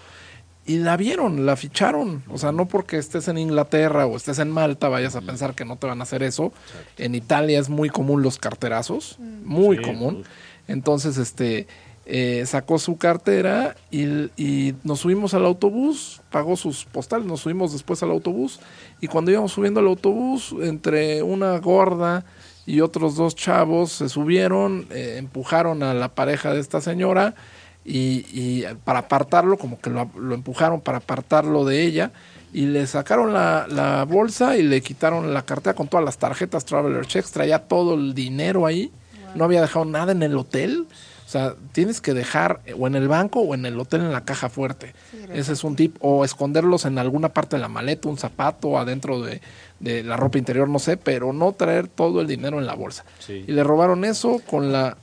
Y 0.66 0.78
la 0.80 0.98
vieron, 0.98 1.46
la 1.46 1.56
ficharon. 1.56 2.24
O 2.28 2.40
sea, 2.40 2.52
no 2.52 2.68
porque 2.68 2.98
estés 2.98 3.28
en 3.28 3.38
Inglaterra 3.38 4.08
o 4.08 4.18
estés 4.18 4.40
en 4.40 4.50
Malta 4.50 4.90
vayas 4.90 5.16
a 5.16 5.22
pensar 5.22 5.54
que 5.54 5.64
no 5.64 5.78
te 5.78 5.86
van 5.86 6.00
a 6.00 6.04
hacer 6.04 6.24
eso. 6.24 6.52
En 6.98 7.14
Italia 7.14 7.60
es 7.60 7.70
muy 7.70 7.90
común 7.90 8.24
los 8.24 8.40
carterazos, 8.40 9.18
muy 9.20 9.78
Sí, 9.78 9.84
común. 9.84 10.16
pues. 10.24 10.28
Entonces, 10.68 11.18
este, 11.18 11.68
eh, 12.08 12.44
sacó 12.48 12.80
su 12.80 12.98
cartera 12.98 13.76
y, 13.92 14.06
y 14.42 14.74
nos 14.84 15.02
subimos 15.02 15.36
al 15.36 15.46
autobús, 15.46 16.22
pagó 16.32 16.56
sus 16.56 16.86
postales, 16.86 17.28
nos 17.28 17.42
subimos 17.42 17.72
después 17.74 18.02
al 18.02 18.10
autobús 18.10 18.60
y 19.02 19.06
cuando 19.08 19.30
íbamos 19.30 19.52
subiendo 19.52 19.80
al 19.80 19.88
autobús, 19.88 20.56
entre 20.64 21.22
una 21.22 21.60
gorda 21.60 22.26
y 22.66 22.82
otros 22.82 23.16
dos 23.16 23.36
chavos 23.36 23.92
se 23.92 24.10
subieron, 24.10 24.88
eh, 24.92 25.16
empujaron 25.18 25.84
a 25.84 25.94
la 25.94 26.10
pareja 26.10 26.54
de 26.54 26.60
esta 26.60 26.82
señora 26.82 27.36
y, 27.84 28.26
y 28.32 28.64
para 28.84 29.00
apartarlo, 29.00 29.58
como 29.58 29.80
que 29.80 29.90
lo, 29.90 30.10
lo 30.18 30.34
empujaron 30.34 30.82
para 30.82 30.98
apartarlo 31.00 31.66
de 31.66 31.84
ella 31.84 32.12
y 32.56 32.68
le 32.68 32.88
sacaron 32.88 33.34
la, 33.34 33.68
la 33.70 34.06
bolsa 34.06 34.58
y 34.58 34.64
le 34.64 34.82
quitaron 34.82 35.34
la 35.34 35.44
cartera 35.44 35.76
con 35.76 35.90
todas 35.90 36.06
las 36.06 36.18
tarjetas 36.18 36.64
Traveler 36.64 37.06
Checks, 37.06 37.32
traía 37.32 37.60
todo 37.60 37.96
el 37.96 38.16
dinero 38.16 38.66
ahí, 38.66 38.92
no 39.36 39.44
había 39.44 39.62
dejado 39.62 39.84
nada 39.84 40.14
en 40.14 40.24
el 40.24 40.38
hotel. 40.38 40.88
O 41.26 41.28
sea, 41.28 41.56
tienes 41.72 42.02
que 42.02 42.14
dejar 42.14 42.62
eh, 42.66 42.76
o 42.80 42.88
en 42.88 42.96
el 42.96 43.08
banco 43.08 43.42
o 43.42 43.56
en 43.56 43.66
el 43.66 43.80
hotel 43.80 44.02
en 44.02 44.12
la 44.12 44.24
caja 44.24 44.48
fuerte. 44.48 44.94
Ese 45.34 45.54
es 45.54 45.64
un 45.64 45.76
tip. 45.76 45.98
O 46.00 46.24
esconderlos 46.24 46.86
en 46.86 47.00
alguna 47.00 47.30
parte 47.30 47.56
de 47.56 47.62
la 47.62 47.68
maleta, 47.68 48.08
un 48.08 48.18
zapato, 48.18 48.78
adentro 48.78 49.20
de, 49.22 49.42
de 49.86 50.04
la 50.04 50.18
ropa 50.18 50.40
interior, 50.40 50.68
no 50.68 50.80
sé, 50.80 50.98
pero 50.98 51.32
no 51.32 51.54
traer 51.54 51.88
todo 51.88 52.20
el 52.20 52.28
dinero 52.28 52.60
en 52.60 52.66
la 52.66 52.74
bolsa. 52.74 53.06
Sí. 53.20 53.46
Y 53.48 53.52
le 53.52 53.64
robaron 53.64 54.04
eso 54.04 54.42
con 54.50 54.72
la, 54.72 54.98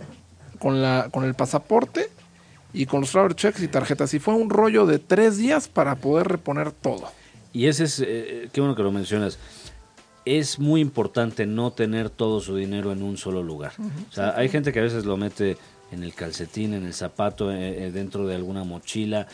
con 0.59 0.83
la, 0.83 1.09
con 1.11 1.25
el 1.25 1.35
pasaporte 1.35 2.11
y 2.73 2.87
con 2.87 3.03
los 3.03 3.12
travel 3.12 3.37
checks 3.37 3.62
y 3.62 3.68
tarjetas. 3.68 4.12
Y 4.12 4.18
fue 4.18 4.35
un 4.35 4.51
rollo 4.51 4.85
de 4.85 4.99
tres 4.99 5.37
días 5.37 5.68
para 5.68 5.95
poder 5.95 6.27
reponer 6.27 6.73
todo. 6.73 7.09
Y 7.53 7.68
ese 7.68 7.85
es, 7.85 8.03
eh, 8.05 8.49
qué 8.53 8.61
bueno 8.61 8.75
que 8.75 8.83
lo 8.83 8.91
mencionas. 8.91 9.39
Es 10.24 10.59
muy 10.59 10.80
importante 10.80 11.47
no 11.47 11.70
tener 11.70 12.11
todo 12.11 12.41
su 12.41 12.57
dinero 12.57 12.91
en 12.91 13.03
un 13.03 13.16
solo 13.16 13.43
lugar. 13.43 13.72
O 14.11 14.12
sea, 14.12 14.35
hay 14.37 14.49
gente 14.49 14.72
que 14.72 14.80
a 14.80 14.83
veces 14.83 15.05
lo 15.05 15.16
mete 15.16 15.57
en 15.93 16.03
el 16.03 16.14
calcetín, 16.14 16.74
en 16.74 16.87
el 16.87 16.95
zapato, 16.95 17.53
eh, 17.53 17.87
eh, 17.87 17.91
dentro 17.93 18.26
de 18.26 18.35
alguna 18.35 18.64
mochila, 18.64 19.26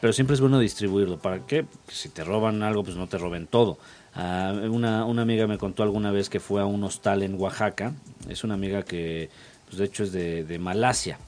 pero 0.00 0.12
siempre 0.12 0.34
es 0.34 0.40
bueno 0.40 0.58
distribuirlo. 0.58 1.18
¿Para 1.18 1.46
qué? 1.46 1.64
Si 1.88 2.08
te 2.08 2.24
roban 2.24 2.62
algo, 2.62 2.82
pues 2.82 2.96
no 2.96 3.06
te 3.06 3.18
roben 3.18 3.46
todo. 3.46 3.78
Ah, 4.16 4.54
una, 4.70 5.04
una 5.04 5.22
amiga 5.22 5.46
me 5.46 5.58
contó 5.58 5.82
alguna 5.82 6.10
vez 6.10 6.30
que 6.30 6.40
fue 6.40 6.60
a 6.62 6.64
un 6.64 6.82
hostal 6.84 7.22
en 7.22 7.38
Oaxaca. 7.40 7.92
Es 8.28 8.44
una 8.44 8.54
amiga 8.54 8.82
que, 8.82 9.28
pues 9.66 9.76
de 9.78 9.84
hecho, 9.84 10.04
es 10.04 10.12
de, 10.12 10.42
de 10.44 10.58
Malasia. 10.58 11.18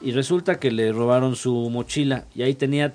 Y 0.00 0.10
resulta 0.10 0.58
que 0.58 0.72
le 0.72 0.92
robaron 0.92 1.36
su 1.36 1.70
mochila 1.70 2.24
y 2.34 2.42
ahí 2.42 2.54
tenía 2.54 2.92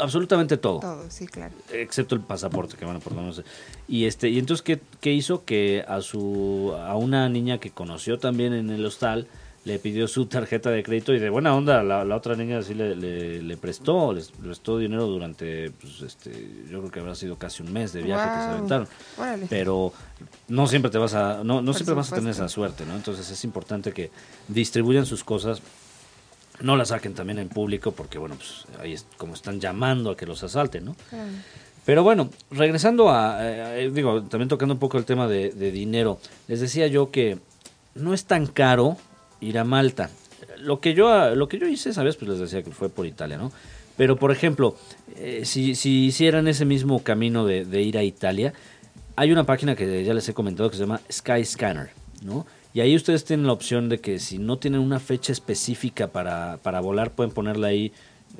absolutamente 0.00 0.56
todo 0.56 0.80
Todo, 0.80 1.10
sí, 1.10 1.26
claro. 1.26 1.52
excepto 1.72 2.14
el 2.14 2.20
pasaporte 2.20 2.76
que 2.76 2.84
bueno 2.84 3.00
por 3.00 3.14
lo 3.14 3.20
menos 3.20 3.42
y 3.88 4.04
este 4.04 4.28
y 4.28 4.38
entonces 4.38 4.62
qué, 4.62 4.80
qué 5.00 5.12
hizo 5.12 5.44
que 5.44 5.84
a 5.88 6.02
su 6.02 6.72
a 6.86 6.94
una 6.94 7.28
niña 7.28 7.58
que 7.58 7.70
conoció 7.72 8.16
también 8.20 8.52
en 8.52 8.70
el 8.70 8.86
hostal 8.86 9.26
le 9.64 9.78
pidió 9.78 10.08
su 10.08 10.26
tarjeta 10.26 10.70
de 10.70 10.82
crédito 10.82 11.12
y 11.12 11.18
de 11.18 11.28
buena 11.28 11.54
onda 11.54 11.82
la, 11.82 12.04
la 12.04 12.16
otra 12.16 12.34
niña 12.36 12.62
sí 12.62 12.74
le, 12.74 12.94
le, 12.96 13.42
le 13.42 13.56
prestó, 13.56 14.12
les 14.12 14.30
prestó 14.30 14.78
dinero 14.78 15.06
durante, 15.06 15.70
pues, 15.72 16.00
este, 16.02 16.30
yo 16.70 16.78
creo 16.78 16.90
que 16.90 17.00
habrá 17.00 17.14
sido 17.14 17.36
casi 17.36 17.62
un 17.62 17.72
mes 17.72 17.92
de 17.92 18.02
viaje 18.02 18.28
que 18.28 18.42
se 18.44 18.48
aventaron. 18.50 18.88
Órale. 19.18 19.46
Pero 19.50 19.92
no 20.48 20.66
siempre 20.68 20.90
te 20.90 20.98
vas 20.98 21.14
a, 21.14 21.42
no, 21.44 21.60
no 21.60 21.74
siempre 21.74 21.94
vas 21.94 22.10
a 22.12 22.16
tener 22.16 22.30
esa 22.30 22.48
suerte, 22.48 22.86
¿no? 22.86 22.94
Entonces 22.94 23.30
es 23.30 23.44
importante 23.44 23.92
que 23.92 24.10
distribuyan 24.46 25.04
sus 25.04 25.22
cosas, 25.22 25.60
no 26.60 26.76
las 26.76 26.88
saquen 26.88 27.14
también 27.14 27.38
en 27.38 27.48
público 27.48 27.92
porque, 27.92 28.18
bueno, 28.18 28.36
pues 28.36 28.64
ahí 28.80 28.94
es 28.94 29.06
como 29.16 29.34
están 29.34 29.60
llamando 29.60 30.12
a 30.12 30.16
que 30.16 30.24
los 30.24 30.42
asalten, 30.42 30.86
¿no? 30.86 30.96
Pero 31.84 32.02
bueno, 32.02 32.30
regresando 32.50 33.10
a, 33.10 33.38
eh, 33.46 33.84
eh, 33.84 33.90
digo, 33.92 34.22
también 34.22 34.48
tocando 34.48 34.74
un 34.74 34.80
poco 34.80 34.98
el 34.98 35.04
tema 35.04 35.26
de, 35.26 35.50
de 35.50 35.70
dinero, 35.70 36.20
les 36.46 36.60
decía 36.60 36.86
yo 36.86 37.10
que 37.10 37.38
no 37.94 38.14
es 38.14 38.24
tan 38.24 38.46
caro 38.46 38.96
ir 39.40 39.58
a 39.58 39.64
Malta. 39.64 40.10
Lo 40.58 40.80
que 40.80 40.94
yo, 40.94 41.34
lo 41.34 41.48
que 41.48 41.58
yo 41.58 41.66
hice, 41.66 41.92
¿sabes? 41.92 42.16
Pues 42.16 42.30
les 42.30 42.38
decía 42.38 42.62
que 42.62 42.70
fue 42.70 42.88
por 42.88 43.06
Italia, 43.06 43.36
¿no? 43.36 43.52
Pero, 43.96 44.16
por 44.16 44.30
ejemplo, 44.30 44.76
eh, 45.16 45.42
si, 45.44 45.74
si 45.74 46.06
hicieran 46.06 46.46
ese 46.46 46.64
mismo 46.64 47.02
camino 47.02 47.44
de, 47.44 47.64
de 47.64 47.82
ir 47.82 47.98
a 47.98 48.04
Italia, 48.04 48.52
hay 49.16 49.32
una 49.32 49.44
página 49.44 49.74
que 49.74 50.04
ya 50.04 50.14
les 50.14 50.28
he 50.28 50.34
comentado 50.34 50.70
que 50.70 50.76
se 50.76 50.82
llama 50.82 51.00
Skyscanner, 51.10 51.90
¿no? 52.22 52.46
Y 52.72 52.80
ahí 52.80 52.94
ustedes 52.94 53.24
tienen 53.24 53.46
la 53.46 53.52
opción 53.52 53.88
de 53.88 53.98
que 53.98 54.20
si 54.20 54.38
no 54.38 54.58
tienen 54.58 54.80
una 54.80 55.00
fecha 55.00 55.32
específica 55.32 56.08
para, 56.08 56.58
para 56.62 56.80
volar, 56.80 57.10
pueden 57.10 57.32
ponerla 57.32 57.68
ahí, 57.68 57.92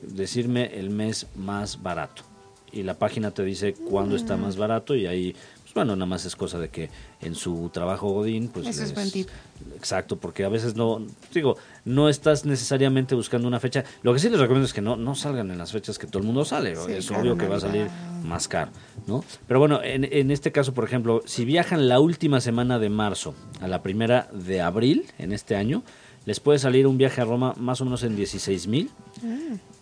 decirme 0.02 0.78
el 0.78 0.90
mes 0.90 1.26
más 1.34 1.82
barato. 1.82 2.22
Y 2.70 2.82
la 2.82 2.94
página 2.94 3.32
te 3.32 3.42
dice 3.42 3.72
cuándo 3.72 4.14
está 4.14 4.36
más 4.36 4.56
barato 4.56 4.94
y 4.94 5.06
ahí, 5.06 5.34
pues 5.68 5.74
bueno, 5.74 5.96
nada 5.96 6.06
más 6.06 6.24
es 6.24 6.34
cosa 6.34 6.58
de 6.58 6.70
que 6.70 6.88
en 7.20 7.34
su 7.34 7.68
trabajo 7.70 8.08
Godín, 8.08 8.48
pues... 8.48 8.66
Eso 8.66 8.82
es 8.82 8.94
buen 8.94 9.10
tip. 9.10 9.28
Exacto, 9.76 10.16
porque 10.16 10.44
a 10.44 10.48
veces 10.48 10.76
no, 10.76 11.02
digo, 11.34 11.58
no 11.84 12.08
estás 12.08 12.46
necesariamente 12.46 13.14
buscando 13.14 13.46
una 13.46 13.60
fecha. 13.60 13.84
Lo 14.02 14.14
que 14.14 14.18
sí 14.18 14.30
les 14.30 14.40
recomiendo 14.40 14.64
es 14.64 14.72
que 14.72 14.80
no, 14.80 14.96
no 14.96 15.14
salgan 15.14 15.50
en 15.50 15.58
las 15.58 15.72
fechas 15.72 15.98
que 15.98 16.06
todo 16.06 16.20
el 16.20 16.24
mundo 16.24 16.46
sale. 16.46 16.74
Sí, 16.74 16.92
es 16.92 17.10
obvio 17.10 17.36
que 17.36 17.46
va 17.46 17.56
a 17.56 17.60
salir 17.60 17.86
más 18.24 18.48
caro, 18.48 18.70
¿no? 19.06 19.22
Pero 19.46 19.60
bueno, 19.60 19.82
en, 19.82 20.04
en 20.10 20.30
este 20.30 20.52
caso, 20.52 20.72
por 20.72 20.84
ejemplo, 20.84 21.20
si 21.26 21.44
viajan 21.44 21.86
la 21.86 22.00
última 22.00 22.40
semana 22.40 22.78
de 22.78 22.88
marzo 22.88 23.34
a 23.60 23.68
la 23.68 23.82
primera 23.82 24.30
de 24.32 24.62
abril 24.62 25.04
en 25.18 25.32
este 25.32 25.54
año, 25.54 25.82
les 26.28 26.40
puede 26.40 26.58
salir 26.58 26.86
un 26.86 26.98
viaje 26.98 27.22
a 27.22 27.24
Roma 27.24 27.54
más 27.56 27.80
o 27.80 27.86
menos 27.86 28.02
en 28.02 28.14
16 28.14 28.66
mil. 28.66 28.90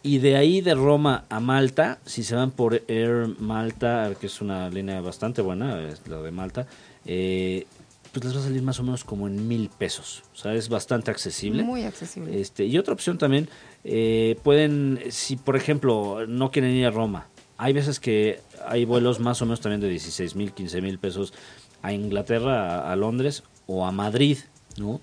Y 0.04 0.18
de 0.18 0.36
ahí 0.36 0.60
de 0.60 0.76
Roma 0.76 1.24
a 1.28 1.40
Malta, 1.40 1.98
si 2.06 2.22
se 2.22 2.36
van 2.36 2.52
por 2.52 2.84
Air 2.86 3.26
Malta, 3.40 4.12
que 4.20 4.28
es 4.28 4.40
una 4.40 4.70
línea 4.70 5.00
bastante 5.00 5.42
buena, 5.42 5.76
la 6.08 6.22
de 6.22 6.30
Malta, 6.30 6.68
eh, 7.04 7.66
pues 8.12 8.26
les 8.26 8.36
va 8.36 8.38
a 8.38 8.44
salir 8.44 8.62
más 8.62 8.78
o 8.78 8.84
menos 8.84 9.02
como 9.02 9.26
en 9.26 9.48
mil 9.48 9.70
pesos. 9.70 10.22
O 10.34 10.36
sea, 10.36 10.54
es 10.54 10.68
bastante 10.68 11.10
accesible. 11.10 11.64
Muy 11.64 11.82
accesible. 11.82 12.40
Este, 12.40 12.64
y 12.64 12.78
otra 12.78 12.94
opción 12.94 13.18
también, 13.18 13.48
eh, 13.82 14.38
pueden, 14.44 15.00
si 15.10 15.34
por 15.34 15.56
ejemplo 15.56 16.28
no 16.28 16.52
quieren 16.52 16.70
ir 16.70 16.86
a 16.86 16.92
Roma, 16.92 17.26
hay 17.58 17.72
veces 17.72 17.98
que 17.98 18.38
hay 18.68 18.84
vuelos 18.84 19.18
más 19.18 19.42
o 19.42 19.46
menos 19.46 19.60
también 19.60 19.80
de 19.80 19.88
16 19.88 20.36
mil, 20.36 20.52
15 20.52 20.80
mil 20.80 21.00
pesos 21.00 21.32
a 21.82 21.92
Inglaterra, 21.92 22.82
a, 22.82 22.92
a 22.92 22.94
Londres 22.94 23.42
o 23.66 23.84
a 23.84 23.90
Madrid, 23.90 24.38
¿no? 24.76 25.00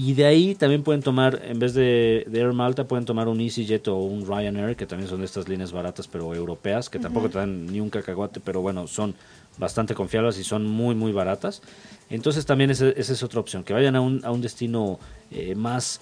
Y 0.00 0.14
de 0.14 0.26
ahí 0.26 0.54
también 0.54 0.84
pueden 0.84 1.02
tomar, 1.02 1.42
en 1.44 1.58
vez 1.58 1.74
de, 1.74 2.24
de 2.28 2.38
Air 2.38 2.52
Malta, 2.52 2.86
pueden 2.86 3.04
tomar 3.04 3.26
un 3.26 3.40
EasyJet 3.40 3.88
o 3.88 3.96
un 3.96 4.24
Ryanair, 4.24 4.76
que 4.76 4.86
también 4.86 5.10
son 5.10 5.18
de 5.18 5.24
estas 5.24 5.48
líneas 5.48 5.72
baratas 5.72 6.06
pero 6.06 6.32
europeas, 6.32 6.88
que 6.88 7.00
tampoco 7.00 7.28
te 7.28 7.38
dan 7.38 7.66
ni 7.66 7.80
un 7.80 7.90
cacahuate, 7.90 8.38
pero 8.38 8.60
bueno, 8.60 8.86
son 8.86 9.16
bastante 9.58 9.96
confiables 9.96 10.38
y 10.38 10.44
son 10.44 10.64
muy, 10.66 10.94
muy 10.94 11.10
baratas. 11.10 11.62
Entonces 12.10 12.46
también 12.46 12.70
esa 12.70 12.90
es 12.90 13.22
otra 13.24 13.40
opción, 13.40 13.64
que 13.64 13.72
vayan 13.72 13.96
a 13.96 14.00
un, 14.00 14.24
a 14.24 14.30
un 14.30 14.40
destino 14.40 15.00
eh, 15.32 15.56
más 15.56 16.00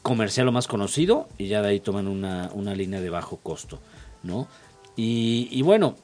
comercial 0.00 0.48
o 0.48 0.52
más 0.52 0.66
conocido 0.66 1.28
y 1.36 1.48
ya 1.48 1.60
de 1.60 1.68
ahí 1.68 1.80
toman 1.80 2.08
una, 2.08 2.50
una 2.54 2.74
línea 2.74 3.02
de 3.02 3.10
bajo 3.10 3.36
costo, 3.36 3.78
¿no? 4.22 4.48
Y, 4.96 5.48
y 5.50 5.60
bueno, 5.60 5.96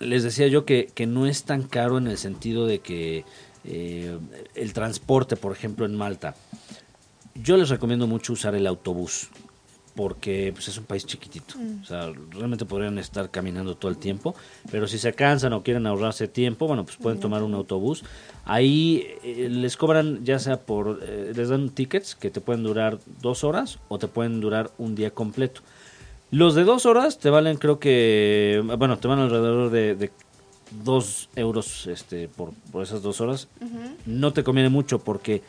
les 0.00 0.24
decía 0.24 0.48
yo 0.48 0.64
que, 0.64 0.90
que 0.92 1.06
no 1.06 1.28
es 1.28 1.44
tan 1.44 1.62
caro 1.62 1.96
en 1.98 2.08
el 2.08 2.18
sentido 2.18 2.66
de 2.66 2.80
que 2.80 3.24
eh, 3.64 4.18
el 4.54 4.72
transporte, 4.72 5.36
por 5.36 5.52
ejemplo, 5.52 5.86
en 5.86 5.94
Malta, 5.94 6.34
yo 7.34 7.56
les 7.56 7.68
recomiendo 7.68 8.06
mucho 8.06 8.32
usar 8.32 8.54
el 8.54 8.66
autobús 8.66 9.28
porque 9.94 10.50
pues, 10.52 10.68
es 10.68 10.78
un 10.78 10.84
país 10.84 11.06
chiquitito. 11.06 11.54
O 11.82 11.84
sea, 11.84 12.12
realmente 12.30 12.64
podrían 12.64 12.98
estar 12.98 13.30
caminando 13.30 13.76
todo 13.76 13.90
el 13.90 13.98
tiempo, 13.98 14.34
pero 14.70 14.86
si 14.86 14.98
se 14.98 15.12
cansan 15.12 15.52
o 15.52 15.62
quieren 15.62 15.86
ahorrarse 15.86 16.28
tiempo, 16.28 16.66
bueno, 16.66 16.84
pues 16.84 16.96
pueden 16.96 17.20
tomar 17.20 17.42
un 17.42 17.54
autobús. 17.54 18.04
Ahí 18.44 19.06
eh, 19.22 19.48
les 19.50 19.76
cobran 19.76 20.24
ya 20.24 20.38
sea 20.38 20.60
por, 20.60 21.00
eh, 21.02 21.32
les 21.34 21.48
dan 21.48 21.70
tickets 21.70 22.14
que 22.14 22.30
te 22.30 22.40
pueden 22.40 22.64
durar 22.64 22.98
dos 23.20 23.44
horas 23.44 23.78
o 23.88 23.98
te 23.98 24.08
pueden 24.08 24.40
durar 24.40 24.70
un 24.78 24.94
día 24.94 25.10
completo. 25.10 25.60
Los 26.30 26.56
de 26.56 26.64
dos 26.64 26.84
horas 26.86 27.18
te 27.18 27.30
valen, 27.30 27.58
creo 27.58 27.78
que, 27.78 28.60
bueno, 28.78 28.98
te 28.98 29.06
van 29.06 29.20
alrededor 29.20 29.70
de, 29.70 29.94
de 29.94 30.10
dos 30.82 31.28
euros 31.36 31.86
este, 31.86 32.28
por, 32.28 32.52
por 32.72 32.82
esas 32.82 33.02
dos 33.02 33.20
horas. 33.20 33.48
No 34.06 34.32
te 34.32 34.42
conviene 34.44 34.68
mucho 34.70 34.98
porque 34.98 35.42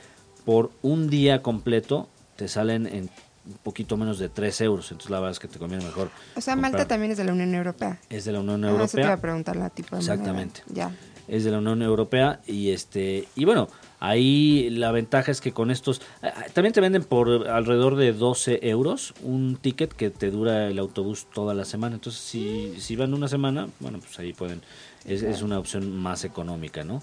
por 0.45 0.71
un 0.81 1.09
día 1.09 1.41
completo 1.41 2.07
te 2.35 2.47
salen 2.47 2.85
en 2.85 3.09
un 3.47 3.57
poquito 3.63 3.95
menos 3.97 4.17
de 4.19 4.29
tres 4.29 4.59
euros. 4.61 4.91
Entonces 4.91 5.11
la 5.11 5.19
verdad 5.19 5.31
es 5.31 5.39
que 5.39 5.47
te 5.47 5.59
conviene 5.59 5.83
mejor. 5.85 6.09
O 6.35 6.41
sea, 6.41 6.55
Malta 6.55 6.87
también 6.87 7.11
es 7.11 7.17
de 7.17 7.23
la 7.25 7.33
Unión 7.33 7.53
Europea. 7.53 7.99
Es 8.09 8.25
de 8.25 8.31
la 8.31 8.39
Unión 8.39 8.63
Ah, 8.65 8.69
eso 8.69 8.87
te 8.95 9.01
iba 9.01 9.09
a 9.09 9.11
Europea. 9.11 9.21
preguntar 9.21 9.55
la 9.55 9.69
tipo 9.69 9.95
de. 9.95 10.01
Exactamente. 10.01 10.61
Ya. 10.67 10.91
Es 11.27 11.43
de 11.43 11.51
la 11.51 11.57
Unión 11.57 11.81
Europea 11.81 12.39
y 12.45 12.69
este 12.69 13.27
y 13.35 13.45
bueno, 13.45 13.67
ahí 13.99 14.69
la 14.69 14.91
ventaja 14.91 15.31
es 15.31 15.41
que 15.41 15.53
con 15.53 15.71
estos 15.71 16.01
ah, 16.21 16.33
también 16.53 16.71
te 16.73 16.81
venden 16.81 17.03
por 17.03 17.47
alrededor 17.47 17.95
de 17.95 18.13
12 18.13 18.59
euros 18.69 19.15
un 19.23 19.57
ticket 19.59 19.91
que 19.91 20.11
te 20.11 20.29
dura 20.29 20.67
el 20.67 20.77
autobús 20.77 21.25
toda 21.33 21.55
la 21.55 21.65
semana. 21.65 21.95
Entonces 21.95 22.21
si, 22.21 22.75
si 22.79 22.95
van 22.95 23.13
una 23.15 23.27
semana, 23.27 23.67
bueno 23.79 23.99
pues 23.99 24.19
ahí 24.19 24.33
pueden 24.33 24.61
es, 25.07 25.21
es 25.23 25.41
una 25.41 25.59
opción 25.59 25.95
más 25.95 26.23
económica, 26.23 26.83
¿no? 26.83 27.01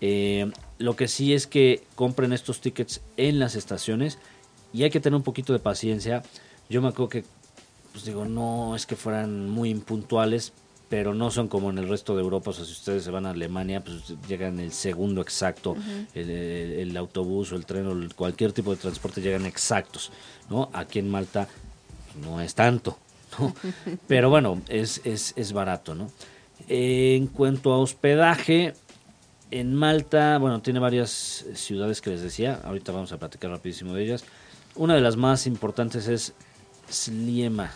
Eh, 0.00 0.50
lo 0.78 0.96
que 0.96 1.08
sí 1.08 1.32
es 1.34 1.46
que 1.46 1.82
compren 1.94 2.32
estos 2.32 2.60
tickets 2.60 3.00
en 3.16 3.38
las 3.38 3.54
estaciones 3.56 4.18
y 4.72 4.82
hay 4.84 4.90
que 4.90 5.00
tener 5.00 5.16
un 5.16 5.22
poquito 5.22 5.52
de 5.52 5.58
paciencia. 5.58 6.22
Yo 6.68 6.82
me 6.82 6.88
acuerdo 6.88 7.08
que 7.08 7.24
pues 7.92 8.04
digo, 8.04 8.26
no 8.26 8.76
es 8.76 8.86
que 8.86 8.96
fueran 8.96 9.48
muy 9.48 9.70
impuntuales, 9.70 10.52
pero 10.90 11.14
no 11.14 11.30
son 11.30 11.48
como 11.48 11.70
en 11.70 11.78
el 11.78 11.88
resto 11.88 12.14
de 12.14 12.22
Europa. 12.22 12.50
O 12.50 12.52
sea, 12.54 12.64
si 12.64 12.72
ustedes 12.72 13.02
se 13.04 13.10
van 13.10 13.26
a 13.26 13.30
Alemania, 13.30 13.82
pues 13.82 14.14
llegan 14.28 14.60
el 14.60 14.72
segundo 14.72 15.20
exacto, 15.22 15.74
el, 16.14 16.30
el- 16.30 16.72
el 16.80 16.96
autobús 16.96 17.50
o 17.52 17.56
el 17.56 17.66
tren 17.66 17.86
o 17.86 18.14
cualquier 18.14 18.52
tipo 18.52 18.70
de 18.70 18.76
transporte 18.76 19.20
llegan 19.22 19.46
exactos, 19.46 20.12
¿no? 20.50 20.68
Aquí 20.72 20.98
en 20.98 21.10
Malta 21.10 21.48
pues, 22.12 22.24
no 22.24 22.40
es 22.40 22.54
tanto, 22.54 22.98
¿no? 23.38 23.54
Pero 24.06 24.30
bueno, 24.30 24.60
es, 24.68 25.00
es, 25.04 25.32
es 25.36 25.52
barato, 25.52 25.94
¿no? 25.94 26.10
En 26.68 27.26
cuanto 27.26 27.72
a 27.72 27.78
hospedaje, 27.78 28.74
en 29.50 29.74
Malta, 29.74 30.38
bueno, 30.38 30.60
tiene 30.60 30.78
varias 30.78 31.46
ciudades 31.54 32.00
que 32.00 32.10
les 32.10 32.20
decía, 32.20 32.60
ahorita 32.64 32.92
vamos 32.92 33.12
a 33.12 33.18
platicar 33.18 33.50
rapidísimo 33.50 33.94
de 33.94 34.04
ellas. 34.04 34.24
Una 34.74 34.94
de 34.94 35.00
las 35.00 35.16
más 35.16 35.46
importantes 35.46 36.06
es 36.06 36.34
Sliema, 36.90 37.70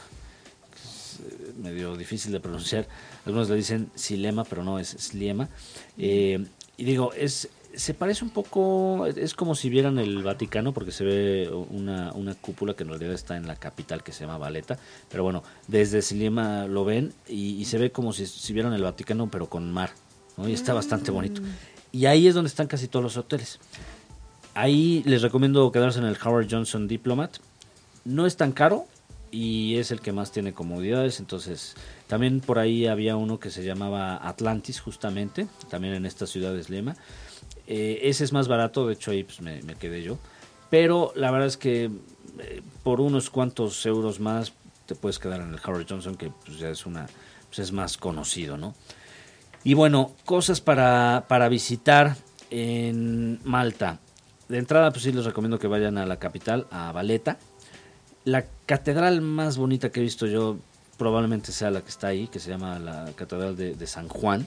es 0.75 1.21
eh, 1.21 1.53
medio 1.57 1.97
difícil 1.97 2.33
de 2.33 2.41
pronunciar. 2.41 2.87
Algunos 3.25 3.49
le 3.49 3.57
dicen 3.57 3.91
Silema, 3.95 4.45
pero 4.45 4.63
no 4.63 4.79
es 4.79 4.89
Sliema. 4.89 5.49
Eh, 5.97 6.45
y 6.77 6.85
digo, 6.85 7.13
es 7.15 7.49
se 7.75 7.95
parece 7.95 8.25
un 8.25 8.31
poco, 8.31 9.07
es 9.07 9.35
como 9.35 9.55
si 9.55 9.69
vieran 9.69 9.99
el 9.99 10.23
Vaticano, 10.23 10.73
porque 10.73 10.93
se 10.93 11.05
ve 11.05 11.51
una, 11.71 12.13
una 12.13 12.35
cúpula 12.35 12.75
que 12.75 12.83
en 12.83 12.91
realidad 12.91 13.13
está 13.13 13.37
en 13.37 13.47
la 13.47 13.57
capital 13.57 14.03
que 14.03 14.13
se 14.13 14.21
llama 14.21 14.39
Valeta. 14.39 14.79
Pero 15.09 15.23
bueno, 15.23 15.43
desde 15.69 16.03
Sliema 16.03 16.67
lo 16.67 16.85
ven 16.85 17.13
y, 17.29 17.57
y 17.57 17.65
se 17.65 17.79
ve 17.79 17.91
como 17.91 18.13
si, 18.13 18.27
si 18.27 18.53
vieran 18.53 18.73
el 18.73 18.83
Vaticano, 18.83 19.31
pero 19.31 19.49
con 19.49 19.73
mar. 19.73 19.91
¿no? 20.37 20.49
Y 20.49 20.53
está 20.53 20.75
bastante 20.75 21.11
bonito. 21.11 21.43
Y 21.93 22.07
ahí 22.07 22.27
es 22.27 22.35
donde 22.35 22.49
están 22.49 22.67
casi 22.67 22.89
todos 22.89 23.03
los 23.03 23.17
hoteles. 23.17 23.59
Ahí 24.55 25.03
les 25.07 25.23
recomiendo 25.23 25.71
quedarse 25.73 25.99
en 25.99 26.07
el 26.07 26.17
Howard 26.23 26.49
Johnson 26.51 26.89
Diplomat. 26.89 27.37
No 28.05 28.27
es 28.27 28.37
tan 28.37 28.53
caro 28.53 28.87
y 29.31 29.77
es 29.77 29.91
el 29.91 30.01
que 30.01 30.13
más 30.13 30.31
tiene 30.31 30.53
comodidades. 30.53 31.21
Entonces, 31.21 31.75
también 32.07 32.41
por 32.41 32.59
ahí 32.59 32.87
había 32.87 33.17
uno 33.17 33.41
que 33.41 33.51
se 33.51 33.65
llamaba 33.65 34.17
Atlantis, 34.29 34.81
justamente, 34.81 35.47
también 35.71 35.95
en 35.95 36.07
esta 36.07 36.27
ciudad 36.27 36.53
de 36.53 36.63
Slema. 36.63 36.97
Eh, 37.67 38.01
ese 38.03 38.25
es 38.25 38.33
más 38.33 38.49
barato, 38.49 38.87
de 38.87 38.95
hecho 38.95 39.11
ahí 39.11 39.25
pues, 39.25 39.41
me, 39.41 39.75
quedé 39.77 40.03
yo. 40.03 40.19
Pero 40.71 41.13
la 41.15 41.31
verdad 41.31 41.49
es 41.49 41.57
que 41.57 41.91
eh, 42.39 42.63
por 42.83 43.01
unos 43.01 43.31
cuantos 43.31 43.85
euros 43.87 44.21
más 44.21 44.53
te 44.87 44.95
puedes 44.95 45.19
quedar 45.19 45.41
en 45.41 45.53
el 45.53 45.61
Howard 45.65 45.87
Johnson, 45.89 46.17
que 46.17 46.31
pues, 46.45 46.59
ya 46.59 46.71
es 46.71 46.87
una 46.87 47.07
pues, 47.49 47.61
es 47.61 47.73
más 47.73 47.97
conocido, 47.97 48.57
¿no? 48.57 48.75
Y 49.65 49.75
bueno, 49.75 50.13
cosas 50.25 50.61
para, 50.61 51.27
para 51.29 51.49
visitar 51.49 52.17
en 52.51 53.39
Malta. 53.45 54.01
De 54.49 54.59
entrada, 54.59 54.91
pues 54.91 55.05
sí 55.05 55.13
les 55.13 55.25
recomiendo 55.25 55.59
que 55.59 55.69
vayan 55.69 55.99
a 55.99 56.07
la 56.07 56.19
capital, 56.19 56.67
a 56.71 56.91
Valeta. 56.91 57.39
La 58.25 58.45
catedral 58.67 59.21
más 59.21 59.57
bonita 59.57 59.91
que 59.91 60.01
he 60.01 60.03
visto 60.03 60.27
yo 60.27 60.59
probablemente 60.99 61.53
sea 61.53 61.71
la 61.71 61.81
que 61.81 61.91
está 61.91 62.09
ahí, 62.09 62.27
que 62.27 62.41
se 62.41 62.51
llama 62.51 62.79
la 62.79 63.13
Catedral 63.17 63.57
de 63.57 63.87
San 63.87 64.09
Juan. 64.09 64.47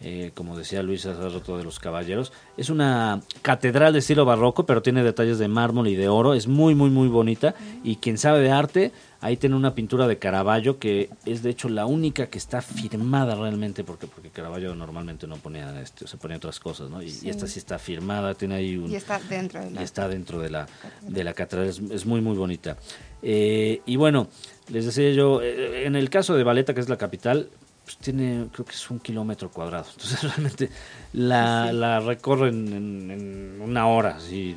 Eh, 0.00 0.30
como 0.34 0.56
decía 0.56 0.82
Luis 0.82 1.06
hace 1.06 1.28
rato 1.28 1.58
de 1.58 1.64
los 1.64 1.78
caballeros. 1.80 2.32
Es 2.56 2.70
una 2.70 3.20
catedral 3.42 3.92
de 3.92 3.98
estilo 3.98 4.24
barroco, 4.24 4.64
pero 4.64 4.82
tiene 4.82 5.02
detalles 5.02 5.38
de 5.38 5.48
mármol 5.48 5.88
y 5.88 5.96
de 5.96 6.08
oro. 6.08 6.34
Es 6.34 6.46
muy, 6.46 6.74
muy, 6.74 6.90
muy 6.90 7.08
bonita. 7.08 7.54
Y 7.82 7.96
quien 7.96 8.16
sabe 8.16 8.40
de 8.40 8.50
arte, 8.50 8.92
ahí 9.20 9.36
tiene 9.36 9.56
una 9.56 9.74
pintura 9.74 10.06
de 10.06 10.18
Caravaggio 10.18 10.78
que 10.78 11.10
es 11.24 11.42
de 11.42 11.50
hecho 11.50 11.68
la 11.68 11.86
única 11.86 12.26
que 12.26 12.38
está 12.38 12.62
firmada 12.62 13.34
realmente, 13.34 13.82
porque 13.82 14.06
porque 14.06 14.30
Caravaggio 14.30 14.74
normalmente 14.74 15.26
no 15.26 15.36
ponía, 15.36 15.80
este, 15.80 16.06
se 16.06 16.16
ponía 16.16 16.36
otras 16.36 16.60
cosas, 16.60 16.90
¿no? 16.90 17.02
Y, 17.02 17.12
y 17.22 17.28
esta 17.28 17.46
sí 17.46 17.58
está 17.58 17.78
firmada, 17.78 18.34
tiene 18.34 18.54
ahí 18.54 18.76
un... 18.76 18.90
Y 18.90 18.94
está 18.94 19.18
dentro 19.18 19.60
de 19.60 19.70
y 19.70 19.74
la... 19.74 19.82
está 19.82 20.08
dentro 20.08 20.38
de 20.38 20.50
la, 20.50 20.68
de 21.02 21.24
la 21.24 21.34
catedral, 21.34 21.68
es, 21.68 21.80
es 21.90 22.06
muy, 22.06 22.20
muy 22.20 22.36
bonita. 22.36 22.76
Eh, 23.22 23.82
y 23.84 23.96
bueno, 23.96 24.28
les 24.68 24.86
decía 24.86 25.10
yo, 25.10 25.42
eh, 25.42 25.86
en 25.86 25.96
el 25.96 26.08
caso 26.10 26.36
de 26.36 26.44
Valeta, 26.44 26.74
que 26.74 26.80
es 26.80 26.88
la 26.88 26.98
capital, 26.98 27.48
pues 27.88 27.96
tiene, 27.96 28.48
creo 28.52 28.66
que 28.66 28.74
es 28.74 28.90
un 28.90 28.98
kilómetro 28.98 29.50
cuadrado. 29.50 29.86
Entonces 29.90 30.22
realmente 30.36 30.68
la, 31.14 31.72
la 31.72 32.00
recorren 32.00 32.68
en, 32.68 33.10
en 33.10 33.60
una 33.62 33.86
hora, 33.86 34.16
así, 34.16 34.54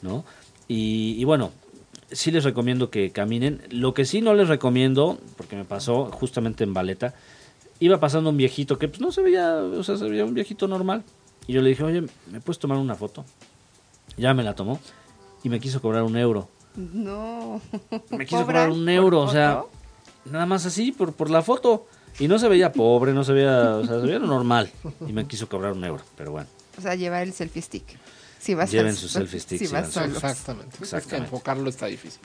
¿no? 0.00 0.24
Y, 0.66 1.14
y 1.18 1.24
bueno, 1.24 1.52
sí 2.10 2.30
les 2.30 2.42
recomiendo 2.42 2.88
que 2.88 3.10
caminen. 3.10 3.60
Lo 3.68 3.92
que 3.92 4.06
sí 4.06 4.22
no 4.22 4.32
les 4.32 4.48
recomiendo, 4.48 5.18
porque 5.36 5.56
me 5.56 5.66
pasó 5.66 6.06
justamente 6.06 6.64
en 6.64 6.72
Valeta, 6.72 7.12
iba 7.80 8.00
pasando 8.00 8.30
un 8.30 8.38
viejito 8.38 8.78
que 8.78 8.88
pues 8.88 9.02
no 9.02 9.12
se 9.12 9.20
veía, 9.20 9.56
o 9.56 9.84
sea, 9.84 9.98
se 9.98 10.08
veía 10.08 10.24
un 10.24 10.32
viejito 10.32 10.66
normal. 10.66 11.04
Y 11.46 11.52
yo 11.52 11.60
le 11.60 11.68
dije, 11.68 11.84
oye, 11.84 12.00
¿me 12.32 12.40
puedes 12.40 12.58
tomar 12.58 12.78
una 12.78 12.94
foto? 12.94 13.26
Ya 14.16 14.32
me 14.32 14.42
la 14.42 14.54
tomó 14.54 14.80
y 15.42 15.50
me 15.50 15.60
quiso 15.60 15.82
cobrar 15.82 16.02
un 16.04 16.16
euro. 16.16 16.48
No. 16.76 17.60
Me 18.08 18.24
quiso 18.24 18.40
¿Cobran 18.40 18.46
cobrar 18.46 18.70
un 18.70 18.88
euro, 18.88 19.20
o 19.20 19.28
sea, 19.28 19.64
nada 20.24 20.46
más 20.46 20.64
así, 20.64 20.92
por, 20.92 21.12
por 21.12 21.28
la 21.28 21.42
foto. 21.42 21.86
Y 22.18 22.28
no 22.28 22.38
se 22.38 22.48
veía 22.48 22.72
pobre, 22.72 23.12
no 23.12 23.24
se 23.24 23.32
veía, 23.32 23.76
o 23.76 23.84
sea, 23.84 24.00
se 24.00 24.06
veía 24.06 24.18
normal. 24.18 24.70
Y 25.06 25.12
me 25.12 25.26
quiso 25.26 25.48
cobrar 25.48 25.72
un 25.72 25.84
euro, 25.84 26.02
pero 26.16 26.30
bueno. 26.30 26.48
O 26.78 26.80
sea, 26.80 26.94
llevar 26.94 27.22
el 27.22 27.32
selfie 27.32 27.62
stick. 27.62 27.84
Si 28.44 28.52
vas 28.54 28.70
Lleven 28.70 28.88
al- 28.88 28.96
su 28.96 29.08
selfie 29.08 29.40
stick, 29.40 29.58
Si 29.58 29.66
si 29.68 29.72
vas 29.72 29.84
van 29.84 29.92
solo. 29.92 30.14
Exactamente. 30.16 30.68
Es 30.72 30.78
que 30.78 30.84
Exactamente. 30.84 31.24
enfocarlo 31.28 31.70
está 31.70 31.86
difícil. 31.86 32.20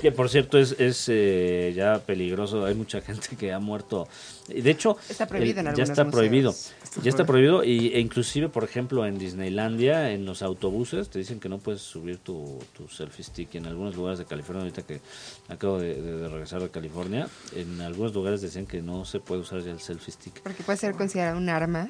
Que 0.00 0.12
por 0.12 0.28
cierto 0.30 0.58
es, 0.58 0.76
es 0.78 1.06
eh, 1.08 1.72
ya 1.74 1.98
peligroso, 1.98 2.64
hay 2.64 2.74
mucha 2.74 3.00
gente 3.00 3.34
que 3.36 3.52
ha 3.52 3.58
muerto. 3.58 4.06
Y 4.48 4.60
De 4.60 4.70
hecho, 4.70 4.96
Está 5.08 5.26
prohibido 5.26 5.58
en 5.58 5.64
ya 5.64 5.70
algunos 5.70 5.90
está 5.90 6.04
museos. 6.04 6.14
prohibido. 6.20 6.50
Está 6.50 7.02
Ya 7.02 7.10
está 7.10 7.24
prohibido 7.24 7.64
y, 7.64 7.88
e 7.94 7.98
inclusive, 8.00 8.48
por 8.48 8.62
ejemplo, 8.62 9.04
en 9.06 9.18
Disneylandia, 9.18 10.12
en 10.12 10.24
los 10.24 10.40
autobuses, 10.42 11.08
te 11.08 11.18
dicen 11.18 11.40
que 11.40 11.48
no 11.48 11.58
puedes 11.58 11.80
subir 11.82 12.18
tu, 12.18 12.60
tu 12.76 12.86
selfie 12.88 13.24
stick. 13.24 13.54
Y 13.54 13.58
en 13.58 13.66
algunos 13.66 13.96
lugares 13.96 14.20
de 14.20 14.24
California, 14.24 14.62
ahorita 14.62 14.82
que 14.82 15.00
acabo 15.48 15.80
de, 15.80 16.00
de- 16.00 16.16
de 16.18 16.28
regresar 16.28 16.62
de 16.62 16.68
California, 16.70 17.26
en 17.56 17.80
algunos 17.80 18.14
lugares 18.14 18.40
decían 18.40 18.66
que 18.66 18.82
no 18.82 19.04
se 19.04 19.18
puede 19.18 19.40
usar 19.40 19.62
ya 19.62 19.72
el 19.72 19.80
selfie 19.80 20.12
stick. 20.14 20.40
Porque 20.42 20.62
puede 20.62 20.78
ser 20.78 20.94
considerado 20.94 21.36
un 21.38 21.48
arma. 21.48 21.88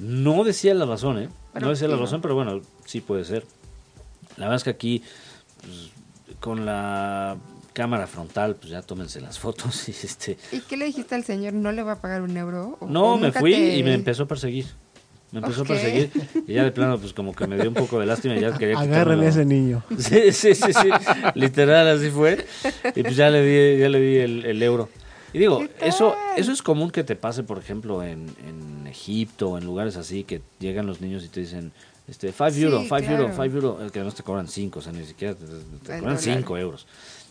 No 0.00 0.44
decía 0.44 0.74
la 0.74 0.86
razón, 0.86 1.18
¿eh? 1.18 1.28
No 1.60 1.70
decía 1.70 1.88
la 1.88 1.96
razón, 1.96 2.20
pero 2.20 2.34
bueno, 2.34 2.60
sí 2.86 3.00
puede 3.00 3.24
ser. 3.24 3.44
La 4.36 4.46
verdad 4.46 4.56
es 4.56 4.64
que 4.64 4.70
aquí, 4.70 5.02
pues, 5.62 5.90
con 6.40 6.64
la 6.64 7.36
cámara 7.72 8.06
frontal, 8.06 8.56
pues 8.56 8.70
ya 8.70 8.82
tómense 8.82 9.20
las 9.20 9.38
fotos 9.38 9.88
y 9.88 9.92
este... 9.92 10.38
¿Y 10.52 10.60
qué 10.60 10.76
le 10.76 10.86
dijiste 10.86 11.14
al 11.14 11.24
señor? 11.24 11.52
¿No 11.52 11.72
le 11.72 11.82
va 11.82 11.92
a 11.92 12.00
pagar 12.00 12.22
un 12.22 12.36
euro? 12.36 12.78
¿O- 12.80 12.86
No, 12.86 13.14
o 13.14 13.18
me 13.18 13.32
fui 13.32 13.52
te- 13.52 13.76
y 13.76 13.82
me 13.82 13.94
empezó 13.94 14.24
a 14.24 14.28
perseguir. 14.28 14.66
Me 15.32 15.38
empezó 15.38 15.62
a 15.62 15.64
perseguir 15.64 16.10
y 16.48 16.54
ya 16.54 16.64
de 16.64 16.72
plano, 16.72 16.98
pues 16.98 17.12
como 17.12 17.32
que 17.32 17.46
me 17.46 17.54
dio 17.56 17.68
un 17.68 17.74
poco 17.74 18.00
de 18.00 18.06
lástima 18.06 18.34
y 18.36 18.40
ya 18.40 18.52
quería 18.58 18.74
Agarren 18.76 19.20
quitármelo. 19.20 19.22
ese 19.28 19.44
niño. 19.44 19.84
Sí, 19.98 20.32
sí, 20.32 20.54
sí, 20.56 20.72
sí. 20.72 20.88
Literal, 21.34 21.86
así 21.86 22.10
fue. 22.10 22.44
Y 22.96 23.02
pues 23.04 23.14
ya 23.14 23.30
le 23.30 23.44
di, 23.44 23.78
ya 23.80 23.88
le 23.88 24.00
di 24.00 24.16
el, 24.18 24.44
el 24.44 24.60
euro. 24.62 24.88
Y 25.32 25.38
digo, 25.38 25.58
¿Qué 25.60 25.86
eso, 25.86 26.14
eso 26.36 26.50
es 26.52 26.62
común 26.62 26.90
que 26.90 27.04
te 27.04 27.14
pase, 27.16 27.42
por 27.42 27.58
ejemplo, 27.58 28.02
en, 28.02 28.28
en 28.46 28.86
Egipto, 28.86 29.56
en 29.58 29.64
lugares 29.64 29.96
así, 29.96 30.24
que 30.24 30.40
llegan 30.58 30.86
los 30.86 31.00
niños 31.00 31.24
y 31.24 31.28
te 31.28 31.40
dicen, 31.40 31.72
este, 32.08 32.32
5 32.32 32.50
Sí, 32.50 32.62
euro, 32.64 32.78
5 32.80 32.96
claro. 32.96 33.12
euro, 33.22 33.28
5 33.34 33.44
euro, 33.56 33.86
eh, 33.86 33.90
que 33.92 34.00
no 34.00 34.10
te 34.10 34.22
cobran 34.24 34.48
5, 34.48 34.78
o 34.80 34.82
sea, 34.82 34.92
ni 34.92 35.04
siquiera 35.06 35.34
te, 35.34 35.98
cobran. 36.00 36.18
5 36.18 36.58
euros. 36.58 36.86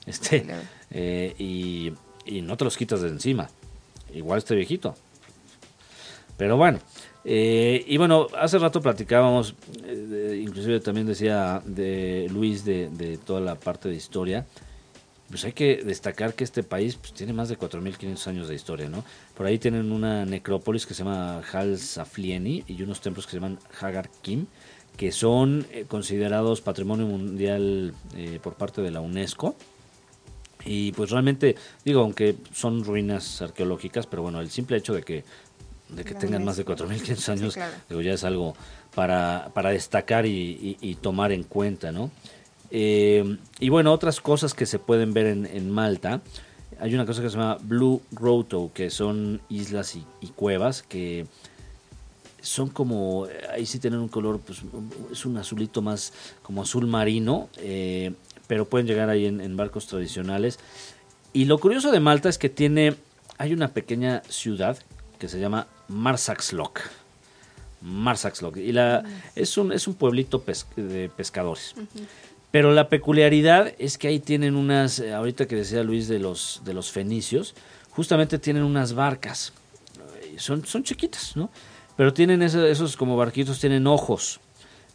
Este, 0.06 0.46
eh, 0.92 1.36
y, 1.38 1.92
y 2.26 2.42
no 2.42 2.56
te 2.56 2.64
los 2.64 2.78
quitas 2.78 3.02
de 3.02 3.10
encima. 3.10 3.50
Igual 4.14 4.38
este 4.40 4.56
viejito. 4.56 4.96
Pero 6.38 6.56
bueno, 6.56 6.80
eh, 7.26 7.84
y 7.86 7.98
bueno, 7.98 8.28
hace 8.40 8.58
rato 8.60 8.82
platicábamos, 8.82 9.56
eh, 9.86 9.94
de- 9.96 10.38
inclusive 10.40 10.80
también 10.80 11.06
decía 11.06 11.62
de 11.66 12.28
Luis 12.32 12.64
de, 12.64 12.90
de 12.90 13.18
toda 13.18 13.42
la 13.42 13.56
parte 13.56 13.90
de 13.90 13.96
historia. 13.96 14.46
Pues 15.30 15.44
hay 15.46 15.52
que 15.54 15.78
destacar 15.84 16.34
que 16.34 16.44
este 16.44 16.64
país 16.64 16.96
pues, 16.96 17.14
tiene 17.14 17.34
más 17.34 17.50
de 17.50 17.58
4.500 17.58 18.28
años 18.28 18.48
de 18.48 18.56
historia, 18.56 18.90
¿no? 18.90 19.04
Por 19.38 19.46
ahí 19.46 19.60
tienen 19.60 19.92
una 19.92 20.26
necrópolis 20.26 20.86
que 20.88 20.94
se 20.96 21.04
llama 21.04 21.42
Hal 21.54 21.78
Saflieni 21.78 22.64
y 22.68 22.82
unos 22.82 23.00
templos 23.02 23.26
que 23.28 23.32
se 23.32 23.38
llaman 23.38 23.60
Hagar 23.80 24.10
Kim, 24.24 24.48
que 24.98 25.12
son 25.12 25.68
eh, 25.72 25.86
considerados 25.88 26.62
Patrimonio 26.62 27.06
Mundial 27.06 27.94
eh, 28.16 28.40
por 28.42 28.56
parte 28.56 28.82
de 28.82 28.90
la 28.90 29.02
UNESCO. 29.02 29.56
Y 30.66 30.92
pues 30.94 31.12
realmente, 31.12 31.56
digo, 31.86 32.02
aunque 32.02 32.36
son 32.54 32.84
ruinas 32.84 33.42
arqueológicas, 33.42 34.08
pero 34.08 34.24
bueno, 34.24 34.42
el 34.42 34.50
simple 34.50 34.78
hecho 34.78 34.94
de 34.94 35.04
que, 35.04 35.24
de 35.90 36.04
que 36.04 36.14
La 36.16 36.20
tengan 36.20 36.44
más 36.44 36.58
de 36.58 36.64
UNESCO. 36.64 36.86
4.500 36.88 37.18
Sí, 37.24 37.32
años, 37.32 37.54
claro. 37.54 37.76
digo, 37.88 38.02
ya 38.02 38.14
es 38.14 38.24
algo 38.24 38.56
para, 38.96 39.52
para 39.54 39.70
destacar 39.70 40.26
y, 40.26 40.32
y- 40.32 40.78
y 40.82 40.96
tomar 40.96 41.32
en 41.32 41.44
cuenta, 41.44 41.92
¿no? 41.92 42.12
Eh, 42.72 43.38
y 43.60 43.70
bueno, 43.70 43.92
otras 43.92 44.22
cosas 44.22 44.54
que 44.54 44.66
se 44.66 44.80
pueden 44.80 45.14
ver 45.14 45.26
en, 45.28 45.46
en 45.46 45.70
Malta. 45.72 46.22
Hay 46.80 46.94
una 46.94 47.06
cosa 47.06 47.22
que 47.22 47.30
se 47.30 47.36
llama 47.36 47.58
Blue 47.62 48.02
Grotto, 48.12 48.72
que 48.74 48.90
son 48.90 49.42
islas 49.50 49.96
y, 49.96 50.06
y 50.22 50.28
cuevas 50.28 50.82
que 50.82 51.26
son 52.42 52.70
como, 52.70 53.28
ahí 53.52 53.66
sí 53.66 53.80
tienen 53.80 54.00
un 54.00 54.08
color, 54.08 54.40
pues 54.40 54.62
es 55.12 55.26
un 55.26 55.38
azulito 55.38 55.82
más 55.82 56.14
como 56.42 56.62
azul 56.62 56.88
marino, 56.88 57.50
eh, 57.58 58.14
pero 58.48 58.64
pueden 58.64 58.88
llegar 58.88 59.10
ahí 59.10 59.26
en, 59.26 59.42
en 59.42 59.58
barcos 59.58 59.88
tradicionales. 59.88 60.58
Y 61.34 61.46
lo 61.46 61.58
curioso 61.58 61.92
de 61.92 62.00
Malta 62.00 62.30
es 62.30 62.38
que 62.38 62.48
tiene, 62.48 62.96
hay 63.38 63.52
una 63.52 63.68
pequeña 63.74 64.24
ciudad 64.30 64.78
que 65.20 65.28
se 65.28 65.40
llama 65.40 65.68
Marsaxlok. 65.90 66.80
Marsaxlok. 67.82 68.58
Y 68.58 68.72
la, 68.72 69.04
es, 69.36 69.58
un, 69.58 69.72
es 69.74 69.88
un 69.88 69.96
pueblito 69.96 70.42
pes- 70.42 70.66
de 70.78 71.10
pescadores. 71.10 71.76
Pero 72.52 72.74
la 72.74 72.90
peculiaridad 72.90 73.74
es 73.78 73.98
que 73.98 74.08
ahí 74.08 74.20
tienen 74.20 74.56
unas, 74.56 75.00
eh, 75.00 75.14
ahorita 75.14 75.48
que 75.48 75.56
decía 75.56 75.84
Luis 75.84 76.08
de 76.08 76.20
los, 76.20 76.62
de 76.66 76.74
los 76.74 76.92
fenicios, 76.92 77.54
justamente 77.92 78.40
tienen 78.40 78.64
unas 78.64 78.94
barcas. 78.94 79.54
Eh, 80.24 80.36
Son, 80.40 80.66
son 80.66 80.84
chiquitas, 80.84 81.36
¿no? 81.36 81.50
Pero 81.96 82.14
tienen 82.14 82.42
ese- 82.42 82.72
esos 82.72 82.96
como 82.98 83.16
barquitos, 83.18 83.60
tienen 83.60 83.86
ojos, 83.86 84.40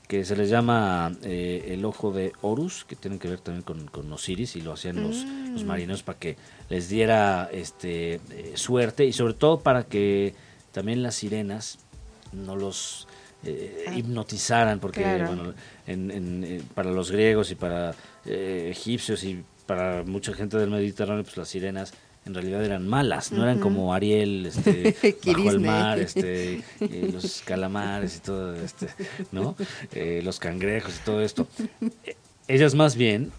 que 0.09 0.25
se 0.25 0.37
les 0.37 0.51
llama 0.51 1.13
eh, 1.23 1.67
el 1.69 1.85
ojo 1.85 2.13
de 2.13 2.33
Horus, 2.43 2.85
que 2.85 2.97
tienen 2.97 3.19
que 3.19 3.29
ver 3.29 3.41
también 3.41 3.63
con, 3.63 3.87
con 3.87 4.13
Osiris, 4.13 4.57
y 4.57 4.61
lo 4.61 4.73
hacían 4.73 4.97
los, 5.03 5.25
los 5.53 5.65
marineros 5.65 6.03
para 6.03 6.19
que 6.19 6.37
les 6.69 6.89
diera 6.89 7.49
este 7.53 8.15
eh, 8.31 8.53
suerte, 8.57 9.05
y 9.07 9.13
sobre 9.13 9.35
todo 9.35 9.61
para 9.61 9.85
que 9.85 10.35
también 10.73 11.03
las 11.03 11.15
sirenas 11.15 11.79
no 12.33 12.57
los 12.57 13.07
eh, 13.45 13.85
Ah. 13.89 13.95
hipnotizaran, 13.95 14.81
porque 14.81 15.03
Claro. 15.03 15.27
bueno, 15.29 15.55
en- 15.87 16.11
en, 16.11 16.45
eh, 16.45 16.63
para 16.75 16.91
los 16.91 17.11
griegos 17.11 17.51
y 17.51 17.55
para 17.55 17.95
eh, 18.27 18.69
egipcios 18.71 19.23
y 19.25 19.43
para 19.67 20.03
mucha 20.03 20.33
gente 20.35 20.57
del 20.57 20.71
Mediterráneo, 20.71 21.23
pues 21.25 21.37
las 21.37 21.49
sirenas 21.49 21.93
en 22.27 22.33
realidad 22.33 22.65
eran 22.65 22.89
malas, 22.89 23.33
no 23.33 23.43
eran 23.43 23.59
como 23.61 23.93
Ariel 23.93 24.47
este, 24.47 24.95
bajo 25.27 25.51
el 25.51 25.61
mar, 25.61 25.99
este, 25.99 26.63
eh, 26.81 27.11
los 27.13 27.43
calamares 27.45 28.17
y 28.17 28.21
todo, 28.21 28.55
este, 28.55 28.89
¿no? 29.31 29.55
Los 30.23 30.39
cangrejos 30.39 30.97
y 30.97 31.05
todo 31.05 31.21
esto. 31.21 31.47
Ellas 32.49 32.75
más 32.75 32.97
bien 32.97 33.31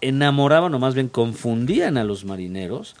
enamoraban 0.00 0.74
o 0.74 0.78
más 0.78 0.94
bien 0.94 1.08
confundían 1.08 1.96
a 1.96 2.04
los 2.04 2.24
marineros 2.24 2.96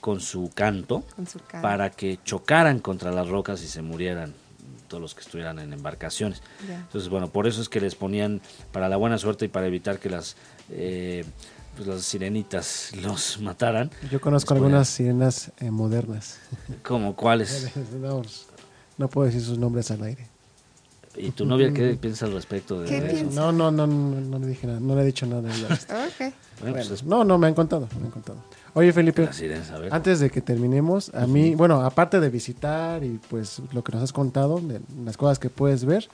con 0.00 0.20
su 0.20 0.50
canto 0.54 1.02
Con 1.14 1.26
su 1.26 1.38
cara. 1.40 1.62
para 1.62 1.90
que 1.90 2.18
chocaran 2.24 2.78
contra 2.80 3.10
las 3.12 3.28
rocas 3.28 3.62
y 3.62 3.68
se 3.68 3.82
murieran 3.82 4.34
todos 4.86 5.00
los 5.00 5.14
que 5.14 5.20
estuvieran 5.20 5.58
en 5.58 5.72
embarcaciones. 5.72 6.42
Entonces, 6.68 7.08
bueno, 7.08 7.28
por 7.28 7.46
eso 7.46 7.60
es 7.60 7.68
que 7.68 7.80
les 7.80 7.94
ponían 7.94 8.40
para 8.72 8.88
la 8.88 8.96
buena 8.96 9.18
suerte 9.18 9.44
y 9.44 9.48
para 9.48 9.66
evitar 9.66 9.98
que 9.98 10.10
las 10.10 10.36
eh, 10.70 11.24
pues 11.76 11.86
las 11.86 12.02
sirenitas 12.02 12.92
los 13.02 13.40
mataran. 13.40 13.90
Yo 14.10 14.20
conozco 14.20 14.54
algunas 14.54 14.88
sirenas 14.88 15.52
eh, 15.58 15.70
modernas. 15.70 16.38
¿Como 16.82 17.14
cuáles? 17.14 17.70
no, 18.00 18.22
no 18.98 19.08
puedo 19.08 19.26
decir 19.26 19.42
sus 19.42 19.58
nombres 19.58 19.90
al 19.90 20.02
aire. 20.02 20.26
¿Y 21.18 21.30
tu 21.30 21.46
novia 21.46 21.72
qué 21.72 21.96
piensa 21.98 22.26
al 22.26 22.32
respecto 22.32 22.80
de 22.80 22.88
¿Qué 22.88 22.98
eso? 22.98 23.06
piensa? 23.06 23.40
No, 23.40 23.50
no, 23.50 23.70
no, 23.70 23.86
no, 23.86 24.20
no 24.20 24.38
le 24.38 24.46
dije 24.48 24.66
nada, 24.66 24.80
no 24.80 24.94
le 24.94 25.02
he 25.02 25.06
dicho 25.06 25.24
nada. 25.24 25.40
de 25.42 25.54
ella. 25.54 25.68
Ok. 25.72 26.34
Bueno, 26.60 26.76
pues 26.76 27.02
Bueno, 27.02 27.16
no, 27.18 27.24
no, 27.24 27.38
me 27.38 27.46
han 27.46 27.54
contado, 27.54 27.88
me 27.98 28.06
han 28.06 28.10
contado. 28.10 28.38
Oye, 28.76 28.92
Felipe, 28.92 29.26
a 29.26 29.78
ver. 29.78 29.88
antes 29.90 30.20
de 30.20 30.28
que 30.28 30.42
terminemos, 30.42 31.10
a 31.14 31.26
mí, 31.26 31.54
bueno, 31.54 31.80
aparte 31.80 32.20
de 32.20 32.28
visitar 32.28 33.02
y 33.02 33.18
pues 33.30 33.62
lo 33.72 33.82
que 33.82 33.92
nos 33.92 34.02
has 34.02 34.12
contado, 34.12 34.60
de 34.60 34.82
las 35.02 35.16
cosas 35.16 35.38
que 35.38 35.48
puedes 35.48 35.86
ver, 35.86 36.10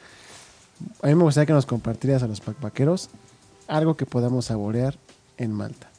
a 1.02 1.08
mí 1.08 1.16
me 1.16 1.24
gustaría 1.24 1.46
que 1.46 1.54
nos 1.54 1.66
compartieras 1.66 2.22
a 2.22 2.28
los 2.28 2.40
paqueros 2.40 3.10
algo 3.66 3.96
que 3.96 4.06
podamos 4.06 4.44
saborear 4.44 4.96
en 5.38 5.50
Malta. 5.50 5.90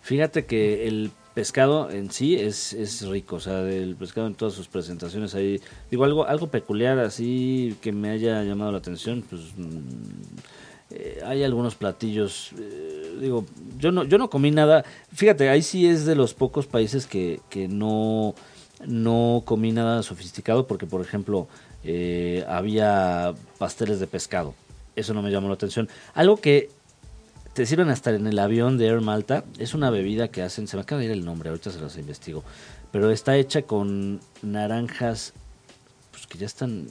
Fíjate 0.00 0.46
que 0.46 0.88
el 0.88 1.10
pescado 1.34 1.90
en 1.90 2.10
sí 2.10 2.36
es, 2.36 2.72
es 2.72 3.06
rico, 3.06 3.36
o 3.36 3.40
sea, 3.40 3.60
el 3.60 3.94
pescado 3.94 4.28
en 4.28 4.34
todas 4.34 4.54
sus 4.54 4.68
presentaciones 4.68 5.34
ahí, 5.34 5.60
digo, 5.90 6.04
algo, 6.04 6.26
algo 6.26 6.46
peculiar 6.46 7.00
así 7.00 7.76
que 7.82 7.92
me 7.92 8.08
haya 8.08 8.42
llamado 8.44 8.72
la 8.72 8.78
atención, 8.78 9.22
pues 9.28 9.42
mm, 9.58 9.78
eh, 10.94 11.20
hay 11.24 11.42
algunos 11.42 11.74
platillos, 11.74 12.52
eh, 12.58 13.16
digo, 13.20 13.46
yo 13.82 13.90
no, 13.90 14.04
yo 14.04 14.16
no 14.16 14.30
comí 14.30 14.52
nada, 14.52 14.84
fíjate, 15.12 15.48
ahí 15.48 15.60
sí 15.60 15.88
es 15.88 16.06
de 16.06 16.14
los 16.14 16.34
pocos 16.34 16.66
países 16.66 17.06
que, 17.08 17.40
que 17.50 17.66
no, 17.66 18.34
no 18.86 19.42
comí 19.44 19.72
nada 19.72 20.04
sofisticado, 20.04 20.68
porque 20.68 20.86
por 20.86 21.00
ejemplo, 21.00 21.48
eh, 21.82 22.44
había 22.48 23.34
pasteles 23.58 23.98
de 23.98 24.06
pescado, 24.06 24.54
eso 24.94 25.14
no 25.14 25.22
me 25.22 25.32
llamó 25.32 25.48
la 25.48 25.54
atención. 25.54 25.88
Algo 26.14 26.36
que 26.36 26.70
te 27.54 27.66
sirven 27.66 27.88
hasta 27.88 28.10
en 28.10 28.26
el 28.26 28.38
avión 28.38 28.78
de 28.78 28.86
Air 28.86 29.00
Malta. 29.00 29.44
Es 29.58 29.74
una 29.74 29.90
bebida 29.90 30.28
que 30.28 30.42
hacen, 30.42 30.68
se 30.68 30.76
me 30.76 30.82
acaba 30.82 31.00
de 31.00 31.06
ir 31.06 31.10
el 31.10 31.24
nombre, 31.24 31.50
ahorita 31.50 31.70
se 31.70 31.80
las 31.80 31.98
investigo. 31.98 32.44
Pero 32.92 33.10
está 33.10 33.36
hecha 33.36 33.62
con 33.62 34.20
naranjas 34.42 35.34
pues 36.12 36.26
que 36.26 36.38
ya 36.38 36.46
están 36.46 36.86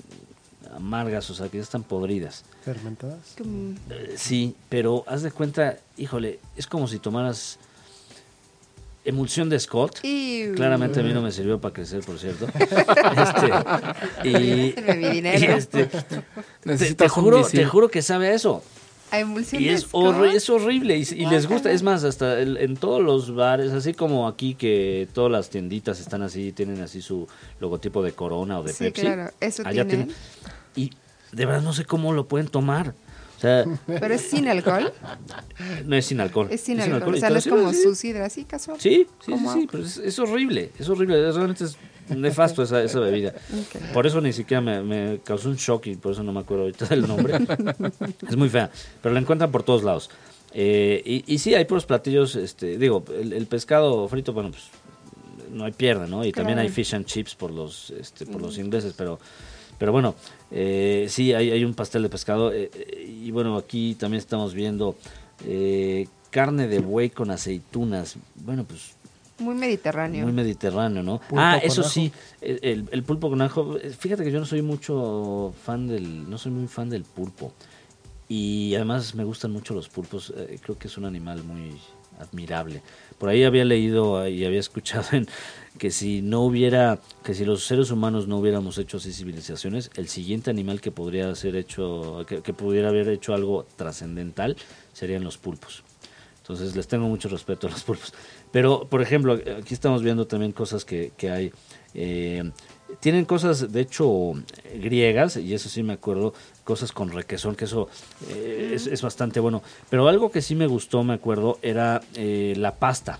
amargas, 0.76 1.30
o 1.30 1.34
sea, 1.34 1.49
que 1.49 1.57
ya 1.57 1.63
están 1.63 1.84
podridas. 1.84 2.43
¿Fermentadas? 2.63 3.36
Como- 3.38 3.76
Eh, 3.89 4.13
sí, 4.17 4.55
pero 4.69 5.03
haz 5.07 5.22
de 5.24 5.32
cuenta, 5.32 5.78
híjole, 5.97 6.39
es 6.55 6.67
como 6.67 6.88
si 6.88 6.99
tomaras 6.99 7.57
emulsión 9.03 9.49
de 9.49 9.59
Scott. 9.59 9.99
Iu. 10.03 10.53
Claramente 10.55 10.99
a 10.99 11.03
mí 11.03 11.11
no 11.13 11.22
me 11.22 11.32
sirvió 11.32 11.59
para 11.59 11.74
crecer, 11.74 12.01
por 12.03 12.19
cierto. 12.19 12.47
Este, 14.22 14.30
y, 14.30 14.76
y 14.76 15.11
dinero. 15.11 15.53
este, 15.55 15.86
te, 16.63 16.95
te 16.95 17.09
juro, 17.09 17.43
te 17.45 17.65
juro 17.65 17.89
que 17.89 18.01
sabe 18.01 18.28
a 18.28 18.34
eso. 18.34 18.63
A 19.09 19.19
emulsión 19.19 19.61
Y 19.61 19.65
de 19.65 19.74
es, 19.74 19.82
Scott. 19.82 20.24
es 20.34 20.49
horrible 20.49 20.97
y, 20.97 21.01
y 21.01 21.26
les 21.26 21.45
gusta, 21.47 21.69
es 21.72 21.84
más, 21.84 22.05
hasta 22.05 22.39
el- 22.39 22.55
en 22.57 22.78
todos 22.78 23.01
los 23.01 23.36
bares, 23.36 23.74
así 23.74 23.93
como 23.93 24.26
aquí 24.28 24.53
que 24.55 25.07
todas 25.13 25.30
las 25.32 25.49
tienditas 25.49 25.99
están 25.99 26.22
así, 26.22 26.53
tienen 26.53 26.82
así 26.82 27.01
su 27.01 27.28
logotipo 27.59 28.01
de 28.03 28.13
Corona 28.13 28.59
o 28.59 28.63
de 28.63 28.72
Sí, 28.72 28.86
Pepsi. 28.86 29.01
claro, 29.01 29.32
eso 29.41 29.63
Allá 29.65 29.86
tienen. 29.86 30.07
tienen- 30.07 30.15
Y 30.76 30.91
de 31.32 31.45
verdad 31.45 31.61
no 31.61 31.74
sé 31.74 31.86
cómo 31.86 32.13
lo 32.13 32.28
pueden 32.28 32.47
tomar. 32.47 32.93
O 33.38 33.41
sea, 33.41 33.65
Pero 33.88 34.13
es 34.13 34.22
sin 34.22 34.47
alcohol. 34.47 34.93
no 35.86 35.95
es 35.95 36.05
sin 36.05 36.19
alcohol. 36.22 36.47
Es 36.51 36.61
sin 36.61 36.80
sin 36.82 36.93
alcohol. 36.93 37.15
y 37.15 37.17
O 37.17 37.19
sea, 37.22 37.30
no 37.32 37.38
es 37.38 37.47
como 37.47 37.69
sirven 37.74 37.84
su 37.84 37.95
sidra, 37.95 38.26
así 38.26 38.45
casual. 38.45 38.80
Sí, 38.80 39.07
sí, 39.26 39.34
sí, 39.36 39.45
sí, 39.53 39.67
pero 39.72 39.84
es, 39.84 39.97
es 39.97 40.19
horrible, 40.19 40.72
es 40.78 40.88
horrible, 40.89 41.28
es- 41.28 41.36
realmente 41.36 41.63
es 41.63 41.76
nefasto 42.15 42.61
esa, 42.61 42.84
esa 42.84 42.99
bebida. 42.99 43.34
Ok. 43.51 43.93
Por 43.93 44.05
eso 44.05 44.22
ni 44.22 44.32
siquiera 44.34 44.61
me, 44.61 44.84
me 44.84 45.19
causó 45.24 45.49
un 45.49 45.55
shock 45.55 45.88
y 45.88 45.95
por 45.95 46.11
eso 46.11 46.22
no 46.24 46.32
me 46.34 46.41
acuerdo 46.41 46.63
ahorita 46.65 46.86
del 46.86 47.07
nombre. 47.07 47.34
es 48.30 48.36
muy 48.38 48.49
fea, 48.49 48.69
pero 49.01 49.13
la 49.13 49.22
encuentran 49.22 49.51
por 49.51 49.63
todos 49.63 49.82
lados. 49.84 50.09
Eh, 50.53 51.01
y, 51.03 51.34
y 51.34 51.39
sí, 51.39 51.55
hay 51.55 51.65
puros 51.65 51.86
platillos, 51.86 52.36
este, 52.36 52.78
digo, 52.78 53.03
el, 53.19 53.34
el 53.34 53.45
pescado 53.47 54.07
frito, 54.07 54.34
bueno, 54.34 54.51
pues 54.51 54.65
no 55.51 55.63
hay 55.65 55.72
pierde, 55.72 56.07
¿no? 56.07 56.24
Y 56.26 56.32
también 56.32 56.59
hay 56.59 56.67
Claro. 56.67 56.76
fish 56.76 56.93
and 56.93 57.05
chips 57.05 57.34
por 57.36 57.49
los, 57.51 57.89
este, 57.91 58.26
por 58.28 58.41
los 58.41 58.57
ingleses, 58.59 58.93
pero, 58.95 59.17
pero 59.80 59.91
bueno, 59.93 60.13
eh, 60.52 61.08
sí, 61.10 61.34
hay, 61.34 61.52
hay 61.52 61.64
un 61.64 61.74
pastel 61.74 62.04
de 62.04 62.10
pescado. 62.10 62.52
eh, 62.54 62.70
eh, 62.74 63.18
y 63.24 63.32
bueno, 63.32 63.56
aquí 63.58 63.95
también 63.95 64.20
estamos 64.20 64.54
viendo 64.54 64.95
eh, 65.45 66.08
carne 66.30 66.68
de 66.68 66.80
buey 66.80 67.10
con 67.10 67.32
aceitunas. 67.32 68.16
Bueno, 68.36 68.64
pues 68.66 68.91
Muy 69.39 69.56
mediterráneo. 69.56 70.24
muy 70.24 70.34
mediterráneo, 70.34 71.02
¿no? 71.04 71.18
Pulpo 71.20 71.36
ah, 71.38 71.58
eso 71.64 71.82
ajo. 71.82 71.89
sí, 71.89 72.12
el, 72.41 72.60
el- 72.62 72.89
el 72.91 73.04
pulpo 73.04 73.30
con 73.30 73.41
ajo. 73.41 73.78
eh, 73.78 73.89
Fíjate 73.97 74.24
que 74.24 74.32
yo 74.32 74.39
no 74.39 74.45
soy 74.45 74.62
mucho 74.62 75.54
fan 75.64 75.88
del, 75.88 76.30
no 76.30 76.38
soy 76.38 76.52
muy 76.52 76.68
fan 76.68 76.89
del 76.89 77.04
pulpo. 77.04 77.54
Y 78.28 78.74
además 78.76 79.14
me 79.16 79.24
gustan 79.26 79.52
mucho 79.52 79.74
los 79.74 79.89
pulpos. 79.89 80.32
eh, 80.38 80.58
creo 80.62 80.78
que 80.78 80.88
es 80.88 80.97
un 80.97 81.06
animal 81.06 81.43
muy 81.43 81.78
admirable. 82.22 82.82
Por 83.17 83.30
ahí 83.30 83.43
había 83.43 83.65
leído 83.65 84.28
y 84.28 84.45
había 84.45 84.59
escuchado 84.59 85.05
que 85.78 85.91
si 85.91 86.22
no 86.22 86.41
hubiera, 86.41 86.99
que 87.24 87.34
si 87.34 87.45
los 87.45 87.65
seres 87.65 87.91
humanos 87.91 88.28
no 88.28 88.38
hubiéramos 88.38 88.78
hecho 88.78 88.97
así 88.97 89.13
civilizaciones, 89.13 89.89
el 89.95 90.07
siguiente 90.07 90.49
animal 90.49 90.82
que 90.82 90.91
podría 90.91 91.34
ser 91.36 91.55
hecho, 91.55 92.26
que, 92.28 92.53
pudiera 92.53 92.89
haber 92.89 93.09
hecho 93.09 93.34
algo 93.34 93.65
trascendental, 93.76 94.57
serían 94.93 95.24
los 95.24 95.38
pulpos. 95.38 95.84
Entonces 96.39 96.76
les 96.76 96.88
tengo 96.88 97.07
mucho 97.07 97.30
respeto 97.30 97.67
a 97.67 97.69
los 97.69 97.84
pulpos. 97.84 98.13
Pero, 98.51 98.88
por 98.89 99.01
ejemplo, 99.01 99.34
aquí 99.34 99.74
estamos 99.74 100.03
viendo 100.03 100.28
también 100.28 100.51
cosas 100.51 100.84
que, 100.86 101.11
que 101.17 101.30
hay. 101.30 101.51
eh, 101.93 102.51
tienen 103.00 103.26
cosas, 103.26 103.72
de 103.72 103.82
hecho, 103.82 104.34
griegas, 104.76 105.38
y 105.38 105.54
eso 105.54 105.70
sí 105.70 105.84
me 105.84 105.94
acuerdo, 105.94 106.34
cosas 106.64 106.92
con 106.92 107.12
requesón, 107.12 107.56
que 107.56 107.66
eso 107.66 107.89
eh, 108.30 108.72
es, 108.74 108.88
es 108.88 109.02
bastante 109.02 109.39
bueno. 109.39 109.62
Pero 109.89 110.08
algo 110.08 110.32
que 110.32 110.42
sí 110.42 110.56
me 110.56 110.68
gustó, 110.68 111.04
me 111.04 111.14
acuerdo, 111.14 111.58
era 111.62 112.02
eh, 112.16 112.54
la 112.58 112.76
pasta. 112.76 113.20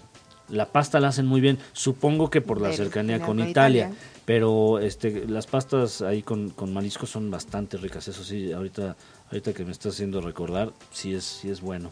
La 0.50 0.66
pasta 0.66 1.00
la 1.00 1.08
hacen 1.08 1.28
muy 1.28 1.40
bien, 1.40 1.58
supongo 1.72 2.30
que 2.30 2.42
por 2.42 2.60
la 2.60 2.74
cercanía 2.74 3.22
con 3.22 3.38
de 3.38 3.50
Italia. 3.50 3.88
Italia. 3.88 4.02
Pero 4.26 4.80
este, 4.80 5.26
las 5.28 5.48
pastas 5.48 6.02
ahí 6.02 6.22
con, 6.22 6.50
con 6.50 6.74
mariscos 6.74 7.10
son 7.10 7.32
bastante 7.32 7.78
ricas, 7.78 8.08
eso 8.08 8.24
sí, 8.24 8.52
ahorita, 8.52 8.96
ahorita 9.28 9.54
que 9.54 9.66
me 9.66 9.72
está 9.72 9.90
haciendo 9.90 10.22
recordar, 10.22 10.74
sí 10.92 11.14
es, 11.14 11.24
sí 11.24 11.50
es 11.50 11.62
bueno. 11.62 11.92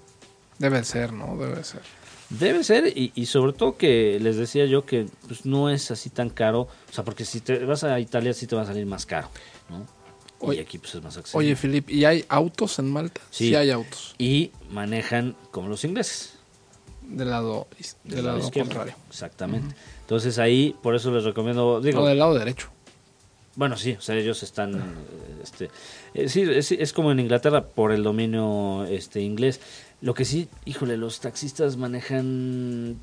Debe 0.60 0.84
ser, 0.84 1.14
¿no? 1.14 1.38
Debe 1.38 1.64
ser. 1.64 1.82
Debe 2.30 2.64
ser, 2.64 2.88
y, 2.96 3.12
y 3.16 3.26
sobre 3.26 3.54
todo 3.54 3.76
que 3.76 4.20
les 4.22 4.38
decía 4.38 4.66
yo 4.66 4.86
que 4.86 5.08
pues, 5.28 5.46
no 5.46 5.70
es 5.70 5.90
así 5.90 6.10
tan 6.12 6.30
caro, 6.30 6.62
o 6.62 6.94
sea, 6.94 7.04
porque 7.04 7.26
si 7.26 7.42
te 7.42 7.66
vas 7.66 7.84
a 7.84 8.00
Italia 8.00 8.34
sí 8.34 8.46
te 8.46 8.56
va 8.56 8.62
a 8.62 8.66
salir 8.66 8.86
más 8.86 9.06
caro, 9.08 9.30
¿no? 9.70 9.80
y 10.42 10.46
Oye- 10.52 10.62
aquí 10.62 10.78
pues 10.78 10.94
es 10.96 11.02
más 11.04 11.18
accesible. 11.18 11.46
Oye, 11.48 11.56
Filip, 11.56 11.90
¿y 11.90 12.06
hay 12.06 12.24
autos 12.30 12.78
en 12.80 12.92
Malta? 12.92 13.20
Sí. 13.32 13.54
hay 13.56 13.72
autos. 13.72 14.14
y 14.20 14.52
manejan 14.70 15.36
como 15.52 15.70
los 15.70 15.84
ingleses. 15.84 16.36
Del 17.02 17.32
lado, 17.32 17.68
del 18.04 18.24
lado 18.26 18.52
contrario. 18.52 18.94
Exactamente. 19.10 19.76
Entonces 20.02 20.38
ahí, 20.38 20.76
por 20.84 20.96
eso 20.96 21.12
les 21.12 21.24
recomiendo, 21.24 21.82
digo, 21.82 22.02
O 22.02 22.06
del 22.06 22.20
lado 22.20 22.36
derecho. 22.36 22.70
Bueno, 23.56 23.76
sí, 23.76 23.94
o 23.98 24.02
sea, 24.02 24.16
ellos 24.16 24.44
están, 24.44 24.96
este, 25.44 25.70
eh, 26.14 26.30
sí, 26.30 26.44
es, 26.44 26.72
es 26.72 26.94
como 26.94 27.12
en 27.12 27.20
Inglaterra 27.20 27.66
por 27.66 27.92
el 27.92 28.04
dominio 28.04 28.86
este 28.86 29.22
inglés. 29.22 29.60
Lo 30.02 30.14
que 30.14 30.26
sí, 30.26 30.48
híjole, 30.66 30.96
los 30.98 31.20
taxistas 31.20 31.76
manejan 31.78 32.98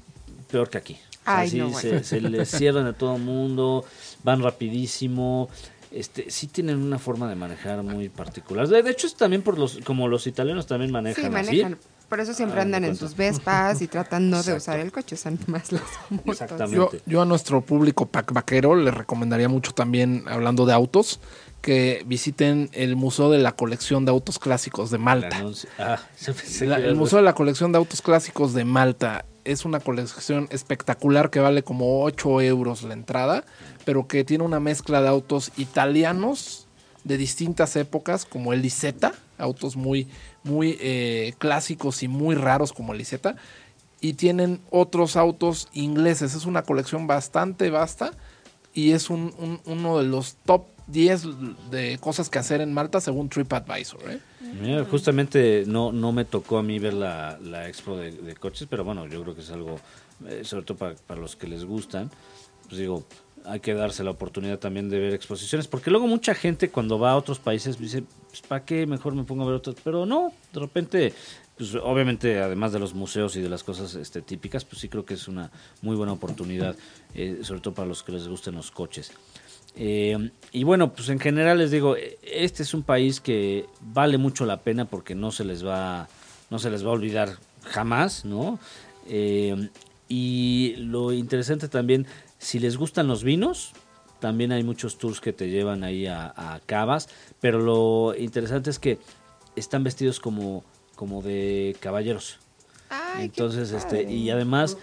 peor 0.51 0.71
que 0.71 0.79
aquí. 0.79 0.95
O 0.95 1.25
sea, 1.25 1.39
Ay, 1.39 1.51
sí, 1.51 1.59
no, 1.59 1.73
se, 1.79 1.89
bueno. 1.89 2.05
se 2.05 2.21
les 2.21 2.49
cierran 2.51 2.87
a 2.87 2.93
todo 2.93 3.19
mundo, 3.19 3.85
van 4.23 4.43
rapidísimo. 4.43 5.49
Este, 5.91 6.31
sí 6.31 6.47
tienen 6.49 6.79
una 6.83 6.99
forma 6.99 7.29
de 7.29 7.35
manejar 7.37 7.83
muy 7.83 8.09
particular. 8.09 8.67
De, 8.69 8.83
de 8.83 8.91
hecho, 8.91 9.07
es 9.07 9.15
también 9.15 9.43
por 9.43 9.59
los, 9.59 9.79
como 9.85 10.09
los 10.09 10.27
italianos 10.27 10.67
también 10.67 10.91
manejan, 10.93 11.25
Sí, 11.25 11.27
así. 11.27 11.33
manejan. 11.33 11.79
Por 12.09 12.21
eso 12.21 12.35
siempre 12.35 12.61
Ah, 12.61 12.63
andan 12.63 12.85
en 12.85 12.95
sus 12.95 13.17
Vespas 13.17 13.83
y 13.83 13.89
tratan 13.89 14.31
no 14.31 14.41
de 14.41 14.55
usar 14.55 14.79
el 14.79 14.93
coche, 14.93 15.17
usan 15.17 15.39
más 15.49 15.73
las 15.73 15.83
motos. 16.11 16.27
Exactamente. 16.41 16.77
Yo, 16.77 16.91
yo 17.05 17.23
a 17.23 17.25
nuestro 17.25 17.61
público 17.63 18.07
pack 18.07 18.33
vaquero 18.33 18.77
le 18.77 18.93
recomendaría 18.93 19.49
mucho 19.49 19.73
también, 19.73 20.23
hablando 20.29 20.67
de 20.67 20.73
autos, 20.73 21.19
que 21.67 22.05
visiten 22.07 22.71
el 22.75 22.95
Museo 22.95 23.29
de 23.29 23.39
la 23.39 23.51
Colección 23.57 24.05
de 24.05 24.13
Autos 24.13 24.39
Clásicos 24.39 24.93
de 24.93 24.99
Malta. 24.99 25.43
ah, 25.81 25.99
La- 26.61 26.77
el 26.77 26.85
era- 26.85 26.95
Museo 26.95 27.19
de 27.19 27.25
la 27.25 27.35
Colección 27.35 27.73
de 27.73 27.79
Autos 27.79 28.03
Clásicos 28.03 28.55
de 28.55 28.65
Malta 28.65 29.25
es 29.45 29.65
una 29.65 29.81
colección 29.81 30.47
espectacular 30.53 31.29
que 31.29 31.41
vale 31.41 31.65
como 31.65 32.05
8 32.05 32.41
euros 32.43 32.85
la 32.85 32.95
entrada, 32.95 33.45
pero 33.85 34.07
que 34.07 34.23
tiene 34.23 34.45
una 34.45 34.61
mezcla 34.61 35.03
de 35.03 35.09
autos 35.09 35.51
italianos 35.57 36.69
de 37.03 37.17
distintas 37.17 37.75
épocas, 37.75 38.27
como 38.27 38.53
el 38.53 38.65
Isetta, 38.65 39.13
autos 39.37 39.75
muy, 39.75 40.07
muy 40.45 40.79
eh, 40.81 41.35
clásicos 41.39 42.05
y 42.05 42.09
muy 42.09 42.37
raros 42.37 42.73
como 42.73 42.93
el 42.95 43.01
Isetta, 43.01 43.35
y 44.01 44.13
tienen 44.13 44.61
otros 44.71 45.17
autos 45.17 45.67
ingleses. 45.73 46.35
Es 46.37 46.47
una 46.47 46.63
colección 46.63 47.09
bastante 47.09 47.71
vasta 47.71 48.13
y 48.73 48.93
es 48.93 49.11
un- 49.11 49.35
un- 49.39 49.61
uno 49.67 49.99
de 49.99 50.05
los 50.05 50.37
top 50.45 50.63
10 50.87 51.71
de 51.71 51.99
cosas 51.99 52.29
que 52.29 52.39
hacer 52.39 52.61
en 52.61 52.73
Malta 52.73 53.01
según 53.01 53.29
TripAdvisor. 53.29 54.01
¿eh? 54.09 54.85
Justamente 54.91 55.65
no, 55.67 55.93
no 55.93 56.13
me 56.13 56.25
tocó 56.25 56.59
a 56.59 56.63
mí 56.63 56.79
ver 56.79 56.95
la, 56.95 57.39
la 57.43 57.69
expo 57.69 57.97
de, 57.97 58.13
de 58.13 58.35
coches, 58.35 58.67
pero 58.71 58.85
bueno, 58.85 59.07
yo 59.07 59.23
creo 59.23 59.35
que 59.35 59.41
es 59.41 59.51
algo, 59.51 59.81
eh, 60.27 60.43
sobre 60.45 60.65
todo 60.65 60.79
para, 60.79 60.95
para 60.95 61.21
los 61.21 61.37
que 61.37 61.49
les 61.49 61.65
gustan, 61.65 62.11
pues 62.69 62.79
digo, 62.79 63.05
hay 63.47 63.61
que 63.61 63.75
darse 63.75 64.05
la 64.05 64.11
oportunidad 64.11 64.59
también 64.59 64.89
de 64.89 64.99
ver 64.99 65.15
exposiciones, 65.15 65.69
porque 65.69 65.91
luego 65.91 66.07
mucha 66.07 66.35
gente 66.35 66.71
cuando 66.71 66.99
va 66.99 67.13
a 67.13 67.17
otros 67.17 67.39
países 67.39 67.79
dice, 67.79 68.05
pues 68.29 68.43
¿para 68.43 68.65
qué 68.65 68.87
mejor 68.87 69.15
me 69.15 69.25
pongo 69.25 69.45
a 69.45 69.47
ver 69.47 69.55
otros? 69.57 69.77
Pero 69.83 70.05
no, 70.05 70.33
de 70.53 70.61
repente, 70.61 71.15
pues 71.57 71.75
obviamente 71.75 72.41
además 72.41 72.73
de 72.73 72.79
los 72.79 72.95
museos 72.95 73.37
y 73.37 73.41
de 73.41 73.49
las 73.49 73.63
cosas 73.63 73.95
este, 73.95 74.21
típicas, 74.21 74.65
pues 74.65 74.81
sí 74.81 74.89
creo 74.89 75.05
que 75.05 75.15
es 75.15 75.29
una 75.29 75.51
muy 75.83 75.97
buena 75.97 76.13
oportunidad, 76.13 76.77
eh, 77.15 77.41
sobre 77.43 77.61
todo 77.61 77.75
para 77.75 77.89
los 77.89 78.03
que 78.03 78.13
les 78.13 78.27
gusten 78.27 78.55
los 78.55 78.71
coches. 78.71 79.13
Eh, 79.77 80.31
y 80.53 80.65
bueno, 80.65 80.93
pues 80.93 81.09
en 81.11 81.21
general 81.21 81.59
les 81.59 81.71
digo, 81.71 81.97
este 82.23 82.63
es 82.63 82.73
un 82.73 82.83
país 82.83 83.21
que 83.21 83.67
vale 83.81 84.17
mucho 84.19 84.47
la 84.47 84.63
pena 84.63 84.87
porque 84.87 85.15
no 85.15 85.31
se 85.31 85.45
les 85.45 85.65
va, 85.65 86.09
no 86.51 86.59
se 86.59 86.71
les 86.71 86.85
va 86.85 86.89
a 86.89 86.93
olvidar 86.93 87.37
jamás, 87.63 88.25
¿no? 88.25 88.59
Eh, 89.09 89.69
y 90.09 90.75
lo 90.79 91.13
interesante 91.13 91.69
también, 91.69 92.07
si 92.39 92.59
les 92.59 92.77
gustan 92.77 93.07
los 93.07 93.23
vinos, 93.23 93.73
también 94.19 94.51
hay 94.53 94.63
muchos 94.63 94.99
tours 94.99 95.21
que 95.21 95.33
te 95.33 95.51
llevan 95.51 95.85
ahí 95.85 96.07
a, 96.07 96.33
a 96.35 96.61
cavas, 96.65 97.09
pero 97.41 97.61
lo 97.61 98.15
interesante 98.17 98.71
es 98.71 98.79
que 98.79 98.99
están 99.57 99.85
vestidos 99.85 100.21
como, 100.21 100.65
como 100.95 101.23
de 101.23 101.77
caballeros. 101.81 102.39
Ay, 102.89 103.27
Entonces, 103.27 103.73
este, 103.73 104.11
y 104.11 104.31
además 104.31 104.79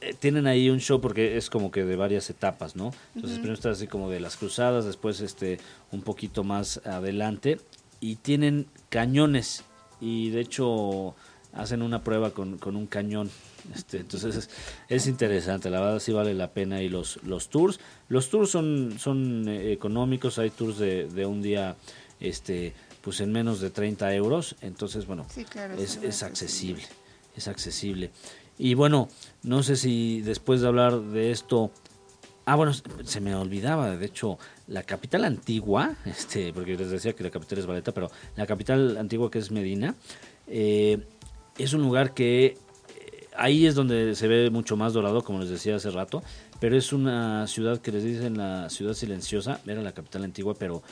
eh, 0.00 0.14
tienen 0.18 0.46
ahí 0.46 0.70
un 0.70 0.80
show 0.80 1.00
porque 1.00 1.36
es 1.36 1.50
como 1.50 1.70
que 1.70 1.84
de 1.84 1.96
varias 1.96 2.30
etapas, 2.30 2.76
¿no? 2.76 2.92
Entonces 3.14 3.38
primero 3.38 3.54
está 3.54 3.70
así 3.70 3.86
como 3.86 4.10
de 4.10 4.20
las 4.20 4.36
cruzadas, 4.36 4.84
después 4.84 5.20
este 5.20 5.58
un 5.92 6.02
poquito 6.02 6.44
más 6.44 6.80
adelante 6.86 7.58
y 8.00 8.16
tienen 8.16 8.66
cañones 8.88 9.64
y 10.00 10.30
de 10.30 10.40
hecho 10.40 11.14
hacen 11.52 11.82
una 11.82 12.04
prueba 12.04 12.30
con, 12.30 12.58
con 12.58 12.76
un 12.76 12.86
cañón. 12.86 13.30
Este, 13.74 13.98
entonces 13.98 14.36
es, 14.36 14.50
es 14.88 15.06
interesante, 15.08 15.68
la 15.68 15.80
verdad 15.80 15.98
sí 15.98 16.12
vale 16.12 16.32
la 16.32 16.52
pena 16.52 16.80
y 16.82 16.88
los, 16.88 17.22
los 17.24 17.48
tours. 17.48 17.80
Los 18.08 18.30
tours 18.30 18.50
son, 18.50 18.98
son 18.98 19.48
eh, 19.48 19.72
económicos, 19.72 20.38
hay 20.38 20.50
tours 20.50 20.78
de, 20.78 21.08
de 21.08 21.26
un 21.26 21.42
día 21.42 21.76
este 22.20 22.72
pues 23.02 23.20
en 23.20 23.32
menos 23.32 23.60
de 23.60 23.70
30 23.70 24.12
euros, 24.14 24.56
entonces 24.60 25.06
bueno, 25.06 25.24
Sí, 25.32 25.44
claro, 25.44 25.74
es, 25.74 25.96
es 26.02 26.22
accesible, 26.22 26.82
es 27.36 27.48
accesible. 27.48 28.10
Y 28.58 28.74
bueno, 28.74 29.08
no 29.42 29.62
sé 29.62 29.76
si 29.76 30.20
después 30.20 30.60
de 30.60 30.66
hablar 30.66 31.00
de 31.00 31.30
esto, 31.30 31.70
ah 32.44 32.56
bueno, 32.56 32.72
se 33.04 33.20
me 33.20 33.34
olvidaba, 33.34 33.96
de 33.96 34.06
hecho, 34.06 34.38
la 34.66 34.82
capital 34.82 35.24
antigua, 35.24 35.94
este, 36.04 36.52
porque 36.52 36.76
les 36.76 36.90
decía 36.90 37.12
que 37.12 37.22
la 37.22 37.30
capital 37.30 37.58
es 37.58 37.66
Valeta, 37.66 37.92
pero 37.92 38.10
la 38.36 38.46
capital 38.46 38.96
antigua 38.96 39.30
que 39.30 39.38
es 39.38 39.50
Medina, 39.50 39.94
eh, 40.48 41.06
es 41.56 41.72
un 41.72 41.82
lugar 41.82 42.14
que 42.14 42.46
eh, 42.46 42.56
ahí 43.36 43.66
es 43.66 43.74
donde 43.74 44.14
se 44.14 44.26
ve 44.26 44.50
mucho 44.50 44.76
más 44.76 44.92
dorado, 44.92 45.22
como 45.22 45.38
les 45.40 45.50
decía 45.50 45.76
hace 45.76 45.90
rato, 45.90 46.22
pero 46.58 46.76
es 46.76 46.92
una 46.92 47.46
ciudad 47.46 47.80
que 47.80 47.92
les 47.92 48.02
dicen 48.02 48.36
la 48.36 48.70
ciudad 48.70 48.94
silenciosa, 48.94 49.60
era 49.66 49.82
la 49.82 49.92
capital 49.92 50.24
antigua, 50.24 50.54
pero 50.58 50.82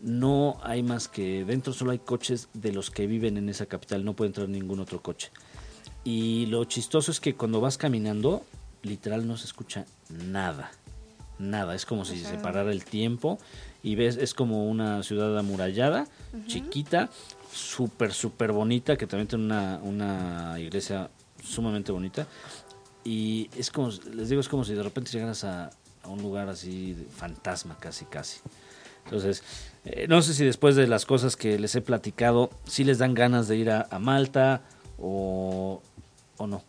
no 0.00 0.58
hay 0.62 0.82
más 0.82 1.08
que 1.08 1.44
dentro 1.46 1.72
solo 1.72 1.92
hay 1.92 1.98
coches 1.98 2.48
de 2.52 2.72
los 2.72 2.90
que 2.90 3.06
viven 3.06 3.38
en 3.38 3.48
esa 3.48 3.64
capital, 3.64 4.04
no 4.04 4.14
puede 4.14 4.28
entrar 4.28 4.48
ningún 4.48 4.80
otro 4.80 5.00
coche. 5.00 5.30
Y 6.04 6.46
lo 6.46 6.64
chistoso 6.64 7.10
es 7.10 7.20
que 7.20 7.34
cuando 7.34 7.60
vas 7.60 7.78
caminando, 7.78 8.44
literal 8.82 9.26
no 9.26 9.36
se 9.36 9.46
escucha 9.46 9.86
nada. 10.10 10.70
Nada, 11.38 11.74
es 11.74 11.84
como 11.84 12.04
si 12.04 12.18
se 12.18 12.36
parara 12.36 12.70
el 12.70 12.84
tiempo 12.84 13.38
y 13.82 13.96
ves, 13.96 14.16
es 14.16 14.34
como 14.34 14.68
una 14.68 15.02
ciudad 15.02 15.36
amurallada, 15.36 16.06
chiquita, 16.46 17.10
súper, 17.52 18.12
súper 18.12 18.52
bonita, 18.52 18.96
que 18.96 19.06
también 19.06 19.26
tiene 19.26 19.44
una, 19.44 19.80
una 19.82 20.60
iglesia 20.60 21.10
sumamente 21.42 21.90
bonita. 21.90 22.26
Y 23.02 23.50
es 23.56 23.70
como, 23.70 23.90
les 24.14 24.28
digo, 24.28 24.40
es 24.40 24.48
como 24.48 24.64
si 24.64 24.74
de 24.74 24.82
repente 24.82 25.10
llegaras 25.10 25.42
a, 25.44 25.70
a 26.02 26.08
un 26.08 26.22
lugar 26.22 26.48
así, 26.48 26.94
de 26.94 27.04
fantasma 27.04 27.76
casi, 27.78 28.04
casi. 28.04 28.40
Entonces, 29.04 29.42
eh, 29.84 30.06
no 30.08 30.22
sé 30.22 30.34
si 30.34 30.44
después 30.44 30.76
de 30.76 30.86
las 30.86 31.04
cosas 31.04 31.36
que 31.36 31.58
les 31.58 31.74
he 31.74 31.80
platicado, 31.80 32.50
si 32.66 32.84
les 32.84 32.98
dan 32.98 33.14
ganas 33.14 33.48
de 33.48 33.56
ir 33.56 33.70
a, 33.70 33.86
a 33.90 33.98
Malta 33.98 34.62
o, 34.98 35.82
o 36.36 36.46
no. 36.46 36.62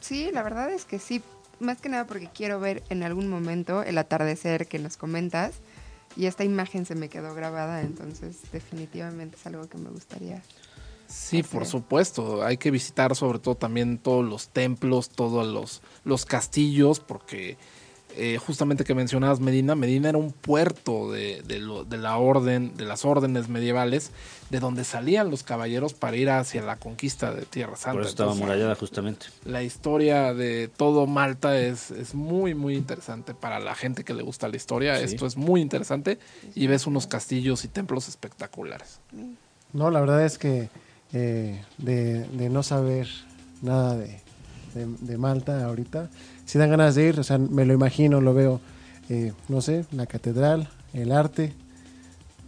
Sí, 0.00 0.30
la 0.32 0.42
verdad 0.42 0.70
es 0.70 0.84
que 0.84 0.98
sí. 0.98 1.22
Más 1.60 1.80
que 1.80 1.88
nada 1.88 2.06
porque 2.06 2.28
quiero 2.34 2.60
ver 2.60 2.82
en 2.90 3.02
algún 3.02 3.28
momento 3.28 3.82
el 3.82 3.96
atardecer 3.98 4.66
que 4.66 4.78
nos 4.78 4.96
comentas. 4.96 5.54
Y 6.16 6.26
esta 6.26 6.44
imagen 6.44 6.86
se 6.86 6.94
me 6.94 7.08
quedó 7.08 7.34
grabada, 7.34 7.80
entonces 7.80 8.36
definitivamente 8.52 9.36
es 9.36 9.46
algo 9.46 9.68
que 9.68 9.78
me 9.78 9.90
gustaría. 9.90 10.42
Sí, 11.08 11.42
por 11.42 11.66
supuesto. 11.66 12.44
Hay 12.44 12.56
que 12.56 12.70
visitar 12.70 13.14
sobre 13.16 13.38
todo 13.38 13.56
también 13.56 13.98
todos 13.98 14.24
los 14.24 14.48
templos, 14.48 15.10
todos 15.10 15.46
los, 15.46 15.82
los 16.04 16.24
castillos, 16.24 17.00
porque 17.00 17.56
eh, 18.16 18.38
justamente 18.38 18.84
que 18.84 18.94
mencionabas 18.94 19.40
Medina, 19.40 19.74
Medina 19.74 20.08
era 20.08 20.18
un 20.18 20.32
puerto 20.32 21.10
de, 21.10 21.42
de 21.46 21.58
lo- 21.58 21.84
de 21.84 21.96
la 21.98 22.16
orden, 22.18 22.76
de 22.76 22.84
las 22.84 23.04
órdenes 23.04 23.48
medievales, 23.48 24.10
de 24.50 24.60
donde 24.60 24.84
salían 24.84 25.30
los 25.30 25.42
caballeros 25.42 25.94
para 25.94 26.16
ir 26.16 26.30
hacia 26.30 26.62
la 26.62 26.76
conquista 26.76 27.32
de 27.34 27.42
Tierra 27.46 27.76
Santa. 27.76 27.92
Por 27.92 28.00
eso 28.02 28.10
estaba 28.10 28.30
Entonces, 28.32 28.42
amurallada 28.44 28.74
justamente. 28.76 29.26
la 29.44 29.62
historia 29.62 30.32
de 30.34 30.68
todo 30.68 31.06
Malta 31.06 31.58
es, 31.58 31.90
es 31.90 32.14
muy, 32.14 32.54
muy 32.54 32.74
interesante 32.76 33.34
para 33.34 33.58
la 33.60 33.74
gente 33.74 34.04
que 34.04 34.14
le 34.14 34.22
gusta 34.22 34.48
la 34.48 34.56
historia. 34.56 34.96
Sí. 34.98 35.04
Esto 35.04 35.26
es 35.26 35.36
muy 35.36 35.60
interesante 35.60 36.18
y 36.54 36.66
ves 36.66 36.86
unos 36.86 37.06
castillos 37.06 37.64
y 37.64 37.68
templos 37.68 38.08
espectaculares. 38.08 39.00
No, 39.72 39.90
la 39.90 40.00
verdad 40.00 40.24
es 40.24 40.38
que 40.38 40.68
eh, 41.12 41.62
de, 41.78 42.24
de 42.28 42.48
no 42.48 42.62
saber 42.62 43.08
nada 43.62 43.96
de, 43.96 44.20
de- 44.74 44.86
de 45.00 45.18
Malta 45.18 45.64
ahorita, 45.64 46.10
si 46.44 46.58
dan 46.58 46.70
ganas 46.70 46.94
de 46.94 47.08
ir, 47.08 47.20
o 47.20 47.24
sea, 47.24 47.38
me 47.38 47.64
lo 47.64 47.72
imagino, 47.74 48.20
lo 48.20 48.34
veo, 48.34 48.60
eh, 49.08 49.32
no 49.48 49.60
sé, 49.60 49.84
la 49.92 50.06
catedral, 50.06 50.68
el 50.92 51.12
arte, 51.12 51.52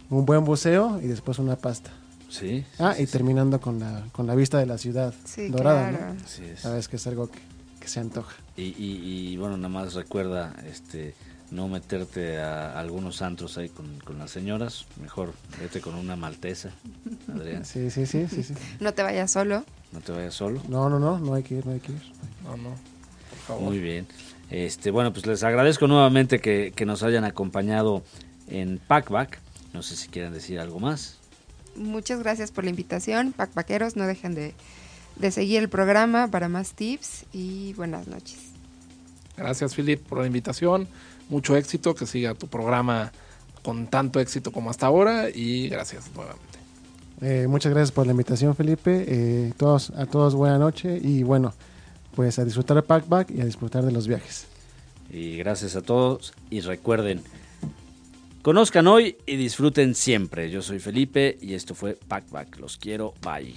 un 0.09 0.25
buen 0.25 0.45
buceo 0.45 0.99
y 1.01 1.07
después 1.07 1.39
una 1.39 1.55
pasta. 1.55 1.91
Sí. 2.29 2.65
Ah, 2.77 2.93
sí, 2.95 3.03
y 3.03 3.05
sí. 3.05 3.11
terminando 3.11 3.59
con 3.61 3.79
la, 3.79 4.03
con 4.11 4.27
la 4.27 4.35
vista 4.35 4.57
de 4.59 4.65
la 4.65 4.77
ciudad 4.77 5.13
Sí, 5.25 5.47
dorada, 5.47 5.89
claro. 5.89 6.13
¿no? 6.13 6.21
Así 6.23 6.43
es. 6.43 6.59
Sabes 6.59 6.87
que 6.87 6.97
es 6.97 7.07
algo 7.07 7.29
que, 7.31 7.39
que 7.79 7.87
se 7.87 7.99
antoja. 8.01 8.35
Y, 8.57 8.63
y, 8.63 9.01
y, 9.33 9.37
bueno, 9.37 9.55
nada 9.55 9.69
más 9.69 9.93
recuerda 9.93 10.53
este 10.69 11.13
no 11.51 11.69
meterte 11.69 12.39
a 12.39 12.77
algunos 12.77 13.21
antros 13.21 13.57
ahí 13.57 13.69
con, 13.69 13.99
con 14.01 14.17
las 14.19 14.31
señoras. 14.31 14.85
Mejor 15.01 15.31
vete 15.61 15.79
con 15.79 15.95
una 15.95 16.17
maltesa, 16.17 16.71
Adrián. 17.33 17.63
Sí, 17.63 17.89
sí, 17.89 18.05
sí, 18.05 18.27
sí, 18.29 18.43
sí. 18.43 18.53
No 18.81 18.93
te 18.93 19.03
vayas 19.03 19.31
solo. 19.31 19.63
No 19.93 20.01
te 20.01 20.11
vayas 20.11 20.33
solo. 20.33 20.61
No, 20.67 20.89
no, 20.89 20.99
no, 20.99 21.17
no 21.19 21.33
hay 21.33 21.43
que 21.43 21.55
ir, 21.55 21.65
no 21.65 21.71
hay 21.71 21.79
que 21.79 21.93
ir. 21.93 22.01
No, 22.43 22.57
no, 22.57 22.71
favor. 23.47 23.63
Muy 23.63 23.79
bien. 23.79 24.07
Este, 24.49 24.91
bueno, 24.91 25.11
pues 25.11 25.25
les 25.25 25.43
agradezco 25.43 25.87
nuevamente 25.87 26.39
que, 26.39 26.71
que 26.75 26.85
nos 26.85 27.03
hayan 27.03 27.23
acompañado 27.23 28.03
en 28.47 28.79
Packback. 28.79 29.39
No 29.73 29.81
sé 29.83 29.95
si 29.95 30.07
quieren 30.07 30.33
decir 30.33 30.59
algo 30.59 30.79
más. 30.79 31.17
Muchas 31.75 32.19
gracias 32.19 32.51
por 32.51 32.63
la 32.63 32.69
invitación. 32.69 33.33
Packpackeros, 33.33 33.95
no 33.95 34.07
dejen 34.07 34.33
de, 34.35 34.53
de 35.15 35.31
seguir 35.31 35.61
el 35.61 35.69
programa 35.69 36.27
para 36.29 36.49
más 36.49 36.73
tips 36.73 37.25
y 37.33 37.73
buenas 37.73 38.07
noches. 38.07 38.37
Gracias, 39.35 39.75
Philip, 39.75 40.01
por 40.01 40.19
la 40.19 40.27
invitación. 40.27 40.87
Mucho 41.29 41.55
éxito, 41.55 41.93
que 41.93 42.05
siga 42.07 42.33
tu 42.33 42.47
programa 42.47 43.11
con 43.61 43.87
tanto 43.87 44.19
éxito 44.19 44.51
como 44.51 44.69
hasta 44.69 44.85
ahora 44.87 45.29
y 45.29 45.67
gracias 45.69 46.09
nuevamente. 46.15 46.57
Eh, 47.21 47.47
muchas 47.47 47.73
gracias 47.73 47.91
por 47.91 48.05
la 48.05 48.11
invitación, 48.11 48.55
Felipe. 48.55 49.05
Eh, 49.07 49.53
todos, 49.57 49.91
a 49.91 50.05
todos 50.05 50.35
buena 50.35 50.57
noche 50.57 50.99
y 51.01 51.23
bueno, 51.23 51.53
pues 52.17 52.39
a 52.39 52.45
disfrutar 52.45 52.77
de 52.77 52.81
Packback 52.81 53.29
y 53.29 53.41
a 53.41 53.45
disfrutar 53.45 53.85
de 53.85 53.91
los 53.91 54.07
viajes. 54.07 54.47
Y 55.11 55.37
gracias 55.37 55.75
a 55.75 55.83
todos. 55.83 56.33
Y 56.49 56.61
recuerden, 56.61 57.21
conozcan 58.41 58.87
hoy 58.87 59.17
y 59.27 59.35
disfruten 59.35 59.93
siempre. 59.93 60.49
Yo 60.49 60.63
soy 60.63 60.79
Felipe 60.79 61.37
y 61.39 61.53
esto 61.53 61.75
fue 61.75 61.93
Packback. 61.93 62.57
Los 62.57 62.77
quiero. 62.77 63.13
Bye. 63.21 63.53